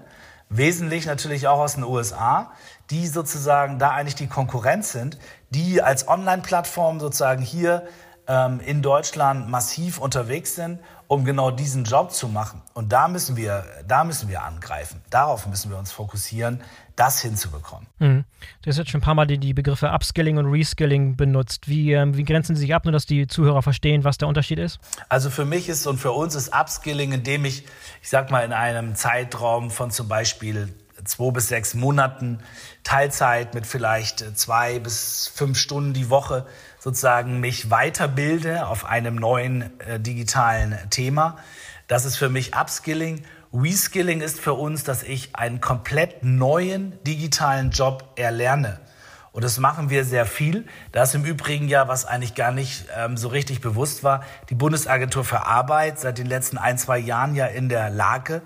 wesentlich 0.50 1.06
natürlich 1.06 1.48
auch 1.48 1.60
aus 1.60 1.76
den 1.76 1.84
USA, 1.84 2.52
die 2.90 3.08
sozusagen 3.08 3.80
da 3.80 3.92
eigentlich 3.92 4.16
die 4.16 4.28
Konkurrenz 4.28 4.92
sind, 4.92 5.18
die 5.50 5.82
als 5.82 6.08
Online-Plattform 6.08 7.00
sozusagen 7.00 7.42
hier 7.42 7.88
ähm, 8.28 8.60
in 8.60 8.82
Deutschland 8.82 9.50
massiv 9.50 10.00
unterwegs 10.00 10.56
sind, 10.56 10.80
um 11.08 11.26
genau 11.26 11.52
diesen 11.52 11.84
Job 11.84 12.12
zu 12.12 12.28
machen. 12.28 12.62
Und 12.74 12.92
da 12.92 13.08
müssen 13.08 13.38
wir, 13.38 13.64
da 13.88 14.04
müssen 14.04 14.30
wir 14.30 14.44
angreifen. 14.44 15.02
Darauf 15.10 15.46
müssen 15.46 15.70
wir 15.70 15.78
uns 15.78 15.92
fokussieren, 15.92 16.62
das 16.96 17.22
hinzubekommen. 17.22 17.88
Mhm. 18.00 18.24
Du 18.62 18.70
hast 18.70 18.78
jetzt 18.78 18.90
schon 18.90 19.00
ein 19.00 19.04
paar 19.04 19.16
Mal 19.16 19.28
die, 19.28 19.38
die 19.38 19.54
Begriffe 19.54 19.92
Upskilling 19.92 20.38
und 20.38 20.48
Reskilling 20.48 21.16
benutzt. 21.16 21.68
Wie, 21.68 21.92
ähm, 21.94 22.18
wie 22.18 22.24
grenzen 22.24 22.56
sie 22.56 22.62
sich 22.62 22.74
ab, 22.74 22.86
nur 22.86 22.92
dass 22.92 23.06
die 23.06 23.28
Zuhörer 23.28 23.62
verstehen, 23.62 24.04
was 24.04 24.18
der 24.18 24.28
Unterschied 24.28 24.60
ist? 24.60 24.80
Also 25.10 25.30
für 25.30 25.46
mich 25.46 25.70
ist 25.70 25.86
und 25.86 25.98
für 25.98 26.12
uns 26.12 26.36
ist 26.36 26.56
Upskilling, 26.56 27.12
indem 27.12 27.46
ich, 27.46 27.66
ich 28.02 28.10
sag 28.10 28.32
mal, 28.32 28.44
in 28.44 28.54
einem 28.54 28.96
Zeitraum 28.96 29.70
von 29.70 29.92
zum 29.92 30.08
Beispiel 30.08 30.74
zwei 31.06 31.32
bis 31.32 31.48
sechs 31.48 31.74
Monaten 31.74 32.40
Teilzeit 32.84 33.54
mit 33.54 33.66
vielleicht 33.66 34.38
zwei 34.38 34.80
bis 34.80 35.32
fünf 35.34 35.58
Stunden 35.58 35.94
die 35.94 36.10
Woche 36.10 36.46
sozusagen 36.80 37.40
mich 37.40 37.72
weiterbilde 37.72 38.68
auf 38.68 38.86
einem 38.86 39.16
neuen 39.16 39.80
äh, 39.80 40.00
digitalen 40.00 40.78
Thema. 40.90 41.38
Das 41.88 42.06
ist 42.06 42.18
für 42.18 42.30
mich 42.30 42.56
Upskilling. 42.56 43.24
Reskilling 43.54 44.22
ist 44.22 44.40
für 44.40 44.54
uns, 44.54 44.84
dass 44.84 45.04
ich 45.04 45.36
einen 45.36 45.62
komplett 45.62 46.24
neuen 46.24 47.02
digitalen 47.04 47.72
Job 47.72 48.14
erlerne. 48.16 48.80
Und 49.36 49.44
das 49.44 49.60
machen 49.60 49.90
wir 49.90 50.06
sehr 50.06 50.26
viel. 50.26 50.66
Das 50.94 51.14
im 51.14 51.26
Übrigen 51.26 51.68
ja, 51.68 51.90
was 51.90 52.06
eigentlich 52.06 52.36
gar 52.36 52.52
nicht 52.52 52.86
ähm, 52.96 53.18
so 53.18 53.28
richtig 53.28 53.60
bewusst 53.60 54.02
war, 54.02 54.24
die 54.50 54.56
Bundesagentur 54.56 55.26
für 55.26 55.46
Arbeit 55.46 56.00
seit 56.00 56.18
den 56.18 56.26
letzten 56.26 56.58
ein, 56.58 56.78
zwei 56.78 56.98
Jahren 56.98 57.36
ja 57.36 57.46
in 57.46 57.68
der 57.68 57.90
Lage, 57.90 58.42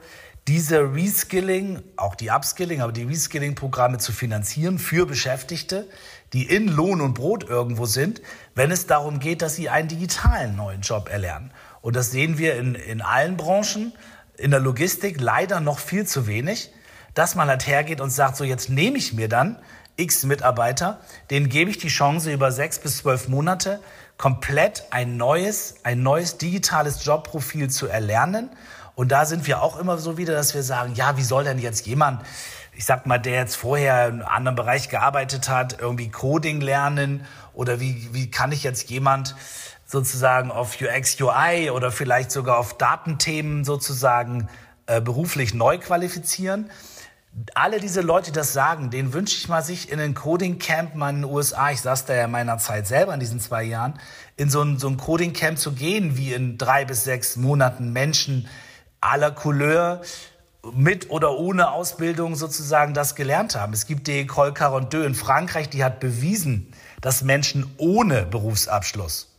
diese 0.49 0.95
Reskilling, 0.95 1.83
auch 1.95 2.15
die 2.15 2.31
Upskilling, 2.31 2.81
aber 2.81 2.91
die 2.91 3.03
Reskilling-Programme 3.03 3.99
zu 3.99 4.11
finanzieren 4.11 4.79
für 4.79 5.05
Beschäftigte, 5.05 5.87
die 6.33 6.43
in 6.49 6.67
Lohn 6.67 7.01
und 7.01 7.13
Brot 7.13 7.47
irgendwo 7.47 7.85
sind, 7.85 8.19
wenn 8.55 8.71
es 8.71 8.87
darum 8.87 9.19
geht, 9.19 9.43
dass 9.43 9.55
sie 9.55 9.69
einen 9.69 9.89
digitalen 9.89 10.55
neuen 10.55 10.81
Job 10.81 11.07
erlernen. 11.07 11.51
Und 11.81 11.95
das 11.95 12.09
sehen 12.09 12.39
wir 12.39 12.55
in, 12.55 12.73
in 12.73 13.03
allen 13.03 13.37
Branchen, 13.37 13.93
in 14.37 14.49
der 14.49 14.59
Logistik 14.59 15.21
leider 15.21 15.59
noch 15.59 15.77
viel 15.77 16.07
zu 16.07 16.25
wenig, 16.25 16.71
dass 17.13 17.35
man 17.35 17.47
halt 17.47 17.67
hergeht 17.67 18.01
und 18.01 18.09
sagt, 18.09 18.35
so 18.35 18.43
jetzt 18.43 18.71
nehme 18.71 18.97
ich 18.97 19.13
mir 19.13 19.29
dann 19.29 19.59
x 19.97 20.23
Mitarbeiter, 20.23 20.99
denen 21.29 21.49
gebe 21.49 21.69
ich 21.69 21.77
die 21.77 21.89
Chance 21.89 22.33
über 22.33 22.51
sechs 22.51 22.79
bis 22.79 22.97
zwölf 22.97 23.27
Monate 23.27 23.81
komplett 24.17 24.85
ein 24.89 25.15
neues, 25.15 25.75
ein 25.83 26.01
neues 26.01 26.39
digitales 26.39 27.05
Jobprofil 27.05 27.69
zu 27.69 27.85
erlernen 27.85 28.49
und 28.99 29.13
da 29.13 29.23
sind 29.23 29.47
wir 29.47 29.61
auch 29.61 29.79
immer 29.79 29.97
so 29.97 30.17
wieder, 30.17 30.33
dass 30.33 30.53
wir 30.53 30.61
sagen, 30.61 30.93
ja, 30.93 31.15
wie 31.15 31.23
soll 31.23 31.45
denn 31.45 31.57
jetzt 31.57 31.87
jemand, 31.87 32.21
ich 32.73 32.83
sag 32.83 33.05
mal, 33.05 33.17
der 33.17 33.35
jetzt 33.35 33.55
vorher 33.55 34.09
in 34.09 34.15
einem 34.15 34.27
anderen 34.27 34.55
Bereich 34.57 34.89
gearbeitet 34.89 35.47
hat, 35.47 35.79
irgendwie 35.79 36.09
Coding 36.09 36.59
lernen 36.59 37.25
oder 37.53 37.79
wie, 37.79 38.09
wie 38.11 38.29
kann 38.29 38.51
ich 38.51 38.61
jetzt 38.61 38.89
jemand 38.89 39.37
sozusagen 39.85 40.51
auf 40.51 40.81
UX, 40.81 41.15
UI 41.21 41.69
oder 41.69 41.93
vielleicht 41.93 42.29
sogar 42.29 42.57
auf 42.57 42.77
Datenthemen 42.77 43.63
sozusagen 43.63 44.49
äh, 44.87 44.99
beruflich 44.99 45.53
neu 45.53 45.77
qualifizieren? 45.77 46.69
alle 47.53 47.79
diese 47.79 48.01
Leute, 48.01 48.31
die 48.31 48.39
das 48.39 48.51
sagen, 48.51 48.89
denen 48.89 49.13
wünsche 49.13 49.37
ich 49.37 49.47
mal, 49.47 49.61
sich 49.61 49.91
in 49.91 49.99
ein 49.99 50.15
Coding-Camp 50.15 50.95
mal 50.95 51.11
in 51.11 51.21
den 51.21 51.25
USA, 51.25 51.69
ich 51.71 51.79
saß 51.79 52.05
da 52.05 52.15
ja 52.15 52.25
in 52.25 52.31
meiner 52.31 52.57
Zeit 52.57 52.87
selber 52.87 53.13
in 53.13 53.19
diesen 53.21 53.39
zwei 53.39 53.63
Jahren, 53.63 53.93
in 54.35 54.49
so 54.49 54.61
ein, 54.61 54.77
so 54.79 54.89
ein 54.89 54.97
Coding-Camp 54.97 55.57
zu 55.57 55.71
gehen, 55.71 56.17
wie 56.17 56.33
in 56.33 56.57
drei 56.57 56.83
bis 56.85 57.05
sechs 57.05 57.37
Monaten 57.37 57.93
Menschen 57.93 58.49
aller 59.01 59.31
Couleur 59.31 60.01
mit 60.73 61.09
oder 61.09 61.37
ohne 61.37 61.71
Ausbildung 61.71 62.35
sozusagen 62.35 62.93
das 62.93 63.15
gelernt 63.15 63.55
haben. 63.55 63.73
Es 63.73 63.85
gibt 63.85 64.07
die 64.07 64.25
École 64.25 64.53
Carondeau 64.53 65.01
in 65.01 65.15
Frankreich, 65.15 65.69
die 65.69 65.83
hat 65.83 65.99
bewiesen, 65.99 66.73
dass 67.01 67.23
Menschen 67.23 67.73
ohne 67.77 68.25
Berufsabschluss 68.25 69.29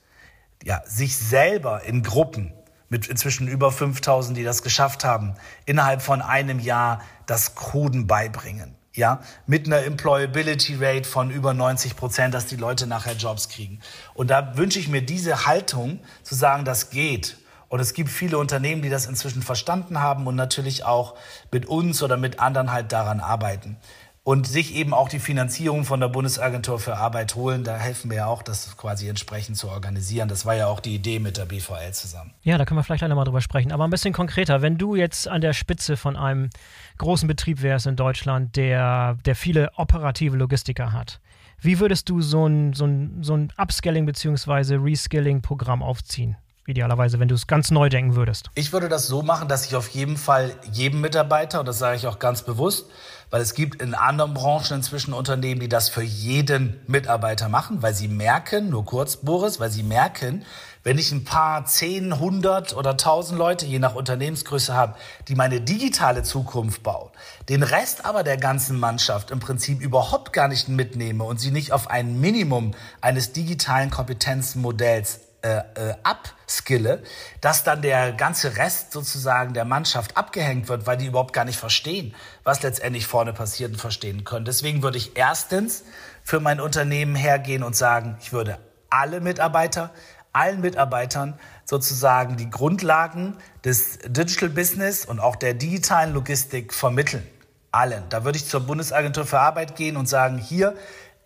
ja, 0.64 0.82
sich 0.86 1.16
selber 1.16 1.82
in 1.84 2.02
Gruppen 2.02 2.52
mit 2.88 3.06
inzwischen 3.06 3.48
über 3.48 3.70
5000, 3.70 4.36
die 4.36 4.44
das 4.44 4.62
geschafft 4.62 5.04
haben, 5.04 5.34
innerhalb 5.64 6.02
von 6.02 6.22
einem 6.22 6.58
Jahr 6.58 7.02
das 7.26 7.54
Coden 7.54 8.06
beibringen. 8.06 8.74
Ja, 8.92 9.20
mit 9.46 9.66
einer 9.66 9.84
Employability 9.84 10.74
Rate 10.80 11.08
von 11.08 11.30
über 11.30 11.54
90 11.54 11.94
Prozent, 11.96 12.34
dass 12.34 12.46
die 12.46 12.56
Leute 12.56 12.88
nachher 12.88 13.14
Jobs 13.14 13.48
kriegen. 13.48 13.78
Und 14.14 14.30
da 14.30 14.56
wünsche 14.56 14.80
ich 14.80 14.88
mir 14.88 15.00
diese 15.00 15.46
Haltung 15.46 16.00
zu 16.24 16.34
sagen, 16.34 16.64
das 16.64 16.90
geht 16.90 17.36
Und 17.70 17.78
es 17.78 17.94
gibt 17.94 18.10
viele 18.10 18.36
Unternehmen, 18.36 18.82
die 18.82 18.90
das 18.90 19.06
inzwischen 19.06 19.42
verstanden 19.42 20.00
haben 20.00 20.26
und 20.26 20.34
natürlich 20.34 20.84
auch 20.84 21.14
mit 21.52 21.66
uns 21.66 22.02
oder 22.02 22.16
mit 22.16 22.40
anderen 22.40 22.72
halt 22.72 22.90
daran 22.90 23.20
arbeiten 23.20 23.78
und 24.24 24.46
sich 24.46 24.74
eben 24.74 24.92
auch 24.92 25.08
die 25.08 25.20
Finanzierung 25.20 25.84
von 25.84 26.00
der 26.00 26.08
Bundesagentur 26.08 26.80
für 26.80 26.96
Arbeit 26.96 27.36
holen. 27.36 27.62
Da 27.62 27.76
helfen 27.76 28.10
wir 28.10 28.18
ja 28.18 28.26
auch, 28.26 28.42
das 28.42 28.76
quasi 28.76 29.08
entsprechend 29.08 29.56
zu 29.56 29.68
organisieren. 29.68 30.28
Das 30.28 30.44
war 30.44 30.54
ja 30.56 30.66
auch 30.66 30.80
die 30.80 30.96
Idee 30.96 31.20
mit 31.20 31.36
der 31.36 31.46
BVL 31.46 31.92
zusammen. 31.92 32.32
Ja, 32.42 32.58
da 32.58 32.64
können 32.64 32.78
wir 32.78 32.84
vielleicht 32.84 33.04
einmal 33.04 33.24
drüber 33.24 33.40
sprechen. 33.40 33.72
Aber 33.72 33.84
ein 33.84 33.90
bisschen 33.90 34.12
konkreter, 34.12 34.62
wenn 34.62 34.76
du 34.76 34.96
jetzt 34.96 35.28
an 35.28 35.40
der 35.40 35.52
Spitze 35.52 35.96
von 35.96 36.16
einem 36.16 36.50
großen 36.98 37.28
Betrieb 37.28 37.62
wärst 37.62 37.86
in 37.86 37.94
Deutschland, 37.94 38.56
der, 38.56 39.16
der 39.24 39.36
viele 39.36 39.70
operative 39.76 40.36
Logistiker 40.36 40.92
hat, 40.92 41.20
wie 41.60 41.78
würdest 41.78 42.08
du 42.08 42.20
so 42.20 42.46
ein, 42.46 42.72
so 42.72 42.84
ein, 42.84 43.22
so 43.22 43.34
ein 43.34 43.52
Upscaling- 43.56 44.06
bzw. 44.06 44.76
Reskilling-Programm 44.76 45.82
aufziehen? 45.82 46.36
Idealerweise, 46.66 47.18
wenn 47.18 47.28
du 47.28 47.34
es 47.34 47.46
ganz 47.46 47.70
neu 47.70 47.88
denken 47.88 48.16
würdest? 48.16 48.50
Ich 48.54 48.72
würde 48.72 48.88
das 48.88 49.06
so 49.06 49.22
machen, 49.22 49.48
dass 49.48 49.66
ich 49.66 49.76
auf 49.76 49.88
jeden 49.88 50.16
Fall 50.16 50.54
jedem 50.72 51.00
Mitarbeiter, 51.00 51.60
und 51.60 51.66
das 51.66 51.78
sage 51.78 51.96
ich 51.96 52.06
auch 52.06 52.18
ganz 52.18 52.42
bewusst, 52.42 52.86
weil 53.30 53.40
es 53.40 53.54
gibt 53.54 53.80
in 53.80 53.94
anderen 53.94 54.34
Branchen 54.34 54.78
inzwischen 54.78 55.12
Unternehmen, 55.14 55.60
die 55.60 55.68
das 55.68 55.88
für 55.88 56.02
jeden 56.02 56.80
Mitarbeiter 56.88 57.48
machen, 57.48 57.80
weil 57.80 57.94
sie 57.94 58.08
merken, 58.08 58.70
nur 58.70 58.84
kurz, 58.84 59.18
Boris, 59.18 59.60
weil 59.60 59.70
sie 59.70 59.84
merken, 59.84 60.44
wenn 60.82 60.98
ich 60.98 61.12
ein 61.12 61.24
paar 61.24 61.66
zehn, 61.66 62.18
hundert 62.18 62.74
oder 62.74 62.96
tausend 62.96 63.38
Leute, 63.38 63.66
je 63.66 63.78
nach 63.78 63.94
Unternehmensgröße 63.94 64.74
habe, 64.74 64.96
die 65.28 65.34
meine 65.34 65.60
digitale 65.60 66.22
Zukunft 66.22 66.82
bauen, 66.82 67.10
den 67.48 67.62
Rest 67.62 68.04
aber 68.04 68.22
der 68.22 68.38
ganzen 68.38 68.80
Mannschaft 68.80 69.30
im 69.30 69.40
Prinzip 69.40 69.80
überhaupt 69.80 70.32
gar 70.32 70.48
nicht 70.48 70.68
mitnehme 70.68 71.22
und 71.24 71.38
sie 71.38 71.50
nicht 71.50 71.72
auf 71.72 71.88
ein 71.88 72.20
Minimum 72.20 72.72
eines 73.00 73.32
digitalen 73.32 73.90
Kompetenzmodells 73.90 75.20
äh, 75.42 75.58
äh, 75.74 75.94
abskille, 76.02 77.02
dass 77.40 77.64
dann 77.64 77.80
der 77.80 78.12
ganze 78.12 78.56
Rest 78.56 78.92
sozusagen 78.92 79.54
der 79.54 79.64
Mannschaft 79.64 80.16
abgehängt 80.16 80.68
wird, 80.68 80.86
weil 80.86 80.98
die 80.98 81.06
überhaupt 81.06 81.32
gar 81.32 81.46
nicht 81.46 81.58
verstehen, 81.58 82.14
was 82.44 82.62
letztendlich 82.62 83.06
vorne 83.06 83.32
passiert 83.32 83.72
und 83.72 83.78
verstehen 83.78 84.24
können. 84.24 84.44
Deswegen 84.44 84.82
würde 84.82 84.98
ich 84.98 85.16
erstens 85.16 85.84
für 86.22 86.40
mein 86.40 86.60
Unternehmen 86.60 87.14
hergehen 87.14 87.62
und 87.62 87.74
sagen, 87.74 88.18
ich 88.20 88.32
würde 88.32 88.58
alle 88.90 89.20
Mitarbeiter, 89.20 89.90
allen 90.32 90.60
Mitarbeitern 90.60 91.38
sozusagen 91.64 92.36
die 92.36 92.50
Grundlagen 92.50 93.36
des 93.64 93.98
Digital 94.06 94.50
Business 94.50 95.06
und 95.06 95.20
auch 95.20 95.36
der 95.36 95.54
digitalen 95.54 96.12
Logistik 96.12 96.74
vermitteln. 96.74 97.26
Allen. 97.72 98.02
Da 98.10 98.24
würde 98.24 98.36
ich 98.36 98.46
zur 98.46 98.60
Bundesagentur 98.60 99.24
für 99.24 99.38
Arbeit 99.38 99.76
gehen 99.76 99.96
und 99.96 100.08
sagen, 100.08 100.38
hier, 100.38 100.76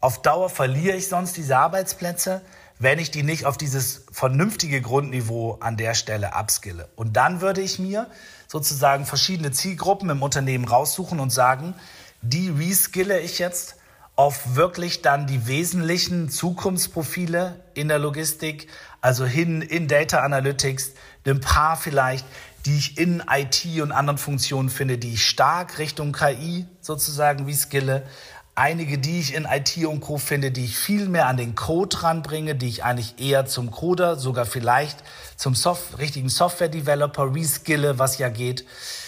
auf 0.01 0.21
Dauer 0.21 0.51
verliere 0.51 0.95
ich 0.95 1.09
sonst 1.09 1.37
diese 1.39 1.57
Arbeitsplätze 1.57 2.43
wenn 2.85 2.99
ich 2.99 3.11
die 3.11 3.22
nicht 3.22 3.47
auf 3.47 3.57
dieses 3.57 4.05
vernünftige 4.12 4.82
Grundniveau 4.82 5.57
an 5.61 5.76
der 5.76 5.95
Stelle 5.95 6.35
abskille. 6.35 6.89
Und 6.97 7.16
dann 7.16 7.41
würde 7.41 7.62
ich 7.62 7.78
mir 7.78 8.09
sozusagen 8.47 9.07
verschiedene 9.07 9.51
Zielgruppen 9.53 10.11
im 10.11 10.22
Unternehmen 10.22 10.66
raussuchen 10.66 11.18
und 11.18 11.30
sagen, 11.30 11.74
die 12.20 12.51
reskille 12.51 13.20
ich 13.20 13.39
jetzt 13.39 13.76
auf 14.16 14.55
wirklich 14.55 15.03
dann 15.03 15.26
die 15.26 15.47
wesentlichen 15.47 16.28
Zukunftsprofile 16.28 17.59
in 17.72 17.89
der 17.89 17.99
Logistik, 17.99 18.68
also 19.01 19.24
hin 19.24 19.62
in 19.62 19.89
Data 19.89 20.20
Analytics, 20.20 20.93
ein 21.26 21.41
paar 21.41 21.76
vielleicht, 21.76 22.26
die 22.66 22.76
ich 22.76 22.99
in 22.99 23.22
IT 23.30 23.66
und 23.80 23.93
anderen 23.93 24.18
Funktionen 24.18 24.68
finde, 24.68 24.99
die 24.99 25.14
ich 25.14 25.26
stark 25.26 25.78
Richtung 25.78 26.12
KI 26.12 26.66
sozusagen 26.80 27.45
reskille 27.47 28.07
einige, 28.55 28.99
die 28.99 29.19
ich 29.19 29.35
in 29.35 29.47
IT 29.47 29.77
und 29.85 30.01
Co. 30.01 30.19
finde, 30.19 30.51
die 30.51 30.65
ich 30.65 30.77
viel 30.79 31.09
mehr 31.09 31.27
an 31.27 31.37
den 31.37 31.55
Code 31.55 32.03
ranbringe, 32.03 32.55
die 32.55 32.69
ich 32.69 32.85
eigentlich 32.85 33.19
eher 33.19 33.47
zum 33.47 33.71
Coder, 33.71 34.17
sogar 34.17 34.47
vielleicht 34.47 35.03
zum 35.37 35.55
Soft 35.55 35.99
richtigen 35.99 36.29
Software-Developer 36.29 37.35
reskille, 37.35 37.99
was 37.99 38.19
ja 38.19 38.29
geht. 38.29 38.65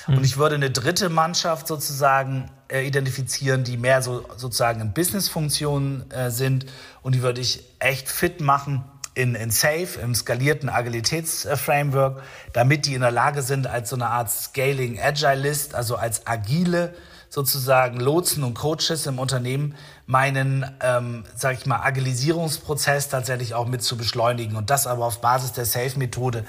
Mhm. 0.07 0.19
Und 0.19 0.25
ich 0.25 0.37
würde 0.37 0.57
eine 0.57 0.71
dritte 0.71 1.09
Mannschaft 1.09 1.69
sozusagen 1.69 2.51
äh, 2.69 2.87
identifizieren, 2.87 3.63
die 3.63 3.77
mehr 3.77 4.03
so 4.03 4.27
sozusagen 4.37 4.81
in 4.81 4.93
Business-Funktionen 4.93 6.11
äh, 6.11 6.31
sind 6.31 6.67
und 7.03 7.15
die 7.15 7.23
würde 7.23 7.41
ich 7.41 7.63
echt 7.79 8.09
fit 8.09 8.41
machen 8.41 8.85
in, 9.15 9.35
in 9.35 9.51
Safe, 9.51 10.01
im 10.03 10.15
skalierten 10.15 10.69
Agilitätsframework, 10.69 12.23
damit 12.53 12.87
die 12.87 12.95
in 12.95 13.01
der 13.01 13.13
Lage 13.13 13.43
sind, 13.43 13.67
als 13.67 13.91
so 13.91 13.97
eine 13.97 14.09
Art 14.09 14.31
Scaling 14.31 15.01
Agilist, 15.01 15.75
also 15.75 15.97
als 15.97 16.27
agile 16.27 16.95
sozusagen 17.37 18.01
Lotsen 18.01 18.45
und 18.45 18.55
Coaches 18.55 19.05
im 19.07 19.19
Unternehmen 19.19 19.75
meinen, 20.07 20.65
ähm, 20.81 21.23
sage 21.37 21.59
ich 21.61 21.67
mal, 21.67 21.81
Agilisierungsprozess 21.81 23.11
tatsächlich 23.11 23.53
auch 23.53 23.67
mit 23.67 23.83
zu 23.83 23.99
beschleunigen 23.99 24.57
und 24.57 24.71
das 24.71 24.87
aber 24.87 25.05
auf 25.05 25.21
Basis 25.21 25.53
der 25.53 25.67
Safe-Methode 25.67 26.47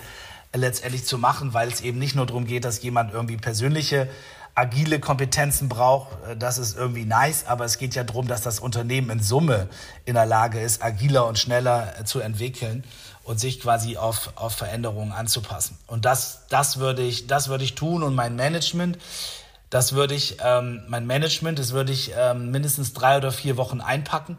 letztendlich 0.55 1.03
zu 1.03 1.17
machen, 1.17 1.53
weil 1.53 1.67
es 1.67 1.81
eben 1.81 1.99
nicht 1.99 2.15
nur 2.15 2.25
darum 2.25 2.45
geht, 2.45 2.63
dass 2.63 2.81
jemand 2.81 3.11
irgendwie 3.11 3.35
persönliche 3.35 4.07
agile 4.55 5.01
Kompetenzen 5.01 5.67
braucht, 5.67 6.07
äh, 6.25 6.37
das 6.37 6.57
ist 6.57 6.77
irgendwie 6.77 7.03
nice, 7.03 7.43
aber 7.47 7.65
es 7.65 7.77
geht 7.77 7.93
ja 7.93 8.05
darum, 8.05 8.29
dass 8.29 8.41
das 8.41 8.61
Unternehmen 8.61 9.09
in 9.09 9.19
Summe 9.21 9.67
in 10.05 10.13
der 10.13 10.25
Lage 10.25 10.61
ist, 10.61 10.81
agiler 10.81 11.27
und 11.27 11.37
schneller 11.37 11.95
äh, 11.99 12.05
zu 12.05 12.21
entwickeln 12.21 12.85
und 13.23 13.41
sich 13.41 13.59
quasi 13.59 13.97
auf, 13.97 14.31
auf 14.35 14.55
Veränderungen 14.55 15.11
anzupassen. 15.11 15.77
Und 15.85 16.05
das, 16.05 16.47
das 16.47 16.79
würde 16.79 17.01
ich, 17.01 17.27
das 17.27 17.49
würde 17.49 17.65
ich 17.65 17.75
tun 17.75 18.03
und 18.03 18.15
mein 18.15 18.37
Management 18.37 18.97
das 19.69 19.93
würde 19.93 20.15
ich, 20.15 20.37
ähm, 20.43 20.81
mein 20.87 21.05
Management, 21.05 21.59
das 21.59 21.71
würde 21.71 21.91
ich 21.91 22.11
ähm, 22.17 22.51
mindestens 22.51 22.93
drei 22.93 23.17
oder 23.17 23.31
vier 23.31 23.57
Wochen 23.57 23.81
einpacken 23.81 24.37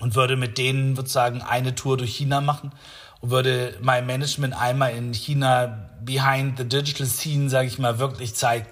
und 0.00 0.14
würde 0.14 0.36
mit 0.36 0.58
denen 0.58 0.96
sozusagen 0.96 1.42
eine 1.42 1.74
Tour 1.74 1.96
durch 1.96 2.16
China 2.16 2.40
machen 2.40 2.72
und 3.20 3.30
würde 3.30 3.76
mein 3.80 4.06
Management 4.06 4.54
einmal 4.54 4.92
in 4.94 5.12
China 5.12 5.90
behind 6.02 6.58
the 6.58 6.64
digital 6.64 7.06
scene, 7.06 7.48
sage 7.48 7.68
ich 7.68 7.78
mal, 7.78 7.98
wirklich 7.98 8.34
zeigen, 8.34 8.66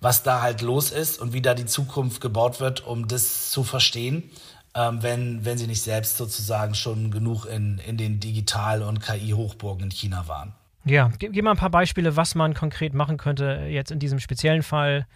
was 0.00 0.22
da 0.22 0.40
halt 0.40 0.62
los 0.62 0.90
ist 0.90 1.20
und 1.20 1.32
wie 1.32 1.42
da 1.42 1.54
die 1.54 1.66
Zukunft 1.66 2.20
gebaut 2.20 2.58
wird, 2.58 2.86
um 2.86 3.06
das 3.06 3.50
zu 3.50 3.62
verstehen, 3.62 4.30
ähm, 4.74 5.02
wenn, 5.02 5.44
wenn 5.44 5.58
sie 5.58 5.66
nicht 5.66 5.82
selbst 5.82 6.16
sozusagen 6.16 6.74
schon 6.74 7.10
genug 7.10 7.44
in, 7.44 7.78
in 7.78 7.96
den 7.96 8.18
Digital- 8.18 8.82
und 8.82 9.00
KI-Hochburgen 9.00 9.84
in 9.84 9.90
China 9.90 10.26
waren. 10.26 10.54
Ja, 10.84 11.10
gib, 11.18 11.32
gib 11.32 11.44
mal 11.44 11.52
ein 11.52 11.56
paar 11.56 11.70
Beispiele, 11.70 12.16
was 12.16 12.34
man 12.34 12.54
konkret 12.54 12.94
machen 12.94 13.16
könnte 13.18 13.66
jetzt 13.68 13.90
in 13.90 13.98
diesem 13.98 14.18
speziellen 14.18 14.62
Fall. 14.62 15.06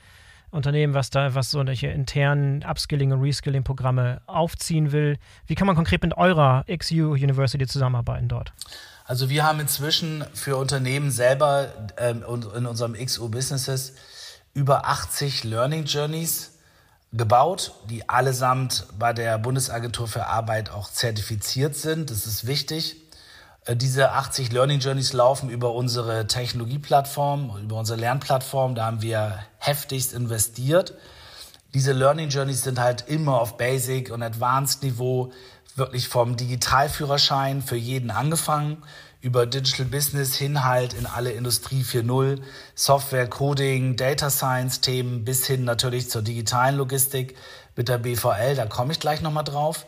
Unternehmen, 0.51 0.95
was 0.95 1.11
da, 1.11 1.35
was 1.35 1.51
solche 1.51 1.89
internen 1.89 2.63
Upskilling- 2.63 3.13
und 3.13 3.21
Reskilling-Programme 3.21 4.21
aufziehen 4.27 4.93
will. 4.93 5.19
Wie 5.47 5.57
kann 5.57 5.67
man 5.67 5.75
konkret 5.75 6.03
mit 6.03 6.17
eurer 6.17 6.65
XU 6.65 7.13
University 7.13 7.67
zusammenarbeiten 7.67 8.29
dort? 8.29 8.53
Also 9.05 9.29
wir 9.29 9.45
haben 9.45 9.61
inzwischen 9.61 10.25
für 10.33 10.57
Unternehmen 10.57 11.11
selber 11.11 11.69
ähm, 11.99 12.25
in 12.57 12.67
unserem 12.67 12.95
XU 12.95 13.29
Businesses 13.29 13.95
über 14.55 14.87
80 14.87 15.45
Learning 15.45 15.85
Journeys 15.85 16.53
gebaut, 17.13 17.73
die 17.91 18.09
allesamt 18.09 18.87
bei 18.99 19.13
der 19.13 19.39
Bundesagentur 19.39 20.09
für 20.09 20.27
Arbeit 20.27 20.71
auch 20.71 20.91
zertifiziert 20.91 21.75
sind. 21.75 22.11
Das 22.11 22.27
ist 22.27 22.47
wichtig. 22.47 22.97
Äh, 23.65 23.77
diese 23.77 24.13
80 24.13 24.53
Learning 24.53 24.81
Journeys 24.81 25.13
laufen 25.13 25.51
über 25.51 25.73
unsere 25.73 26.27
Technologieplattform, 26.27 27.59
über 27.63 27.77
unsere 27.77 27.99
Lernplattform. 27.99 28.75
Da 28.75 28.87
haben 28.87 29.03
wir 29.03 29.39
heftigst 29.59 30.13
investiert. 30.13 30.95
Diese 31.73 31.93
Learning 31.93 32.29
Journeys 32.29 32.63
sind 32.63 32.79
halt 32.79 33.09
immer 33.09 33.41
auf 33.41 33.57
Basic 33.57 34.13
und 34.13 34.23
Advanced 34.23 34.83
Niveau, 34.83 35.33
wirklich 35.75 36.09
vom 36.09 36.37
Digitalführerschein 36.37 37.63
für 37.63 37.75
jeden 37.75 38.13
angefangen, 38.13 38.85
über 39.21 39.45
Digital 39.47 39.87
Business 39.87 40.37
hin 40.37 40.65
halt 40.65 40.93
in 40.93 41.07
alle 41.07 41.33
Industrie 41.33 41.83
4.0, 41.83 42.43
Software, 42.77 43.27
Coding, 43.27 43.97
Data 43.97 44.31
Science 44.31 44.83
Themen 44.83 45.25
bis 45.25 45.47
hin 45.47 45.65
natürlich 45.65 46.11
zur 46.11 46.23
digitalen 46.23 46.77
Logistik 46.77 47.35
mit 47.75 47.89
der 47.89 47.99
BVL. 47.99 48.55
Da 48.55 48.67
komme 48.67 48.93
ich 48.93 49.01
gleich 49.01 49.21
nochmal 49.21 49.43
drauf. 49.43 49.87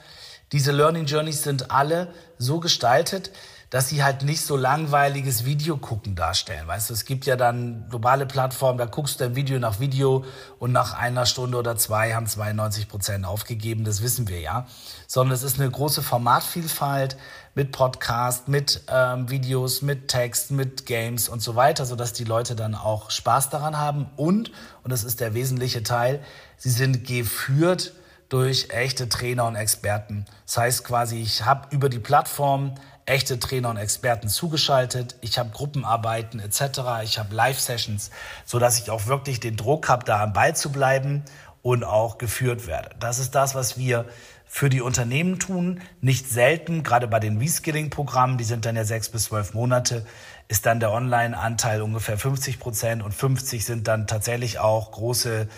Diese 0.53 0.73
Learning 0.73 1.05
Journeys 1.05 1.43
sind 1.43 1.71
alle 1.71 2.13
so 2.39 2.59
gestaltet, 2.59 3.31
dass 3.71 3.89
sie 3.89 4.05
halt 4.05 4.23
nicht 4.23 4.43
so 4.43 4.57
langweiliges 4.57 5.45
Video 5.45 5.77
gucken 5.77 6.15
darstellen. 6.15 6.67
Weißt 6.67 6.91
du, 6.91 6.95
es 6.95 7.05
gibt 7.05 7.27
ja 7.27 7.37
dann 7.37 7.87
globale 7.89 8.27
Plattformen, 8.27 8.79
da 8.79 8.87
guckst 8.87 9.21
du 9.21 9.25
ein 9.25 9.35
Video 9.35 9.59
nach 9.59 9.81
Video 9.81 10.25
und 10.59 10.73
nach 10.73 10.95
einer 10.95 11.27
Stunde 11.27 11.59
oder 11.59 11.77
zwei 11.77 12.15
haben 12.15 12.27
92 12.27 12.89
Prozent 12.89 13.25
aufgegeben, 13.25 13.85
das 13.85 14.03
wissen 14.03 14.29
wir 14.29 14.41
ja. 14.41 14.67
Sondern 15.09 15.35
es 15.35 15.43
ist 15.43 15.59
eine 15.59 15.71
große 15.71 16.03
Formatvielfalt 16.03 17.17
mit 17.55 17.73
Podcast, 17.73 18.49
mit 18.49 18.83
ähm, 18.89 19.31
Videos, 19.31 19.83
mit 19.83 20.09
Text, 20.09 20.51
mit 20.53 20.87
Games 20.87 21.29
und 21.29 21.43
so 21.43 21.57
weiter, 21.57 21.87
sodass 21.87 22.13
die 22.13 22.25
Leute 22.25 22.55
dann 22.55 22.75
auch 22.75 23.11
Spaß 23.11 23.51
daran 23.51 23.79
haben 23.79 24.07
und, 24.17 24.53
und 24.85 24.93
das 24.93 25.03
ist 25.03 25.21
der 25.21 25.35
wesentliche 25.35 25.83
Teil, 25.83 26.23
sie 26.57 26.71
sind 26.71 27.05
geführt 27.05 27.93
durch 28.29 28.71
echte 28.71 29.09
Trainer 29.09 29.47
und 29.47 29.57
Experten. 29.57 30.27
Das 30.47 30.59
heißt 30.59 30.85
quasi, 30.85 31.21
ich 31.21 31.45
habe 31.45 31.69
über 31.71 31.89
die 31.89 31.99
Plattform 31.99 32.75
echte 33.07 33.39
Trainer 33.39 33.71
und 33.71 33.77
Experten 33.77 34.29
zugeschaltet. 34.29 35.17
Ich 35.21 35.39
habe 35.39 35.51
Gruppenarbeiten 35.51 36.41
etc. 36.41 36.81
Ich 37.05 37.19
habe 37.19 37.35
Live-Sessions, 37.35 38.11
so 38.45 38.59
dass 38.59 38.79
ich 38.79 38.91
auch 38.91 39.07
wirklich 39.07 39.41
den 39.41 39.57
Druck 39.57 39.89
habe, 39.89 40.05
da 40.05 40.23
am 40.23 40.33
Ball 40.33 40.55
zu 40.55 40.71
bleiben 40.71 41.25
und 41.63 41.85
auch 41.85 42.19
geführt 42.19 42.67
werde. 42.67 42.91
Das 42.99 43.19
ist 43.19 43.35
das, 43.35 43.55
was 43.55 43.79
wir 43.79 44.07
für 44.45 44.69
die 44.69 44.81
Unternehmen 44.81 45.39
tun. 45.39 45.81
Nicht 46.01 46.29
selten, 46.29 46.83
gerade 46.83 47.07
bei 47.09 47.21
den 47.21 47.39
Reskilling-Programmen, 47.39 48.39
die 48.39 48.45
sind 48.45 48.67
dann 48.67 48.77
ja 48.77 48.85
sechs 48.85 49.09
bis 49.09 49.25
zwölf 49.25 49.55
Monate, 49.55 50.05
ist 50.49 50.67
dann 50.67 50.81
der 50.81 50.93
Online-Anteil 50.93 51.83
ungefähr 51.83 52.19
50 52.19 52.59
Prozent 52.59 53.03
und 53.03 53.13
50 53.13 53.65
sind 53.65 53.89
dann 53.89 54.07
tatsächlich 54.07 54.59
auch 54.59 54.93
große 54.93 55.49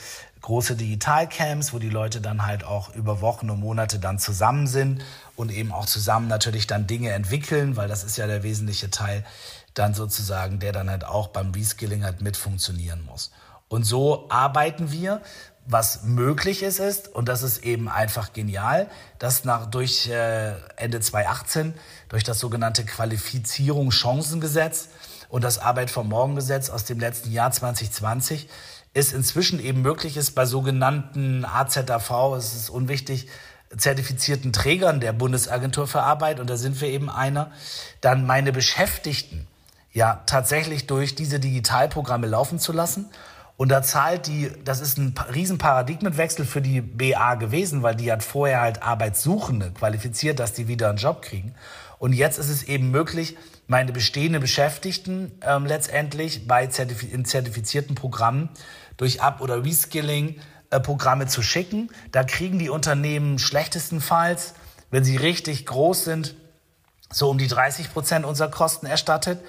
große 0.41 0.77
Digitalcamps, 0.77 1.73
wo 1.73 1.81
die 1.81 1.89
Leute 1.89 2.21
dann 2.21 2.47
halt 2.47 2.63
auch 2.65 2.95
über 2.95 3.21
Wochen 3.21 3.51
und 3.51 3.59
Monate 3.59 3.99
dann 3.99 4.21
zusammen 4.21 4.69
sind 4.69 5.03
und 5.39 5.53
eben 5.53 5.73
auch 5.73 5.87
zusammen 5.87 6.27
natürlich 6.27 6.67
dann 6.67 6.89
Dinge 6.89 7.13
entwickeln, 7.13 7.77
weil 7.77 7.87
das 7.87 8.03
ist 8.03 8.19
ja 8.19 8.27
der 8.27 8.43
wesentliche 8.43 8.91
Teil 8.91 9.25
dann 9.73 9.95
sozusagen, 9.95 10.59
der 10.59 10.73
dann 10.73 10.91
halt 10.91 11.05
auch 11.05 11.29
beim 11.29 11.53
Reskilling 11.53 12.03
halt 12.03 12.21
mit 12.21 12.37
funktionieren 12.37 13.05
muss. 13.05 13.31
Und 13.69 13.85
so 13.85 14.29
arbeiten 14.31 14.91
wir. 14.91 15.23
Was 15.71 16.03
möglich 16.03 16.63
ist, 16.63 16.81
ist, 16.81 17.15
und 17.15 17.29
das 17.29 17.43
ist 17.43 17.63
eben 17.63 17.91
einfach 17.91 18.33
genial, 18.33 18.89
dass 19.19 19.45
nach, 19.45 19.67
durch 19.67 20.09
äh, 20.09 20.55
Ende 20.77 20.99
2018 20.99 21.75
durch 22.09 22.25
das 22.25 22.39
sogenannte 22.39 22.87
Qualifizierungschancengesetz 22.87 24.89
und 25.29 25.45
das 25.45 25.59
Arbeit 25.59 25.91
vom 25.91 26.09
Morgen 26.09 26.37
Gesetz 26.37 26.71
aus 26.71 26.87
dem 26.87 26.99
letzten 26.99 27.31
Jahr 27.31 27.53
2020 27.53 28.49
es 28.95 29.13
inzwischen 29.13 29.61
eben 29.61 29.83
möglich 29.83 30.17
ist, 30.17 30.31
bei 30.31 30.47
sogenannten 30.47 31.45
AZAV, 31.45 32.35
es 32.37 32.55
ist 32.55 32.71
unwichtig, 32.71 33.29
zertifizierten 33.77 34.53
Trägern 34.53 35.01
der 35.01 35.13
Bundesagentur 35.13 35.87
für 35.87 36.03
Arbeit, 36.03 36.41
und 36.41 36.49
da 36.49 36.57
sind 36.57 36.81
wir 36.81 36.89
eben 36.89 37.11
einer, 37.11 37.51
dann 38.01 38.27
meine 38.27 38.53
Beschäftigten 38.53 39.47
ja 39.93 40.23
tatsächlich 40.27 40.87
durch 40.87 41.15
diese 41.15 41.41
Digitalprogramme 41.41 42.27
laufen 42.27 42.59
zu 42.59 42.73
lassen. 42.73 43.11
Und 43.57 43.71
da 43.71 43.83
zahlt 43.83 44.29
die, 44.29 44.53
das 44.65 44.81
ist 44.81 44.99
ein 44.99 45.15
riesen 45.35 45.59
Paradigmenwechsel 45.59 46.45
für 46.45 46.63
die 46.63 46.81
BA 46.81 47.35
gewesen, 47.35 47.83
weil 47.83 47.97
die 47.97 48.13
hat 48.13 48.23
vorher 48.23 48.61
halt 48.61 48.83
Arbeitssuchende 48.85 49.73
qualifiziert, 49.73 50.39
dass 50.39 50.53
die 50.53 50.69
wieder 50.69 50.89
einen 50.89 50.99
Job 50.99 51.23
kriegen. 51.23 51.55
Und 51.99 52.13
jetzt 52.13 52.39
ist 52.39 52.51
es 52.51 52.63
eben 52.63 52.93
möglich, 52.93 53.37
meine 53.67 53.93
bestehenden 53.93 54.41
Beschäftigten 54.41 55.33
ähm, 55.43 55.67
letztendlich 55.67 56.47
bei 56.47 56.69
Zertif 56.69 57.13
in 57.13 57.25
zertifizierten 57.25 57.97
Programmen 57.97 58.49
durch 58.97 59.21
Up- 59.21 59.41
oder 59.41 59.65
Reskilling-Programme 59.65 60.58
äh, 60.71 61.27
zu 61.27 61.43
schicken. 61.43 61.91
Da 62.13 62.25
kriegen 62.25 62.59
die 62.59 62.71
Unternehmen 62.71 63.39
schlechtestenfalls, 63.39 64.55
wenn 64.91 65.05
sie 65.05 65.17
richtig 65.17 65.67
groß 65.67 66.05
sind, 66.05 66.35
so 67.11 67.31
um 67.31 67.39
die 67.39 67.49
30 67.49 67.93
Prozent 67.93 68.25
unserer 68.25 68.51
Kosten 68.51 68.87
erstattet, 68.87 69.41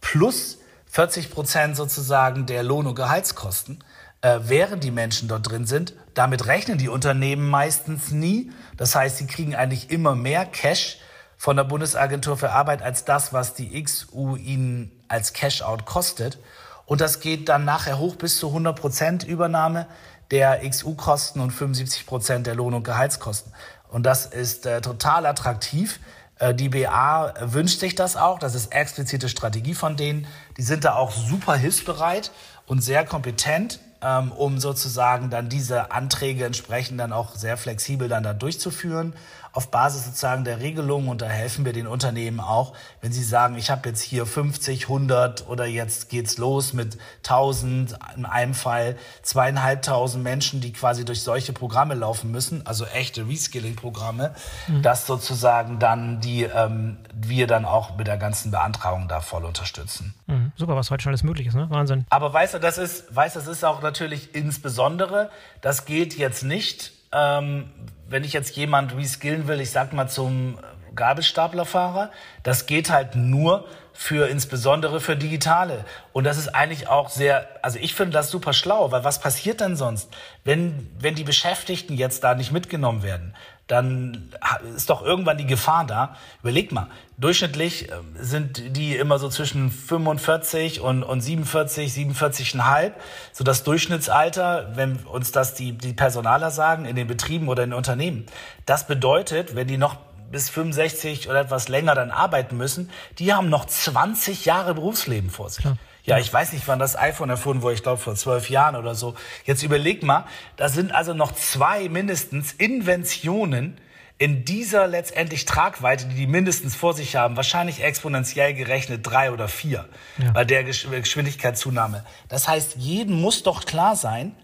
plus 0.00 0.58
40 0.90 1.30
Prozent 1.30 1.76
sozusagen 1.76 2.46
der 2.46 2.62
Lohn- 2.62 2.86
und 2.86 2.94
Gehaltskosten, 2.94 3.82
äh, 4.20 4.40
während 4.42 4.84
die 4.84 4.90
Menschen 4.90 5.28
dort 5.28 5.50
drin 5.50 5.66
sind. 5.66 5.94
Damit 6.14 6.46
rechnen 6.46 6.78
die 6.78 6.88
Unternehmen 6.88 7.48
meistens 7.48 8.10
nie. 8.10 8.52
Das 8.76 8.94
heißt, 8.94 9.18
sie 9.18 9.26
kriegen 9.26 9.54
eigentlich 9.54 9.90
immer 9.90 10.14
mehr 10.14 10.46
Cash 10.46 10.98
von 11.36 11.56
der 11.56 11.64
Bundesagentur 11.64 12.36
für 12.36 12.52
Arbeit 12.52 12.82
als 12.82 13.04
das, 13.04 13.32
was 13.32 13.54
die 13.54 13.82
XU 13.82 14.36
ihnen 14.36 14.92
als 15.08 15.32
Cash-out 15.32 15.84
kostet. 15.84 16.38
Und 16.86 17.00
das 17.00 17.20
geht 17.20 17.48
dann 17.48 17.64
nachher 17.64 17.98
hoch 17.98 18.16
bis 18.16 18.38
zu 18.38 18.48
100 18.48 18.78
Prozent 18.78 19.24
Übernahme 19.24 19.86
der 20.34 20.68
XU-Kosten 20.68 21.38
und 21.38 21.52
75 21.52 22.06
Prozent 22.06 22.48
der 22.48 22.56
Lohn- 22.56 22.74
und 22.74 22.82
Gehaltskosten. 22.82 23.52
Und 23.88 24.04
das 24.04 24.26
ist 24.26 24.66
äh, 24.66 24.80
total 24.80 25.26
attraktiv. 25.26 26.00
Äh, 26.40 26.54
die 26.54 26.70
BA 26.70 27.32
wünscht 27.40 27.78
sich 27.78 27.94
das 27.94 28.16
auch. 28.16 28.40
Das 28.40 28.56
ist 28.56 28.74
explizite 28.74 29.28
Strategie 29.28 29.74
von 29.74 29.96
denen. 29.96 30.26
Die 30.56 30.62
sind 30.62 30.84
da 30.84 30.96
auch 30.96 31.12
super 31.12 31.54
hilfsbereit 31.54 32.32
und 32.66 32.80
sehr 32.80 33.04
kompetent, 33.04 33.78
ähm, 34.02 34.32
um 34.32 34.58
sozusagen 34.58 35.30
dann 35.30 35.48
diese 35.48 35.92
Anträge 35.92 36.46
entsprechend 36.46 36.98
dann 36.98 37.12
auch 37.12 37.36
sehr 37.36 37.56
flexibel 37.56 38.08
dann 38.08 38.24
da 38.24 38.32
durchzuführen 38.32 39.12
auf 39.54 39.70
Basis 39.70 40.04
sozusagen 40.04 40.42
der 40.42 40.60
Regelungen 40.60 41.08
und 41.08 41.22
da 41.22 41.26
helfen 41.26 41.64
wir 41.64 41.72
den 41.72 41.86
Unternehmen 41.86 42.40
auch, 42.40 42.74
wenn 43.00 43.12
sie 43.12 43.22
sagen, 43.22 43.56
ich 43.56 43.70
habe 43.70 43.88
jetzt 43.88 44.02
hier 44.02 44.26
50, 44.26 44.82
100 44.84 45.48
oder 45.48 45.64
jetzt 45.64 46.08
geht's 46.08 46.38
los 46.38 46.72
mit 46.72 46.98
1000, 47.18 47.96
in 48.16 48.26
einem 48.26 48.54
Fall 48.54 48.96
zweieinhalbtausend 49.22 50.24
Menschen, 50.24 50.60
die 50.60 50.72
quasi 50.72 51.04
durch 51.04 51.22
solche 51.22 51.52
Programme 51.52 51.94
laufen 51.94 52.32
müssen, 52.32 52.66
also 52.66 52.84
echte 52.86 53.28
Reskilling-Programme, 53.28 54.34
mhm. 54.66 54.82
dass 54.82 55.06
sozusagen 55.06 55.78
dann 55.78 56.20
die 56.20 56.42
ähm, 56.42 56.98
wir 57.14 57.46
dann 57.46 57.64
auch 57.64 57.96
mit 57.96 58.08
der 58.08 58.16
ganzen 58.16 58.50
Beantragung 58.50 59.06
da 59.06 59.20
voll 59.20 59.44
unterstützen. 59.44 60.14
Mhm. 60.26 60.50
Super, 60.56 60.74
was 60.74 60.90
heute 60.90 61.04
schon 61.04 61.10
alles 61.10 61.22
möglich 61.22 61.46
ist, 61.46 61.54
ne? 61.54 61.70
Wahnsinn. 61.70 62.06
Aber 62.10 62.32
weißt 62.32 62.54
du, 62.54 62.58
das 62.58 62.76
ist, 62.76 63.14
weißt, 63.14 63.36
das 63.36 63.46
ist 63.46 63.64
auch 63.64 63.82
natürlich 63.82 64.34
insbesondere, 64.34 65.30
das 65.60 65.84
gilt 65.84 66.16
jetzt 66.16 66.42
nicht, 66.42 66.93
ähm, 67.14 67.70
wenn 68.08 68.24
ich 68.24 68.32
jetzt 68.32 68.56
jemand 68.56 68.96
reskillen 68.96 69.48
will, 69.48 69.60
ich 69.60 69.70
sag 69.70 69.92
mal 69.92 70.08
zum 70.08 70.58
Gabelstaplerfahrer, 70.94 72.10
das 72.42 72.66
geht 72.66 72.90
halt 72.90 73.16
nur 73.16 73.66
für 73.92 74.28
insbesondere 74.28 75.00
für 75.00 75.16
Digitale. 75.16 75.84
Und 76.12 76.24
das 76.24 76.36
ist 76.36 76.48
eigentlich 76.48 76.88
auch 76.88 77.08
sehr, 77.08 77.48
also 77.62 77.78
ich 77.80 77.94
finde 77.94 78.12
das 78.12 78.30
super 78.30 78.52
schlau, 78.52 78.90
weil 78.90 79.04
was 79.04 79.20
passiert 79.20 79.60
denn 79.60 79.76
sonst, 79.76 80.08
wenn, 80.42 80.90
wenn 80.98 81.14
die 81.14 81.24
Beschäftigten 81.24 81.94
jetzt 81.94 82.24
da 82.24 82.34
nicht 82.34 82.50
mitgenommen 82.50 83.02
werden? 83.02 83.34
Dann 83.66 84.30
ist 84.76 84.90
doch 84.90 85.02
irgendwann 85.02 85.38
die 85.38 85.46
Gefahr 85.46 85.86
da. 85.86 86.16
Überleg 86.42 86.70
mal, 86.70 86.88
durchschnittlich 87.16 87.90
ähm, 87.90 88.14
sind 88.18 88.76
die 88.76 88.94
immer 88.96 89.18
so 89.18 89.28
zwischen 89.28 89.70
45 89.70 90.80
und, 90.80 91.02
und 91.02 91.22
47, 91.22 91.90
47,5. 91.92 92.92
So 93.32 93.42
das 93.42 93.64
Durchschnittsalter, 93.64 94.72
wenn 94.74 94.96
uns 94.98 95.32
das 95.32 95.54
die, 95.54 95.72
die 95.72 95.94
Personaler 95.94 96.50
sagen, 96.50 96.84
in 96.84 96.94
den 96.94 97.06
Betrieben 97.06 97.48
oder 97.48 97.64
in 97.64 97.70
den 97.70 97.76
Unternehmen. 97.76 98.26
Das 98.66 98.86
bedeutet, 98.86 99.54
wenn 99.54 99.66
die 99.66 99.78
noch 99.78 99.96
bis 100.30 100.50
65 100.50 101.30
oder 101.30 101.40
etwas 101.40 101.68
länger 101.68 101.94
dann 101.94 102.10
arbeiten 102.10 102.56
müssen, 102.56 102.90
die 103.18 103.32
haben 103.32 103.48
noch 103.48 103.64
20 103.64 104.44
Jahre 104.44 104.74
Berufsleben 104.74 105.30
vor 105.30 105.48
sich. 105.48 105.64
Ja. 105.64 105.76
Ja, 106.04 106.18
ich 106.18 106.32
weiß 106.32 106.52
nicht, 106.52 106.68
wann 106.68 106.78
das 106.78 106.96
iPhone 106.96 107.30
erfunden 107.30 107.62
wurde, 107.62 107.74
ich 107.74 107.82
glaube 107.82 108.00
vor 108.00 108.14
zwölf 108.14 108.50
Jahren 108.50 108.76
oder 108.76 108.94
so. 108.94 109.14
Jetzt 109.44 109.62
überleg 109.62 110.02
mal, 110.02 110.26
da 110.56 110.68
sind 110.68 110.94
also 110.94 111.14
noch 111.14 111.32
zwei 111.32 111.88
mindestens 111.88 112.52
Inventionen 112.52 113.78
in 114.18 114.44
dieser 114.44 114.86
letztendlich 114.86 115.44
Tragweite, 115.44 116.06
die 116.06 116.14
die 116.14 116.26
mindestens 116.26 116.76
vor 116.76 116.94
sich 116.94 117.16
haben, 117.16 117.36
wahrscheinlich 117.36 117.82
exponentiell 117.82 118.54
gerechnet 118.54 119.00
drei 119.02 119.32
oder 119.32 119.48
vier 119.48 119.86
ja. 120.18 120.30
bei 120.32 120.44
der 120.44 120.62
Geschwindigkeitszunahme. 120.62 122.04
Das 122.28 122.46
heißt, 122.46 122.76
jedem 122.76 123.20
muss 123.20 123.42
doch 123.42 123.64
klar 123.64 123.96
sein, 123.96 124.36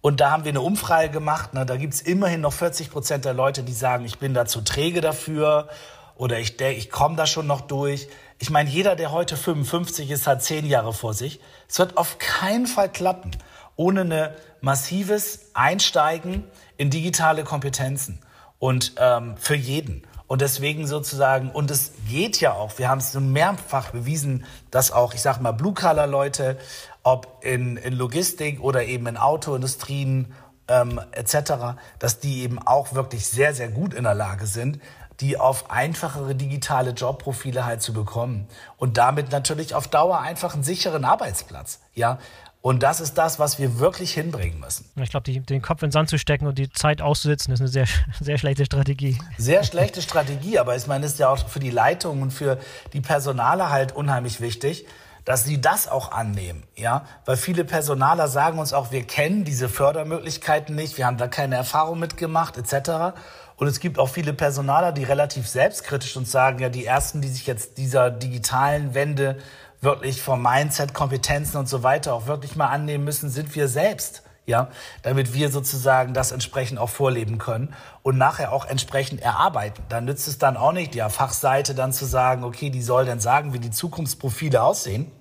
und 0.00 0.20
da 0.20 0.32
haben 0.32 0.44
wir 0.44 0.50
eine 0.50 0.60
Umfrage 0.60 1.10
gemacht, 1.10 1.54
ne, 1.54 1.64
da 1.64 1.76
gibt's 1.76 2.00
immerhin 2.00 2.40
noch 2.40 2.52
40 2.52 2.90
Prozent 2.90 3.24
der 3.24 3.34
Leute, 3.34 3.62
die 3.62 3.72
sagen, 3.72 4.04
ich 4.04 4.18
bin 4.18 4.34
da 4.34 4.46
zu 4.46 4.60
träge 4.62 5.00
dafür 5.00 5.68
oder 6.16 6.38
ich, 6.38 6.60
ich 6.60 6.90
komme 6.90 7.16
da 7.16 7.26
schon 7.26 7.46
noch 7.46 7.62
durch. 7.62 8.08
Ich 8.38 8.50
meine, 8.50 8.68
jeder, 8.68 8.96
der 8.96 9.12
heute 9.12 9.36
55 9.36 10.10
ist, 10.10 10.26
hat 10.26 10.42
zehn 10.42 10.66
Jahre 10.66 10.92
vor 10.92 11.14
sich. 11.14 11.40
Es 11.68 11.78
wird 11.78 11.96
auf 11.96 12.18
keinen 12.18 12.66
Fall 12.66 12.90
klappen 12.90 13.32
ohne 13.76 14.00
ein 14.02 14.30
massives 14.60 15.50
Einsteigen 15.54 16.44
in 16.76 16.90
digitale 16.90 17.44
Kompetenzen 17.44 18.20
und 18.58 18.94
ähm, 18.98 19.36
für 19.38 19.56
jeden. 19.56 20.02
Und 20.26 20.40
deswegen 20.40 20.86
sozusagen, 20.86 21.50
und 21.50 21.70
es 21.70 21.92
geht 22.08 22.40
ja 22.40 22.54
auch, 22.54 22.78
wir 22.78 22.88
haben 22.88 22.98
es 22.98 23.12
so 23.12 23.20
mehrfach 23.20 23.90
bewiesen, 23.90 24.46
dass 24.70 24.90
auch, 24.90 25.14
ich 25.14 25.20
sag 25.20 25.40
mal, 25.40 25.52
Blue-Color-Leute, 25.52 26.58
ob 27.02 27.44
in, 27.44 27.76
in 27.76 27.92
Logistik 27.92 28.62
oder 28.62 28.84
eben 28.84 29.06
in 29.08 29.16
Autoindustrien 29.18 30.32
ähm, 30.68 31.00
etc., 31.10 31.76
dass 31.98 32.20
die 32.20 32.42
eben 32.42 32.58
auch 32.58 32.94
wirklich 32.94 33.26
sehr, 33.26 33.52
sehr 33.52 33.68
gut 33.68 33.92
in 33.92 34.04
der 34.04 34.14
Lage 34.14 34.46
sind, 34.46 34.80
die 35.22 35.38
auf 35.38 35.70
einfachere 35.70 36.34
digitale 36.34 36.90
Jobprofile 36.90 37.64
halt 37.64 37.80
zu 37.80 37.92
bekommen 37.92 38.48
und 38.76 38.98
damit 38.98 39.30
natürlich 39.30 39.74
auf 39.74 39.88
Dauer 39.88 40.20
einfach 40.20 40.54
einen 40.54 40.64
sicheren 40.64 41.04
Arbeitsplatz. 41.04 41.80
Ja, 41.94 42.18
und 42.60 42.82
das 42.82 43.00
ist 43.00 43.14
das, 43.14 43.38
was 43.38 43.58
wir 43.58 43.78
wirklich 43.78 44.14
hinbringen 44.14 44.60
müssen. 44.60 44.88
Ich 44.96 45.10
glaube, 45.10 45.30
den 45.32 45.62
Kopf 45.62 45.82
in 45.82 45.88
den 45.88 45.92
Sand 45.92 46.08
zu 46.08 46.18
stecken 46.18 46.46
und 46.46 46.58
die 46.58 46.70
Zeit 46.70 47.02
auszusitzen, 47.02 47.52
ist 47.52 47.60
eine 47.60 47.68
sehr, 47.68 47.86
sehr 48.20 48.38
schlechte 48.38 48.64
Strategie. 48.64 49.18
Sehr 49.38 49.64
schlechte 49.64 50.02
Strategie, 50.02 50.58
aber 50.58 50.76
ich 50.76 50.86
meine, 50.86 51.06
es 51.06 51.12
ist 51.12 51.18
ja 51.18 51.28
auch 51.28 51.48
für 51.48 51.60
die 51.60 51.70
Leitung 51.70 52.22
und 52.22 52.32
für 52.32 52.58
die 52.92 53.00
Personale 53.00 53.70
halt 53.70 53.92
unheimlich 53.92 54.40
wichtig, 54.40 54.86
dass 55.24 55.44
sie 55.44 55.60
das 55.60 55.88
auch 55.88 56.10
annehmen, 56.10 56.64
ja, 56.74 57.04
weil 57.26 57.36
viele 57.36 57.64
Personaler 57.64 58.26
sagen 58.26 58.58
uns 58.58 58.72
auch, 58.72 58.90
wir 58.90 59.04
kennen 59.04 59.44
diese 59.44 59.68
Fördermöglichkeiten 59.68 60.74
nicht, 60.74 60.98
wir 60.98 61.06
haben 61.06 61.16
da 61.16 61.28
keine 61.28 61.54
Erfahrung 61.54 62.00
mitgemacht, 62.00 62.58
etc. 62.58 63.14
Und 63.56 63.66
es 63.66 63.80
gibt 63.80 63.98
auch 63.98 64.08
viele 64.08 64.32
Personaler, 64.32 64.92
die 64.92 65.04
relativ 65.04 65.48
selbstkritisch 65.48 66.16
uns 66.16 66.32
sagen, 66.32 66.58
ja, 66.58 66.68
die 66.68 66.84
ersten, 66.84 67.20
die 67.20 67.28
sich 67.28 67.46
jetzt 67.46 67.78
dieser 67.78 68.10
digitalen 68.10 68.94
Wende 68.94 69.38
wirklich 69.80 70.22
vom 70.22 70.42
Mindset, 70.42 70.94
Kompetenzen 70.94 71.58
und 71.58 71.68
so 71.68 71.82
weiter 71.82 72.14
auch 72.14 72.26
wirklich 72.26 72.56
mal 72.56 72.68
annehmen 72.68 73.04
müssen, 73.04 73.30
sind 73.30 73.54
wir 73.54 73.68
selbst. 73.68 74.22
Ja, 74.44 74.70
damit 75.02 75.34
wir 75.34 75.50
sozusagen 75.50 76.14
das 76.14 76.32
entsprechend 76.32 76.80
auch 76.80 76.88
vorleben 76.88 77.38
können 77.38 77.72
und 78.02 78.18
nachher 78.18 78.52
auch 78.52 78.66
entsprechend 78.66 79.22
erarbeiten. 79.22 79.84
Dann 79.88 80.04
nützt 80.04 80.26
es 80.26 80.36
dann 80.36 80.56
auch 80.56 80.72
nicht, 80.72 80.96
der 80.96 81.10
Fachseite 81.10 81.76
dann 81.76 81.92
zu 81.92 82.06
sagen, 82.06 82.42
okay, 82.42 82.68
die 82.68 82.82
soll 82.82 83.04
dann 83.04 83.20
sagen, 83.20 83.52
wie 83.52 83.60
die 83.60 83.70
Zukunftsprofile 83.70 84.60
aussehen 84.60 85.12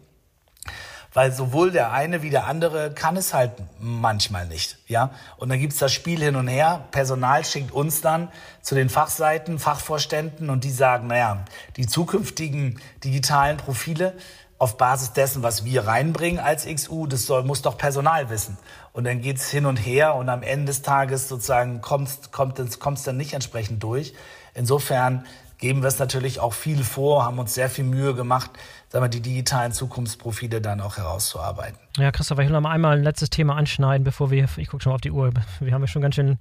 weil 1.13 1.31
sowohl 1.31 1.71
der 1.71 1.91
eine 1.91 2.21
wie 2.21 2.29
der 2.29 2.47
andere 2.47 2.91
kann 2.91 3.17
es 3.17 3.33
halt 3.33 3.51
manchmal 3.79 4.47
nicht. 4.47 4.77
Ja? 4.87 5.11
Und 5.37 5.49
dann 5.49 5.59
gibt's 5.59 5.77
das 5.77 5.91
Spiel 5.91 6.21
hin 6.21 6.35
und 6.35 6.47
her. 6.47 6.85
Personal 6.91 7.43
schickt 7.43 7.71
uns 7.71 8.01
dann 8.01 8.29
zu 8.61 8.75
den 8.75 8.89
Fachseiten, 8.89 9.59
Fachvorständen 9.59 10.49
und 10.49 10.63
die 10.63 10.71
sagen, 10.71 11.07
naja, 11.07 11.43
die 11.75 11.87
zukünftigen 11.87 12.79
digitalen 13.03 13.57
Profile 13.57 14.13
auf 14.57 14.77
Basis 14.77 15.13
dessen, 15.13 15.41
was 15.41 15.65
wir 15.65 15.87
reinbringen 15.87 16.39
als 16.39 16.67
XU, 16.67 17.07
das 17.07 17.25
soll, 17.25 17.43
muss 17.43 17.63
doch 17.63 17.79
Personal 17.79 18.29
wissen. 18.29 18.59
Und 18.93 19.05
dann 19.05 19.21
geht's 19.21 19.49
hin 19.49 19.65
und 19.65 19.77
her 19.77 20.13
und 20.13 20.29
am 20.29 20.43
Ende 20.43 20.67
des 20.67 20.83
Tages 20.83 21.27
sozusagen 21.27 21.81
kommt 21.81 22.31
kommt 22.31 22.59
es 22.59 22.79
kommt's 22.79 23.01
dann 23.01 23.17
nicht 23.17 23.33
entsprechend 23.33 23.81
durch. 23.81 24.13
Insofern 24.53 25.25
geben 25.57 25.81
wir 25.81 25.87
es 25.87 25.97
natürlich 25.97 26.39
auch 26.39 26.53
viel 26.53 26.83
vor, 26.83 27.25
haben 27.25 27.39
uns 27.39 27.55
sehr 27.55 27.69
viel 27.69 27.85
Mühe 27.85 28.13
gemacht, 28.13 28.51
sagen 28.91 29.05
wir, 29.05 29.09
die 29.09 29.21
digitalen 29.21 29.71
Zukunftsprofile 29.71 30.59
dann 30.59 30.81
auch 30.81 30.97
herauszuarbeiten. 30.97 31.77
Ja, 31.97 32.11
Christopher, 32.11 32.41
ich 32.41 32.49
will 32.49 32.59
noch 32.59 32.69
einmal 32.69 32.97
ein 32.97 33.03
letztes 33.03 33.29
Thema 33.29 33.55
anschneiden, 33.55 34.03
bevor 34.03 34.31
wir, 34.31 34.47
ich 34.57 34.67
gucke 34.67 34.83
schon 34.83 34.91
mal 34.91 34.95
auf 34.95 35.01
die 35.01 35.11
Uhr, 35.11 35.31
wir 35.61 35.73
haben 35.73 35.81
ja 35.81 35.87
schon 35.87 36.01
ganz 36.01 36.15
schön, 36.15 36.39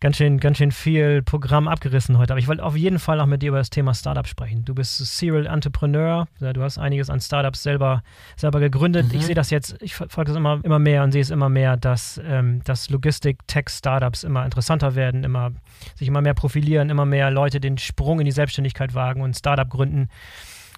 ganz 0.00 0.18
schön, 0.18 0.38
ganz 0.38 0.58
schön 0.58 0.70
viel 0.70 1.22
Programm 1.22 1.66
abgerissen 1.66 2.18
heute, 2.18 2.34
aber 2.34 2.40
ich 2.40 2.48
wollte 2.48 2.62
auf 2.62 2.76
jeden 2.76 2.98
Fall 2.98 3.16
noch 3.16 3.26
mit 3.26 3.40
dir 3.40 3.48
über 3.48 3.58
das 3.58 3.70
Thema 3.70 3.94
Startup 3.94 4.26
sprechen. 4.26 4.66
Du 4.66 4.74
bist 4.74 4.98
Serial 4.98 5.46
Entrepreneur, 5.46 6.26
du 6.40 6.62
hast 6.62 6.76
einiges 6.76 7.08
an 7.08 7.20
Startups 7.20 7.62
selber, 7.62 8.02
selber 8.36 8.60
gegründet. 8.60 9.08
Mhm. 9.08 9.18
Ich 9.18 9.26
sehe 9.26 9.34
das 9.34 9.48
jetzt, 9.48 9.76
ich 9.80 9.94
folge 9.94 10.30
es 10.30 10.36
immer, 10.36 10.60
immer 10.62 10.78
mehr 10.78 11.02
und 11.04 11.12
sehe 11.12 11.22
es 11.22 11.30
immer 11.30 11.48
mehr, 11.48 11.78
dass, 11.78 12.20
ähm, 12.22 12.62
dass 12.64 12.90
Logistik-Tech-Startups 12.90 14.24
immer 14.24 14.44
interessanter 14.44 14.94
werden, 14.94 15.24
immer, 15.24 15.52
sich 15.96 16.08
immer 16.08 16.20
mehr 16.20 16.34
profilieren, 16.34 16.90
immer 16.90 17.06
mehr 17.06 17.30
Leute 17.30 17.60
den 17.60 17.78
Sprung 17.78 18.20
in 18.20 18.26
die 18.26 18.32
Selbstständigkeit 18.32 18.94
wagen 18.94 19.22
und 19.22 19.36
Startup 19.36 19.68
gründen. 19.68 20.08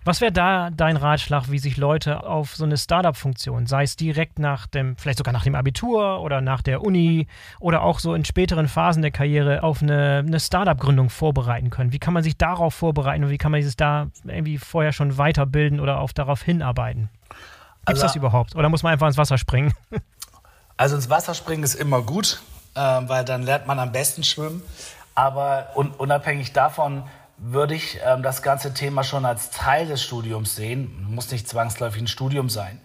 Was 0.03 0.23
wäre 0.23 0.33
da 0.33 0.71
dein 0.71 0.97
Ratschlag, 0.97 1.51
wie 1.51 1.59
sich 1.59 1.77
Leute 1.77 2.25
auf 2.25 2.57
so 2.57 2.65
eine 2.65 2.79
Startup-Funktion, 2.79 3.67
sei 3.67 3.83
es 3.83 3.97
direkt 3.97 4.39
nach 4.39 4.67
dem, 4.67 4.97
vielleicht 4.97 5.19
sogar 5.19 5.33
nach 5.35 5.45
dem 5.45 5.55
Abitur 5.55 6.21
oder 6.21 6.41
nach 6.41 6.63
der 6.63 6.83
Uni 6.83 7.27
oder 7.59 7.83
auch 7.83 7.99
so 7.99 8.15
in 8.15 8.25
späteren 8.25 8.67
Phasen 8.67 9.03
der 9.03 9.11
Karriere 9.11 9.63
auf 9.63 9.83
eine, 9.83 10.25
eine 10.27 10.41
Startup-Gründung 10.41 11.11
vorbereiten 11.11 11.69
können? 11.69 11.93
Wie 11.93 11.99
kann 11.99 12.15
man 12.15 12.23
sich 12.23 12.39
darauf 12.39 12.73
vorbereiten 12.73 13.25
und 13.25 13.31
wie 13.31 13.37
kann 13.37 13.53
man 13.53 13.63
sich 13.63 13.77
da 13.77 14.07
irgendwie 14.25 14.57
vorher 14.57 14.93
schon 14.93 15.19
weiterbilden 15.19 15.81
oder 15.81 16.01
auf 16.01 16.15
darauf 16.15 16.43
hinarbeiten? 16.43 17.11
Gibt 17.29 17.99
es 17.99 18.03
also, 18.03 18.03
das 18.05 18.17
überhaupt? 18.17 18.57
Oder 18.57 18.71
muss 18.71 18.83
man 18.83 18.93
einfach 18.93 19.07
ins 19.07 19.19
Wasser 19.19 19.39
springen? 19.39 19.73
Also 20.77 20.97
ins 20.97 21.11
Wasser 21.11 21.35
springen 21.35 21.63
ist 21.63 21.75
immer 21.75 22.01
gut, 22.01 22.41
äh, 22.75 22.81
weil 22.81 23.23
dann 23.27 23.43
lernt 23.43 23.67
man 23.67 23.79
am 23.79 23.93
besten 23.93 24.25
schwimmen. 24.25 24.63
Aber 25.15 25.69
un 25.75 25.91
unabhängig 25.91 26.55
davon, 26.55 27.03
würde 27.43 27.75
ich 27.75 27.99
ähm, 28.05 28.23
das 28.23 28.43
ganze 28.43 28.75
Thema 28.75 29.03
schon 29.03 29.25
als 29.25 29.51
Teil 29.51 29.87
des 29.87 30.03
Studiums 30.03 30.55
sehen. 30.55 31.07
Muss 31.09 31.31
nicht 31.31 31.49
zwangsläufig 31.49 32.03
ein 32.03 32.07
Studium 32.07 32.51
sein. 32.51 32.81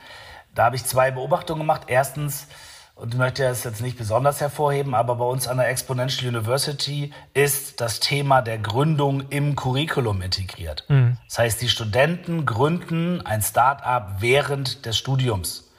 Da 0.53 0.65
habe 0.65 0.77
ich 0.77 0.85
zwei 0.85 1.11
Beobachtungen 1.11 1.59
gemacht. 1.59 1.83
Erstens, 1.87 2.47
und 2.95 3.13
ich 3.13 3.19
möchte 3.19 3.43
es 3.43 3.65
jetzt 3.65 3.81
nicht 3.81 3.97
besonders 3.97 4.39
hervorheben, 4.39 4.95
aber 4.95 5.15
bei 5.15 5.25
uns 5.25 5.49
an 5.49 5.57
der 5.57 5.67
Exponential 5.67 6.33
University 6.33 7.11
ist 7.33 7.81
das 7.81 7.99
Thema 7.99 8.41
der 8.41 8.57
Gründung 8.57 9.29
im 9.29 9.57
Curriculum 9.57 10.21
integriert. 10.21 10.85
Mhm. 10.87 11.17
Das 11.27 11.37
heißt, 11.39 11.61
die 11.61 11.69
Studenten 11.69 12.45
gründen 12.45 13.25
ein 13.25 13.41
Start-up 13.41 14.15
während 14.19 14.85
des 14.85 14.97
Studiums. 14.97 15.69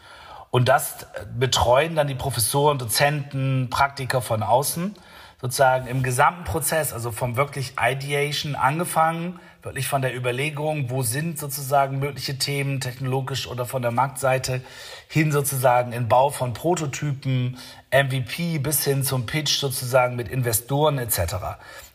Und 0.51 0.69
das 0.69 1.07
betreuen 1.39 1.97
dann 1.97 2.07
die 2.07 2.15
Professoren, 2.15 2.79
Dozenten, 2.79 3.69
Praktiker 3.71 4.21
von 4.21 4.43
außen 4.43 4.95
sozusagen 5.41 5.87
im 5.87 6.03
gesamten 6.03 6.45
Prozess, 6.45 6.93
also 6.93 7.11
vom 7.11 7.37
wirklich 7.37 7.75
Ideation 7.81 8.55
angefangen, 8.55 9.39
wirklich 9.63 9.89
von 9.89 10.01
der 10.01 10.17
Überlegung, 10.17 10.91
wo 10.91 11.03
sind 11.03 11.39
sozusagen 11.39 11.99
mögliche 11.99 12.39
Themen 12.39 12.81
technologisch 12.81 13.47
oder 13.47 13.67
von 13.67 13.83
der 13.83 13.91
Marktseite 13.91 14.63
hin 15.09 15.33
sozusagen 15.33 15.93
in 15.93 16.09
Bau 16.09 16.31
von 16.31 16.55
Prototypen, 16.55 17.59
MVP 17.91 18.59
bis 18.59 18.85
hin 18.85 19.05
zum 19.05 19.27
Pitch 19.27 19.59
sozusagen 19.59 20.17
mit 20.17 20.29
Investoren 20.29 20.99
etc. 20.99 21.37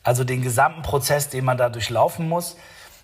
Also 0.04 0.24
den 0.24 0.42
gesamten 0.42 0.84
Prozess, 0.84 1.30
den 1.30 1.46
man 1.46 1.58
da 1.58 1.70
durchlaufen 1.70 2.30
muss, 2.30 2.58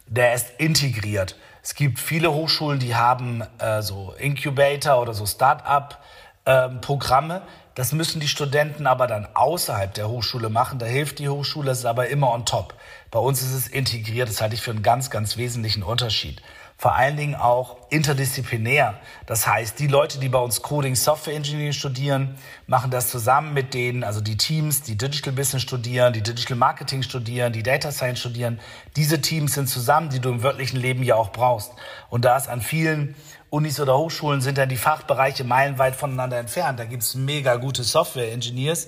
der 0.06 0.34
ist 0.34 0.52
integriert. 0.58 1.36
Es 1.64 1.76
gibt 1.76 2.00
viele 2.00 2.34
Hochschulen, 2.34 2.80
die 2.80 2.96
haben 2.96 3.44
äh, 3.60 3.82
so 3.82 4.14
Incubator 4.18 5.02
oder 5.02 5.14
so 5.14 5.26
Start-up-Programme. 5.26 7.36
Ähm, 7.36 7.42
das 7.78 7.92
müssen 7.92 8.20
die 8.20 8.28
Studenten 8.28 8.88
aber 8.88 9.06
dann 9.06 9.28
außerhalb 9.36 9.94
der 9.94 10.10
Hochschule 10.10 10.50
machen. 10.50 10.80
Da 10.80 10.88
hilft 10.88 11.20
die 11.20 11.30
Hochschule, 11.30 11.70
es 11.70 11.80
ist 11.80 11.86
aber 11.86 12.08
immer 12.08 12.34
on 12.34 12.44
top. 12.44 12.74
Bei 13.12 13.20
uns 13.20 13.44
ist 13.44 13.54
es 13.54 13.68
integriert. 13.68 14.28
Das 14.28 14.42
halte 14.42 14.56
ich 14.56 14.62
für 14.62 14.72
einen 14.72 14.82
ganz, 14.82 15.12
ganz 15.12 15.38
wesentlichen 15.38 15.84
Unterschied. 15.84 16.42
Vor 16.80 16.96
allen 16.96 17.18
Dingen 17.18 17.36
auch 17.36 17.78
interdisziplinär. 17.92 19.00
Das 19.28 19.46
heißt, 19.46 19.78
die 19.78 19.86
Leute, 19.86 20.18
die 20.18 20.28
bei 20.28 20.40
uns 20.40 20.64
Coding 20.64 20.96
Software 20.96 21.36
Engineering 21.36 21.74
studieren, 21.74 22.40
machen 22.66 22.90
das 22.90 23.12
zusammen 23.12 23.54
mit 23.54 23.76
denen, 23.76 24.04
also 24.04 24.22
die 24.22 24.38
Teams, 24.38 24.82
die 24.82 24.98
Digital 24.98 25.34
Business 25.34 25.62
studieren, 25.62 26.14
die 26.14 26.24
Digital 26.24 26.58
Marketing 26.58 27.04
studieren, 27.04 27.54
die 27.54 27.62
Data 27.64 27.92
Science 27.92 28.22
studieren. 28.22 28.60
Diese 28.96 29.22
Teams 29.22 29.54
sind 29.54 29.68
zusammen, 29.68 30.10
die 30.10 30.20
du 30.20 30.30
im 30.30 30.42
wörtlichen 30.42 30.80
Leben 30.80 31.04
ja 31.04 31.14
auch 31.14 31.32
brauchst. 31.32 31.74
Und 32.10 32.26
da 32.26 32.38
ist 32.38 32.48
an 32.48 32.62
vielen 32.62 33.16
Unis 33.50 33.80
oder 33.80 33.98
Hochschulen 33.98 34.42
sind 34.42 34.58
dann 34.58 34.70
die 34.70 34.78
Fachbereiche 34.78 35.44
meilenweit 35.44 35.96
voneinander 35.96 36.38
entfernt. 36.38 36.80
Da 36.80 36.86
gibt's 36.86 37.16
mega 37.16 37.56
gute 37.56 37.84
Software-Engineers, 37.84 38.88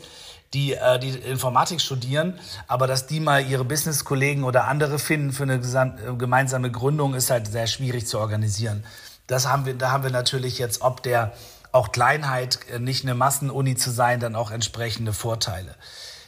die 0.54 0.74
äh, 0.74 1.00
die 1.00 1.10
Informatik 1.10 1.80
studieren, 1.80 2.40
aber 2.68 2.88
dass 2.88 3.08
die 3.08 3.20
mal 3.20 3.46
ihre 3.46 3.64
Business-Kollegen 3.64 4.44
oder 4.44 4.66
andere 4.68 5.00
finden 5.00 5.32
für 5.32 5.44
eine 5.44 5.56
äh, 5.56 6.14
gemeinsame 6.18 6.72
Gründung, 6.72 7.14
ist 7.14 7.30
halt 7.30 7.48
sehr 7.48 7.68
schwierig 7.68 8.08
zu 8.08 8.20
organisieren. 8.20 8.84
Das 9.28 9.48
haben 9.48 9.66
wir, 9.66 9.76
da 9.76 9.92
haben 9.92 10.04
wir 10.04 10.12
natürlich 10.12 10.58
jetzt, 10.58 10.82
ob 10.82 11.04
der 11.04 11.34
auch 11.72 11.92
Kleinheit, 11.92 12.60
äh, 12.74 12.80
nicht 12.80 13.06
eine 13.06 13.14
Massenuni 13.14 13.76
zu 13.76 13.92
sein, 13.92 14.20
dann 14.20 14.36
auch 14.36 14.52
entsprechende 14.52 15.14
Vorteile. 15.14 15.76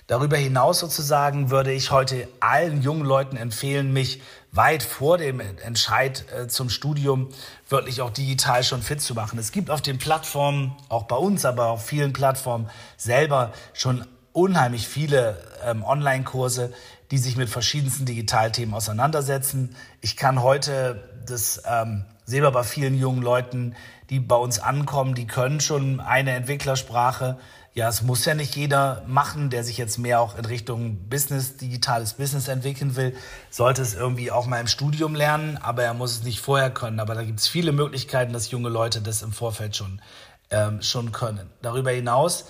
Darüber 0.07 0.37
hinaus 0.37 0.79
sozusagen 0.79 1.51
würde 1.51 1.71
ich 1.71 1.91
heute 1.91 2.27
allen 2.41 2.81
jungen 2.81 3.05
Leuten 3.05 3.37
empfehlen, 3.37 3.93
mich 3.93 4.21
weit 4.51 4.83
vor 4.83 5.17
dem 5.17 5.39
Entscheid 5.39 6.25
äh, 6.37 6.47
zum 6.47 6.69
Studium 6.69 7.29
wirklich 7.69 8.01
auch 8.01 8.09
digital 8.09 8.63
schon 8.63 8.81
fit 8.81 9.01
zu 9.01 9.13
machen. 9.13 9.39
Es 9.39 9.51
gibt 9.51 9.69
auf 9.69 9.81
den 9.81 9.97
Plattformen, 9.97 10.75
auch 10.89 11.03
bei 11.03 11.15
uns, 11.15 11.45
aber 11.45 11.67
auf 11.67 11.85
vielen 11.85 12.11
Plattformen 12.11 12.69
selber 12.97 13.53
schon 13.73 14.05
unheimlich 14.33 14.87
viele 14.87 15.41
ähm, 15.65 15.83
Online-Kurse, 15.83 16.73
die 17.11 17.17
sich 17.17 17.37
mit 17.37 17.49
verschiedensten 17.49 18.05
Digitalthemen 18.05 18.73
auseinandersetzen. 18.73 19.75
Ich 19.99 20.17
kann 20.17 20.41
heute 20.41 21.09
das 21.25 21.61
ähm, 21.65 22.05
wir 22.25 22.51
bei 22.51 22.63
vielen 22.63 22.97
jungen 22.97 23.21
Leuten, 23.21 23.75
die 24.09 24.19
bei 24.19 24.35
uns 24.35 24.59
ankommen, 24.59 25.15
die 25.15 25.27
können 25.27 25.59
schon 25.59 25.99
eine 25.99 26.31
Entwicklersprache, 26.31 27.37
ja, 27.73 27.87
es 27.87 28.01
muss 28.01 28.25
ja 28.25 28.35
nicht 28.35 28.57
jeder 28.57 29.01
machen, 29.07 29.49
der 29.49 29.63
sich 29.63 29.77
jetzt 29.77 29.97
mehr 29.97 30.19
auch 30.19 30.37
in 30.37 30.43
Richtung 30.43 31.07
Business, 31.07 31.55
digitales 31.55 32.13
Business 32.13 32.49
entwickeln 32.49 32.97
will, 32.97 33.15
sollte 33.49 33.81
es 33.81 33.93
irgendwie 33.93 34.29
auch 34.29 34.45
mal 34.45 34.59
im 34.59 34.67
Studium 34.67 35.15
lernen, 35.15 35.57
aber 35.57 35.83
er 35.83 35.93
muss 35.93 36.17
es 36.17 36.23
nicht 36.23 36.41
vorher 36.41 36.69
können. 36.69 36.99
Aber 36.99 37.15
da 37.15 37.23
gibt 37.23 37.39
es 37.39 37.47
viele 37.47 37.71
Möglichkeiten, 37.71 38.33
dass 38.33 38.51
junge 38.51 38.67
Leute 38.67 39.01
das 39.01 39.21
im 39.21 39.31
Vorfeld 39.31 39.77
schon, 39.77 40.01
ähm, 40.49 40.81
schon 40.81 41.13
können. 41.13 41.49
Darüber 41.61 41.91
hinaus, 41.91 42.45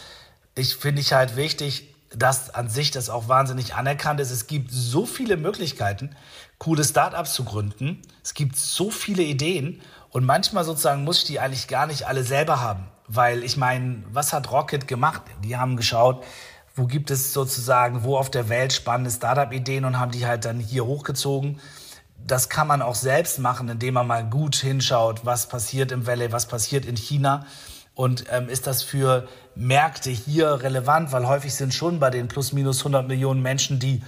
ich 0.55 0.75
finde 0.75 1.01
ich 1.01 1.13
halt 1.13 1.35
wichtig, 1.35 1.90
dass 2.15 2.53
an 2.53 2.69
sich 2.69 2.91
das 2.91 3.09
auch 3.09 3.27
wahnsinnig 3.27 3.75
anerkannt 3.75 4.19
ist. 4.19 4.31
Es 4.31 4.47
gibt 4.47 4.71
so 4.71 5.05
viele 5.05 5.37
Möglichkeiten, 5.37 6.15
coole 6.57 6.83
Startups 6.83 7.33
zu 7.33 7.43
gründen. 7.45 8.01
Es 8.23 8.33
gibt 8.33 8.57
so 8.57 8.91
viele 8.91 9.23
Ideen 9.23 9.81
und 10.09 10.25
manchmal 10.25 10.63
sozusagen 10.63 11.03
muss 11.03 11.19
ich 11.19 11.23
die 11.25 11.39
eigentlich 11.39 11.67
gar 11.67 11.87
nicht 11.87 12.07
alle 12.07 12.23
selber 12.23 12.61
haben. 12.61 12.87
Weil 13.07 13.43
ich 13.43 13.57
meine, 13.57 14.03
was 14.11 14.33
hat 14.33 14.51
Rocket 14.51 14.87
gemacht? 14.87 15.21
Die 15.43 15.57
haben 15.57 15.77
geschaut, 15.77 16.23
wo 16.75 16.85
gibt 16.85 17.11
es 17.11 17.33
sozusagen, 17.33 18.03
wo 18.03 18.17
auf 18.17 18.29
der 18.29 18.49
Welt 18.49 18.73
spannende 18.73 19.11
Startup-Ideen 19.11 19.85
und 19.85 19.99
haben 19.99 20.11
die 20.11 20.25
halt 20.25 20.45
dann 20.45 20.59
hier 20.59 20.85
hochgezogen. 20.85 21.59
Das 22.25 22.49
kann 22.49 22.67
man 22.67 22.81
auch 22.81 22.95
selbst 22.95 23.39
machen, 23.39 23.67
indem 23.67 23.95
man 23.95 24.07
mal 24.07 24.23
gut 24.29 24.55
hinschaut, 24.55 25.25
was 25.25 25.49
passiert 25.49 25.91
im 25.91 26.05
Valley, 26.05 26.31
was 26.31 26.45
passiert 26.45 26.85
in 26.85 26.95
China. 26.95 27.45
Und 27.95 28.25
ähm, 28.31 28.49
ist 28.49 28.67
das 28.67 28.83
für 28.83 29.27
Märkte 29.55 30.09
hier 30.09 30.61
relevant? 30.63 31.11
Weil 31.11 31.27
häufig 31.27 31.53
sind 31.53 31.73
schon 31.73 31.99
bei 31.99 32.09
den 32.09 32.27
plus 32.27 32.53
minus 32.53 32.79
100 32.79 33.07
Millionen 33.07 33.41
Menschen, 33.41 33.79
die 33.79 34.01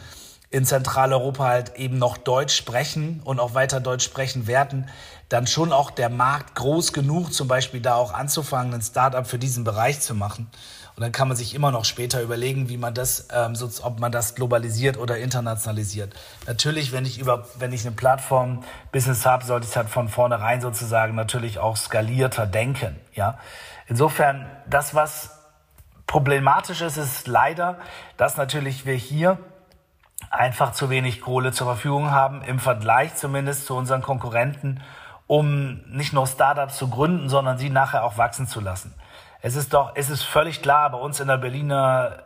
in 0.49 0.65
Zentraleuropa 0.65 1.45
halt 1.45 1.75
eben 1.77 1.97
noch 1.97 2.17
Deutsch 2.17 2.55
sprechen 2.55 3.21
und 3.23 3.39
auch 3.39 3.55
weiter 3.55 3.79
Deutsch 3.79 4.05
sprechen 4.05 4.45
werden, 4.45 4.87
dann 5.27 5.47
schon 5.47 5.73
auch 5.73 5.89
der 5.89 6.09
Markt 6.09 6.53
groß 6.53 6.93
genug, 6.93 7.33
zum 7.33 7.47
Beispiel 7.47 7.81
da 7.81 7.95
auch 7.95 8.13
anzufangen, 8.13 8.71
ein 8.71 8.81
Startup 8.83 9.25
für 9.25 9.39
diesen 9.39 9.63
Bereich 9.63 9.99
zu 9.99 10.13
machen. 10.13 10.47
Und 10.95 11.01
dann 11.01 11.11
kann 11.11 11.27
man 11.27 11.35
sich 11.35 11.55
immer 11.55 11.71
noch 11.71 11.85
später 11.85 12.21
überlegen, 12.21 12.69
wie 12.69 12.77
man 12.77 12.93
das, 12.93 13.27
ähm, 13.33 13.55
so, 13.55 13.67
ob 13.81 13.99
man 13.99 14.11
das 14.11 14.35
globalisiert 14.35 14.97
oder 14.97 15.17
internationalisiert. 15.17 16.13
Natürlich, 16.45 16.91
wenn 16.91 17.05
ich 17.05 17.17
über, 17.17 17.47
wenn 17.57 17.73
ich 17.73 17.83
eine 17.83 17.95
Plattform 17.95 18.63
Business 18.91 19.25
habe, 19.25 19.43
sollte 19.43 19.65
ich 19.65 19.71
es 19.71 19.75
halt 19.75 19.89
von 19.89 20.07
vornherein 20.07 20.61
sozusagen 20.61 21.15
natürlich 21.15 21.57
auch 21.57 21.77
skalierter 21.77 22.45
denken. 22.45 22.95
Ja, 23.15 23.39
insofern 23.93 24.49
das, 24.67 24.95
was 24.95 25.39
problematisch 26.07 26.81
ist, 26.81 26.97
ist 26.97 27.27
leider, 27.27 27.77
dass 28.17 28.37
natürlich 28.37 28.87
wir 28.87 28.95
hier 28.95 29.37
einfach 30.31 30.71
zu 30.71 30.89
wenig 30.89 31.21
Kohle 31.21 31.51
zur 31.51 31.67
Verfügung 31.67 32.09
haben 32.09 32.41
im 32.41 32.57
Vergleich 32.57 33.13
zumindest 33.13 33.67
zu 33.67 33.75
unseren 33.75 34.01
Konkurrenten 34.01 34.81
um 35.27 35.81
nicht 35.87 36.11
nur 36.11 36.25
Startups 36.27 36.77
zu 36.77 36.89
gründen, 36.89 37.29
sondern 37.29 37.57
sie 37.59 37.69
nachher 37.69 38.03
auch 38.03 38.17
wachsen 38.17 38.47
zu 38.47 38.59
lassen. 38.59 38.95
Es 39.41 39.55
ist 39.55 39.73
doch, 39.73 39.91
es 39.95 40.09
ist 40.09 40.23
völlig 40.23 40.61
klar, 40.61 40.89
bei 40.89 40.97
uns 40.97 41.19
in 41.19 41.27
der 41.27 41.37
Berliner, 41.37 42.17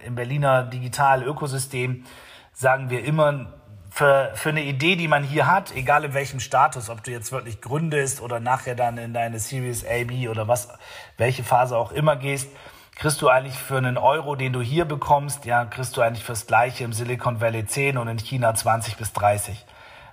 äh, 0.00 0.06
im 0.06 0.14
Berliner 0.14 0.64
Digital-Ökosystem 0.64 2.04
sagen 2.52 2.90
wir 2.90 3.04
immer, 3.04 3.52
für, 3.94 4.32
für 4.34 4.48
eine 4.48 4.64
Idee, 4.64 4.96
die 4.96 5.06
man 5.06 5.22
hier 5.22 5.46
hat, 5.46 5.72
egal 5.76 6.02
in 6.02 6.14
welchem 6.14 6.40
Status, 6.40 6.90
ob 6.90 7.04
du 7.04 7.12
jetzt 7.12 7.30
wirklich 7.30 7.60
gründest 7.60 8.20
oder 8.20 8.40
nachher 8.40 8.74
dann 8.74 8.98
in 8.98 9.14
deine 9.14 9.38
Series 9.38 9.86
A, 9.86 10.02
B 10.02 10.26
oder 10.28 10.48
was, 10.48 10.68
welche 11.16 11.44
Phase 11.44 11.76
auch 11.78 11.92
immer 11.92 12.16
gehst, 12.16 12.48
kriegst 12.96 13.22
du 13.22 13.28
eigentlich 13.28 13.54
für 13.54 13.76
einen 13.76 13.96
Euro, 13.96 14.34
den 14.34 14.52
du 14.52 14.60
hier 14.60 14.84
bekommst, 14.84 15.44
ja, 15.44 15.64
kriegst 15.64 15.96
du 15.96 16.00
eigentlich 16.00 16.24
fürs 16.24 16.48
Gleiche 16.48 16.82
im 16.82 16.92
Silicon 16.92 17.40
Valley 17.40 17.66
10 17.66 17.96
und 17.96 18.08
in 18.08 18.18
China 18.18 18.52
20 18.52 18.96
bis 18.96 19.12
30. 19.12 19.64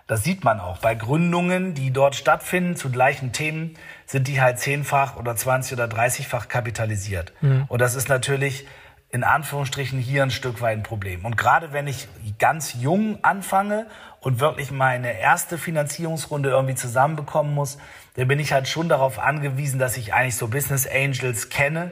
Das 0.05 0.23
sieht 0.23 0.43
man 0.43 0.59
auch. 0.59 0.77
Bei 0.77 0.93
Gründungen, 0.93 1.73
die 1.73 1.89
dort 1.89 2.13
stattfinden 2.13 2.75
zu 2.75 2.91
gleichen 2.91 3.31
Themen, 3.31 3.79
sind 4.05 4.27
die 4.27 4.41
halt 4.41 4.59
zehnfach 4.59 5.15
oder 5.15 5.35
20 5.35 5.73
oder 5.73 5.85
30-fach 5.85 6.49
kapitalisiert. 6.49 7.33
Mhm. 7.41 7.65
Und 7.67 7.81
das 7.81 7.95
ist 7.95 8.09
natürlich 8.09 8.67
in 9.11 9.23
Anführungsstrichen 9.23 9.99
hier 9.99 10.23
ein 10.23 10.31
Stück 10.31 10.61
weit 10.61 10.77
ein 10.77 10.83
Problem. 10.83 11.25
Und 11.25 11.37
gerade 11.37 11.73
wenn 11.73 11.87
ich 11.87 12.07
ganz 12.39 12.75
jung 12.79 13.23
anfange 13.23 13.87
und 14.21 14.39
wirklich 14.39 14.71
meine 14.71 15.19
erste 15.19 15.57
Finanzierungsrunde 15.57 16.49
irgendwie 16.49 16.75
zusammenbekommen 16.75 17.53
muss, 17.53 17.77
dann 18.15 18.27
bin 18.27 18.39
ich 18.39 18.53
halt 18.53 18.67
schon 18.67 18.87
darauf 18.87 19.19
angewiesen, 19.19 19.79
dass 19.79 19.97
ich 19.97 20.13
eigentlich 20.13 20.37
so 20.37 20.47
Business 20.47 20.87
Angels 20.87 21.49
kenne, 21.49 21.91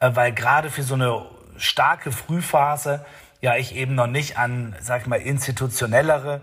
äh, 0.00 0.10
weil 0.14 0.32
gerade 0.32 0.70
für 0.70 0.82
so 0.82 0.94
eine 0.94 1.24
starke 1.56 2.12
Frühphase 2.12 3.04
ja 3.40 3.56
ich 3.56 3.74
eben 3.74 3.94
noch 3.94 4.06
nicht 4.06 4.38
an, 4.38 4.76
sag 4.80 5.02
ich 5.02 5.06
mal, 5.06 5.20
institutionellere 5.20 6.40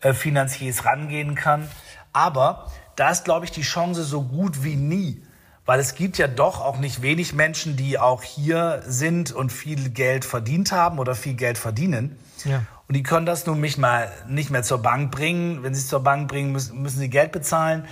äh, 0.00 0.12
Finanziers 0.12 0.84
rangehen 0.84 1.34
kann. 1.34 1.68
Aber 2.12 2.70
da 2.96 3.10
ist, 3.10 3.24
glaube 3.24 3.44
ich, 3.44 3.52
die 3.52 3.62
Chance 3.62 4.02
so 4.02 4.22
gut 4.22 4.64
wie 4.64 4.76
nie, 4.76 5.22
weil 5.70 5.78
es 5.78 5.94
gibt 5.94 6.18
ja 6.18 6.26
doch 6.26 6.60
auch 6.60 6.78
nicht 6.78 7.00
wenig 7.00 7.32
Menschen, 7.32 7.76
die 7.76 7.96
auch 7.96 8.24
hier 8.24 8.82
sind 8.88 9.30
und 9.30 9.52
viel 9.52 9.90
Geld 9.90 10.24
verdient 10.24 10.72
haben 10.72 10.98
oder 10.98 11.14
viel 11.14 11.34
Geld 11.34 11.58
verdienen. 11.58 12.18
Ja. 12.44 12.64
Und 12.88 12.96
die 12.96 13.04
können 13.04 13.24
das 13.24 13.46
nun 13.46 13.60
nicht, 13.60 13.78
mal, 13.78 14.10
nicht 14.26 14.50
mehr 14.50 14.64
zur 14.64 14.78
Bank 14.78 15.12
bringen. 15.12 15.62
Wenn 15.62 15.72
sie 15.72 15.82
es 15.82 15.86
zur 15.86 16.02
Bank 16.02 16.26
bringen, 16.26 16.50
müssen, 16.50 16.82
müssen 16.82 16.98
sie 16.98 17.08
Geld 17.08 17.30
bezahlen. 17.30 17.84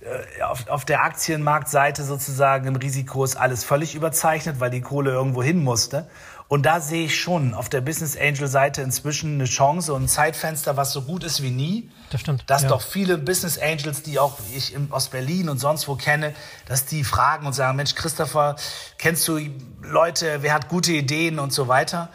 Äh, 0.00 0.42
auf, 0.42 0.66
auf 0.68 0.84
der 0.84 1.04
Aktienmarktseite 1.04 2.02
sozusagen 2.02 2.66
im 2.66 2.74
Risiko 2.74 3.22
ist 3.22 3.36
alles 3.36 3.62
völlig 3.62 3.94
überzeichnet, 3.94 4.58
weil 4.58 4.70
die 4.70 4.80
Kohle 4.80 5.12
irgendwo 5.12 5.40
hin 5.40 5.62
musste. 5.62 6.08
Und 6.50 6.66
da 6.66 6.80
sehe 6.80 7.04
ich 7.04 7.20
schon 7.20 7.54
auf 7.54 7.68
der 7.68 7.80
Business 7.80 8.16
Angel 8.16 8.48
Seite 8.48 8.82
inzwischen 8.82 9.34
eine 9.34 9.44
Chance 9.44 9.94
und 9.94 10.02
ein 10.02 10.08
Zeitfenster, 10.08 10.76
was 10.76 10.92
so 10.92 11.02
gut 11.02 11.22
ist 11.22 11.44
wie 11.44 11.52
nie. 11.52 11.88
Das 12.10 12.22
stimmt. 12.22 12.42
Dass 12.48 12.62
ja. 12.62 12.70
doch 12.70 12.82
viele 12.82 13.18
Business 13.18 13.56
Angels, 13.56 14.02
die 14.02 14.18
auch 14.18 14.36
ich 14.52 14.76
aus 14.90 15.10
Berlin 15.10 15.48
und 15.48 15.58
sonst 15.58 15.86
wo 15.86 15.94
kenne, 15.94 16.34
dass 16.66 16.86
die 16.86 17.04
fragen 17.04 17.46
und 17.46 17.52
sagen, 17.52 17.76
Mensch, 17.76 17.94
Christopher, 17.94 18.56
kennst 18.98 19.28
du 19.28 19.38
Leute, 19.80 20.38
wer 20.40 20.52
hat 20.52 20.68
gute 20.68 20.90
Ideen 20.90 21.38
und 21.38 21.52
so 21.52 21.68
weiter? 21.68 22.08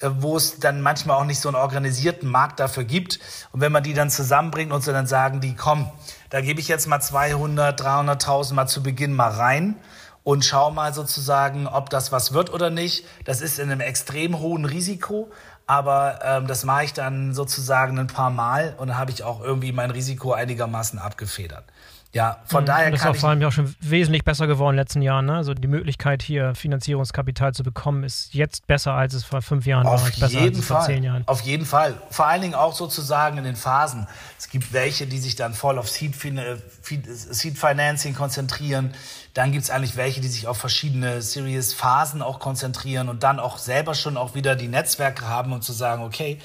Äh, 0.00 0.08
wo 0.20 0.38
es 0.38 0.58
dann 0.58 0.80
manchmal 0.80 1.18
auch 1.18 1.26
nicht 1.26 1.40
so 1.40 1.50
einen 1.50 1.56
organisierten 1.56 2.30
Markt 2.30 2.60
dafür 2.60 2.84
gibt. 2.84 3.20
Und 3.52 3.60
wenn 3.60 3.72
man 3.72 3.82
die 3.82 3.92
dann 3.92 4.08
zusammenbringt 4.08 4.72
und 4.72 4.82
so, 4.82 4.92
dann 4.92 5.06
sagen 5.06 5.42
die, 5.42 5.54
komm, 5.54 5.90
da 6.30 6.40
gebe 6.40 6.60
ich 6.60 6.68
jetzt 6.68 6.86
mal 6.86 7.00
200, 7.00 7.78
300.000 7.78 8.54
mal 8.54 8.66
zu 8.66 8.82
Beginn 8.82 9.12
mal 9.12 9.32
rein 9.32 9.76
und 10.24 10.44
schau 10.44 10.70
mal 10.70 10.94
sozusagen, 10.94 11.66
ob 11.66 11.90
das 11.90 12.12
was 12.12 12.32
wird 12.32 12.52
oder 12.52 12.70
nicht. 12.70 13.04
Das 13.24 13.40
ist 13.40 13.58
in 13.58 13.70
einem 13.70 13.80
extrem 13.80 14.38
hohen 14.38 14.64
Risiko, 14.64 15.30
aber 15.66 16.20
ähm, 16.24 16.46
das 16.46 16.64
mache 16.64 16.84
ich 16.84 16.92
dann 16.92 17.34
sozusagen 17.34 17.98
ein 17.98 18.06
paar 18.06 18.30
Mal 18.30 18.74
und 18.78 18.88
dann 18.88 18.98
habe 18.98 19.10
ich 19.10 19.24
auch 19.24 19.40
irgendwie 19.40 19.72
mein 19.72 19.90
Risiko 19.90 20.32
einigermaßen 20.32 20.98
abgefedert. 20.98 21.64
Ja, 22.14 22.40
von 22.44 22.64
mhm. 22.64 22.66
daher 22.66 22.90
das 22.90 23.00
kann 23.00 23.12
ist 23.12 23.16
auch 23.16 23.20
vor 23.20 23.30
allem 23.30 23.40
ja 23.40 23.48
auch 23.48 23.52
schon 23.52 23.74
wesentlich 23.80 24.22
besser 24.22 24.46
geworden 24.46 24.74
in 24.74 24.76
den 24.76 24.82
letzten 24.82 25.02
Jahren. 25.02 25.24
Ne? 25.24 25.36
Also 25.36 25.54
die 25.54 25.66
Möglichkeit 25.68 26.22
hier 26.22 26.54
Finanzierungskapital 26.54 27.54
zu 27.54 27.62
bekommen 27.62 28.04
ist 28.04 28.34
jetzt 28.34 28.66
besser 28.66 28.92
als 28.92 29.14
es 29.14 29.24
vor 29.24 29.40
fünf 29.40 29.64
Jahren 29.64 29.86
Auf 29.86 30.02
war. 30.02 30.26
Auf 30.26 30.30
jeden 30.30 30.62
Fall. 30.62 31.22
Auf 31.24 31.40
jeden 31.40 31.64
Fall. 31.64 31.94
Vor 32.10 32.26
allen 32.26 32.42
Dingen 32.42 32.54
auch 32.54 32.74
sozusagen 32.74 33.38
in 33.38 33.44
den 33.44 33.56
Phasen. 33.56 34.06
Es 34.38 34.50
gibt 34.50 34.74
welche, 34.74 35.06
die 35.06 35.18
sich 35.18 35.36
dann 35.36 35.54
voll 35.54 35.78
auf 35.78 35.88
Seed, 35.88 36.14
Seed 36.14 37.58
Financing 37.58 38.14
konzentrieren. 38.14 38.92
Dann 39.34 39.52
gibt 39.52 39.64
es 39.64 39.70
eigentlich 39.70 39.96
welche, 39.96 40.20
die 40.20 40.28
sich 40.28 40.46
auf 40.46 40.58
verschiedene 40.58 41.22
Series-Phasen 41.22 42.20
auch 42.20 42.38
konzentrieren 42.38 43.08
und 43.08 43.22
dann 43.22 43.40
auch 43.40 43.56
selber 43.56 43.94
schon 43.94 44.18
auch 44.18 44.34
wieder 44.34 44.56
die 44.56 44.68
Netzwerke 44.68 45.26
haben, 45.26 45.52
um 45.54 45.62
zu 45.62 45.72
sagen, 45.72 46.02
okay, 46.02 46.38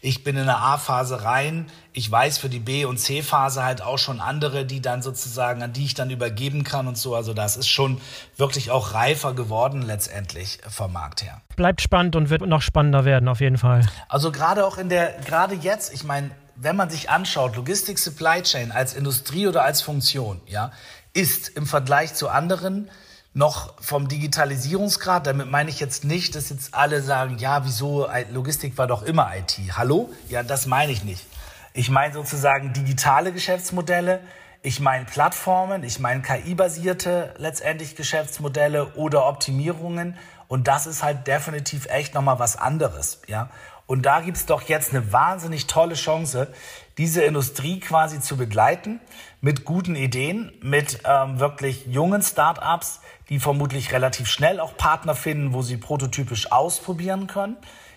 ich 0.00 0.24
bin 0.24 0.36
in 0.36 0.46
der 0.46 0.58
A-Phase 0.58 1.22
rein, 1.22 1.66
ich 1.92 2.10
weiß 2.10 2.38
für 2.38 2.48
die 2.48 2.58
B- 2.58 2.86
und 2.86 2.98
C-Phase 2.98 3.62
halt 3.62 3.82
auch 3.82 3.98
schon 3.98 4.20
andere, 4.20 4.64
die 4.64 4.80
dann 4.80 5.02
sozusagen, 5.02 5.62
an 5.62 5.74
die 5.74 5.84
ich 5.84 5.94
dann 5.94 6.08
übergeben 6.08 6.64
kann 6.64 6.86
und 6.86 6.96
so. 6.96 7.14
Also 7.14 7.34
das 7.34 7.58
ist 7.58 7.68
schon 7.68 8.00
wirklich 8.38 8.70
auch 8.70 8.94
reifer 8.94 9.34
geworden 9.34 9.82
letztendlich 9.82 10.60
vom 10.66 10.94
Markt 10.94 11.22
her. 11.22 11.42
Bleibt 11.56 11.82
spannend 11.82 12.16
und 12.16 12.30
wird 12.30 12.40
noch 12.46 12.62
spannender 12.62 13.04
werden, 13.04 13.28
auf 13.28 13.40
jeden 13.40 13.58
Fall. 13.58 13.86
Also 14.08 14.32
gerade 14.32 14.64
auch 14.64 14.78
in 14.78 14.88
der, 14.88 15.14
gerade 15.26 15.56
jetzt, 15.56 15.92
ich 15.92 16.04
meine, 16.04 16.30
wenn 16.56 16.76
man 16.76 16.90
sich 16.90 17.08
anschaut, 17.08 17.56
Logistik 17.56 17.98
Supply 17.98 18.42
Chain 18.42 18.70
als 18.70 18.94
Industrie 18.94 19.46
oder 19.46 19.64
als 19.64 19.80
Funktion, 19.80 20.40
ja, 20.46 20.72
ist 21.20 21.50
im 21.50 21.66
Vergleich 21.66 22.14
zu 22.14 22.30
anderen 22.30 22.90
noch 23.34 23.74
vom 23.80 24.08
Digitalisierungsgrad, 24.08 25.26
damit 25.26 25.50
meine 25.50 25.68
ich 25.70 25.78
jetzt 25.78 26.04
nicht, 26.04 26.34
dass 26.34 26.48
jetzt 26.48 26.74
alle 26.74 27.02
sagen, 27.02 27.36
ja, 27.38 27.64
wieso, 27.64 28.08
Logistik 28.32 28.76
war 28.78 28.86
doch 28.86 29.02
immer 29.02 29.30
IT. 29.36 29.58
Hallo? 29.76 30.10
Ja, 30.28 30.42
das 30.42 30.66
meine 30.66 30.90
ich 30.90 31.04
nicht. 31.04 31.26
Ich 31.74 31.90
meine 31.90 32.14
sozusagen 32.14 32.72
digitale 32.72 33.32
Geschäftsmodelle, 33.32 34.20
ich 34.62 34.80
meine 34.80 35.04
Plattformen, 35.04 35.84
ich 35.84 36.00
meine 36.00 36.22
KI-basierte 36.22 37.34
letztendlich 37.36 37.96
Geschäftsmodelle 37.96 38.94
oder 38.94 39.26
Optimierungen. 39.26 40.16
Und 40.48 40.68
das 40.68 40.86
ist 40.86 41.02
halt 41.02 41.26
definitiv 41.26 41.86
echt 41.86 42.14
nochmal 42.14 42.38
was 42.38 42.56
anderes, 42.56 43.20
ja. 43.28 43.50
Und 43.86 44.02
da 44.02 44.20
gibt's 44.20 44.46
doch 44.46 44.62
jetzt 44.62 44.94
eine 44.94 45.12
wahnsinnig 45.12 45.66
tolle 45.66 45.94
Chance, 45.94 46.48
diese 46.96 47.22
Industrie 47.22 47.80
quasi 47.80 48.20
zu 48.20 48.36
begleiten 48.36 49.00
mit 49.40 49.64
guten 49.64 49.96
Ideen, 49.96 50.52
mit 50.62 51.00
ähm, 51.04 51.40
wirklich 51.40 51.86
jungen 51.86 52.22
Startups, 52.22 53.00
die 53.28 53.38
vermutlich 53.40 53.92
relativ 53.92 54.28
schnell 54.28 54.60
auch 54.60 54.76
Partner 54.76 55.14
finden, 55.14 55.52
wo 55.52 55.62
sie 55.62 55.76
prototypisch 55.76 56.52
ausprobieren 56.52 57.26
können. 57.26 57.56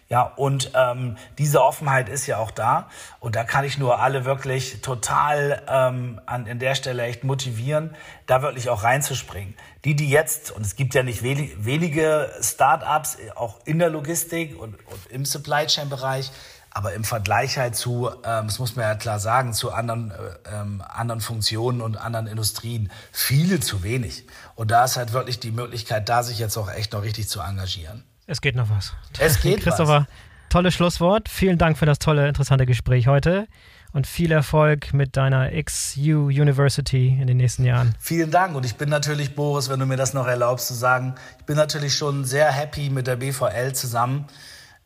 Ja, 0.09 0.21
und 0.35 0.71
ähm, 0.75 1.17
diese 1.37 1.63
Offenheit 1.63 2.07
ist 2.07 2.27
ja 2.27 2.37
auch 2.37 2.51
da. 2.51 2.87
Und 3.19 3.35
da 3.35 3.43
kann 3.43 3.65
ich 3.65 3.77
nur 3.77 3.99
alle 3.99 4.25
wirklich 4.25 4.81
total 4.81 5.63
ähm, 5.67 6.21
an 6.25 6.45
in 6.45 6.59
der 6.59 6.75
Stelle 6.75 7.03
echt 7.03 7.23
motivieren, 7.23 7.95
da 8.27 8.41
wirklich 8.41 8.69
auch 8.69 8.83
reinzuspringen. 8.83 9.55
Die, 9.85 9.95
die 9.95 10.09
jetzt, 10.09 10.51
und 10.51 10.63
es 10.63 10.75
gibt 10.75 10.93
ja 10.93 11.03
nicht 11.03 11.23
wenig, 11.23 11.65
wenige 11.65 12.29
Startups, 12.41 13.17
auch 13.35 13.59
in 13.65 13.79
der 13.79 13.89
Logistik 13.89 14.59
und, 14.59 14.75
und 14.85 15.05
im 15.09 15.25
Supply 15.25 15.65
Chain 15.65 15.89
Bereich, 15.89 16.31
aber 16.73 16.93
im 16.93 17.03
Vergleich 17.03 17.57
halt 17.57 17.75
zu, 17.75 18.09
ähm, 18.23 18.47
das 18.47 18.59
muss 18.59 18.75
man 18.75 18.85
ja 18.85 18.95
klar 18.95 19.19
sagen, 19.19 19.53
zu 19.53 19.71
anderen, 19.71 20.11
äh, 20.11 20.15
ähm, 20.53 20.83
anderen 20.87 21.21
Funktionen 21.21 21.81
und 21.81 21.97
anderen 21.97 22.27
Industrien 22.27 22.91
viele 23.11 23.59
zu 23.59 23.83
wenig. 23.83 24.25
Und 24.55 24.71
da 24.71 24.85
ist 24.85 24.97
halt 24.97 25.13
wirklich 25.13 25.39
die 25.39 25.51
Möglichkeit, 25.51 26.09
da 26.09 26.23
sich 26.23 26.39
jetzt 26.39 26.57
auch 26.57 26.71
echt 26.71 26.93
noch 26.93 27.03
richtig 27.03 27.29
zu 27.29 27.41
engagieren. 27.41 28.03
Es 28.25 28.41
geht 28.41 28.55
noch 28.55 28.69
was. 28.69 28.93
Es 29.19 29.41
geht 29.41 29.61
Christopher, 29.63 30.07
was. 30.07 30.49
tolles 30.49 30.73
Schlusswort. 30.73 31.29
Vielen 31.29 31.57
Dank 31.57 31.77
für 31.77 31.85
das 31.85 31.99
tolle, 31.99 32.27
interessante 32.27 32.65
Gespräch 32.65 33.07
heute 33.07 33.47
und 33.91 34.07
viel 34.07 34.31
Erfolg 34.31 34.93
mit 34.93 35.15
deiner 35.15 35.51
XU 35.51 36.25
University 36.27 37.09
in 37.19 37.27
den 37.27 37.37
nächsten 37.37 37.63
Jahren. 37.63 37.93
Vielen 37.99 38.31
Dank 38.31 38.55
und 38.55 38.65
ich 38.65 38.75
bin 38.75 38.89
natürlich, 38.89 39.35
Boris, 39.35 39.69
wenn 39.69 39.79
du 39.79 39.85
mir 39.85 39.97
das 39.97 40.15
noch 40.15 40.25
erlaubst 40.25 40.67
zu 40.67 40.73
sagen, 40.73 41.13
ich 41.37 41.45
bin 41.45 41.55
natürlich 41.55 41.95
schon 41.95 42.25
sehr 42.25 42.51
happy 42.51 42.89
mit 42.89 43.05
der 43.05 43.17
BVL 43.17 43.73
zusammen, 43.73 44.25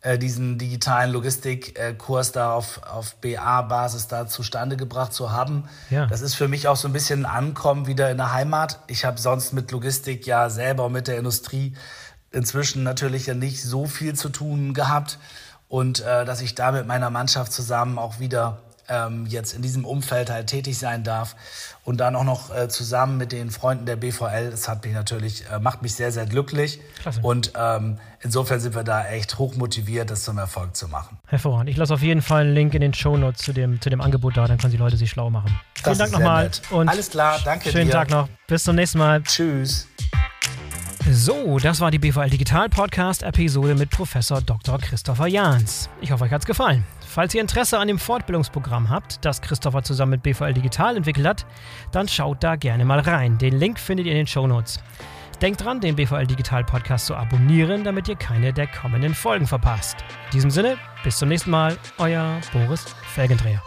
äh, 0.01 0.17
diesen 0.17 0.57
digitalen 0.57 1.11
Logistikkurs 1.11 2.31
da 2.31 2.53
auf, 2.53 2.81
auf 2.83 3.15
BA-Basis 3.15 4.07
da 4.07 4.27
zustande 4.27 4.77
gebracht 4.77 5.13
zu 5.13 5.31
haben. 5.31 5.63
Ja. 5.89 6.05
Das 6.05 6.21
ist 6.21 6.35
für 6.35 6.47
mich 6.47 6.67
auch 6.67 6.75
so 6.75 6.87
ein 6.87 6.93
bisschen 6.93 7.25
ein 7.25 7.31
Ankommen 7.47 7.87
wieder 7.87 8.11
in 8.11 8.17
der 8.17 8.33
Heimat. 8.33 8.79
Ich 8.87 9.05
habe 9.05 9.19
sonst 9.19 9.53
mit 9.53 9.71
Logistik 9.71 10.27
ja 10.27 10.49
selber 10.49 10.89
mit 10.89 11.07
der 11.07 11.17
Industrie 11.17 11.75
inzwischen 12.31 12.83
natürlich 12.83 13.25
ja 13.25 13.33
nicht 13.33 13.63
so 13.63 13.85
viel 13.85 14.13
zu 14.13 14.29
tun 14.29 14.73
gehabt 14.73 15.17
und 15.67 16.01
äh, 16.01 16.25
dass 16.25 16.41
ich 16.41 16.55
da 16.55 16.71
mit 16.71 16.85
meiner 16.85 17.09
Mannschaft 17.09 17.51
zusammen 17.51 17.97
auch 17.97 18.19
wieder 18.19 18.59
ähm, 18.89 19.25
jetzt 19.25 19.53
in 19.53 19.61
diesem 19.61 19.85
Umfeld 19.85 20.29
halt 20.29 20.47
tätig 20.47 20.77
sein 20.77 21.03
darf 21.03 21.35
und 21.83 21.97
dann 21.97 22.15
auch 22.15 22.23
noch 22.23 22.55
äh, 22.55 22.67
zusammen 22.69 23.17
mit 23.17 23.31
den 23.31 23.51
Freunden 23.51 23.85
der 23.85 23.95
BVL, 23.95 24.51
das 24.51 24.67
hat 24.67 24.85
mich 24.85 24.93
natürlich, 24.93 25.43
äh, 25.51 25.59
macht 25.59 25.81
mich 25.81 25.95
sehr, 25.95 26.11
sehr 26.11 26.25
glücklich 26.25 26.79
Klasse. 27.01 27.19
und 27.21 27.53
ähm, 27.57 27.97
insofern 28.21 28.59
sind 28.59 28.75
wir 28.75 28.83
da 28.83 29.05
echt 29.07 29.37
hoch 29.37 29.55
motiviert, 29.55 30.09
das 30.09 30.23
zum 30.23 30.37
Erfolg 30.37 30.75
zu 30.75 30.87
machen. 30.87 31.17
Hervorragend. 31.27 31.69
Ich 31.69 31.77
lasse 31.77 31.93
auf 31.93 32.01
jeden 32.01 32.21
Fall 32.21 32.41
einen 32.41 32.53
Link 32.53 32.73
in 32.73 32.81
den 32.81 32.93
Show 32.93 33.17
Notes 33.17 33.43
zu 33.43 33.53
dem, 33.53 33.81
zu 33.81 33.89
dem 33.89 34.01
Angebot 34.01 34.37
da, 34.37 34.47
dann 34.47 34.57
können 34.57 34.71
die 34.71 34.77
Leute 34.77 34.97
sich 34.97 35.09
schlau 35.09 35.29
machen. 35.29 35.59
Das 35.75 35.83
Vielen 35.83 35.97
Dank 35.97 36.11
nochmal 36.11 36.51
und 36.71 36.89
alles 36.89 37.09
klar, 37.09 37.39
danke 37.43 37.71
schönen 37.71 37.87
dir. 37.87 37.93
Tag 37.93 38.09
noch. 38.09 38.29
Bis 38.47 38.63
zum 38.63 38.75
nächsten 38.75 38.97
Mal. 38.99 39.21
Tschüss. 39.23 39.87
So, 41.09 41.57
das 41.57 41.79
war 41.79 41.89
die 41.89 41.99
BVL 41.99 42.29
Digital 42.29 42.67
Podcast 42.67 43.23
Episode 43.23 43.75
mit 43.75 43.89
Professor 43.89 44.41
Dr. 44.41 44.77
Christopher 44.77 45.27
Jahns. 45.27 45.89
Ich 46.01 46.11
hoffe, 46.11 46.25
euch 46.25 46.31
hat's 46.31 46.45
gefallen. 46.45 46.83
Falls 47.07 47.33
ihr 47.33 47.41
Interesse 47.41 47.79
an 47.79 47.87
dem 47.87 47.97
Fortbildungsprogramm 47.97 48.89
habt, 48.89 49.23
das 49.25 49.41
Christopher 49.41 49.81
zusammen 49.81 50.11
mit 50.11 50.23
BVL 50.23 50.53
Digital 50.53 50.97
entwickelt 50.97 51.25
hat, 51.25 51.45
dann 51.91 52.07
schaut 52.07 52.43
da 52.43 52.55
gerne 52.57 52.85
mal 52.85 52.99
rein. 52.99 53.37
Den 53.37 53.57
Link 53.57 53.79
findet 53.79 54.05
ihr 54.05 54.11
in 54.11 54.19
den 54.19 54.27
Show 54.27 54.45
Notes. 54.45 54.79
Denkt 55.41 55.63
dran, 55.63 55.79
den 55.79 55.95
BVL 55.95 56.27
Digital 56.27 56.63
Podcast 56.63 57.05
zu 57.05 57.15
abonnieren, 57.15 57.83
damit 57.83 58.07
ihr 58.07 58.15
keine 58.15 58.51
der 58.53 58.67
kommenden 58.67 59.15
Folgen 59.15 59.47
verpasst. 59.47 59.97
In 60.25 60.31
diesem 60.33 60.51
Sinne, 60.51 60.77
bis 61.03 61.17
zum 61.17 61.29
nächsten 61.29 61.49
Mal, 61.49 61.77
euer 61.97 62.41
Boris 62.51 62.83
Felgendreher. 63.13 63.61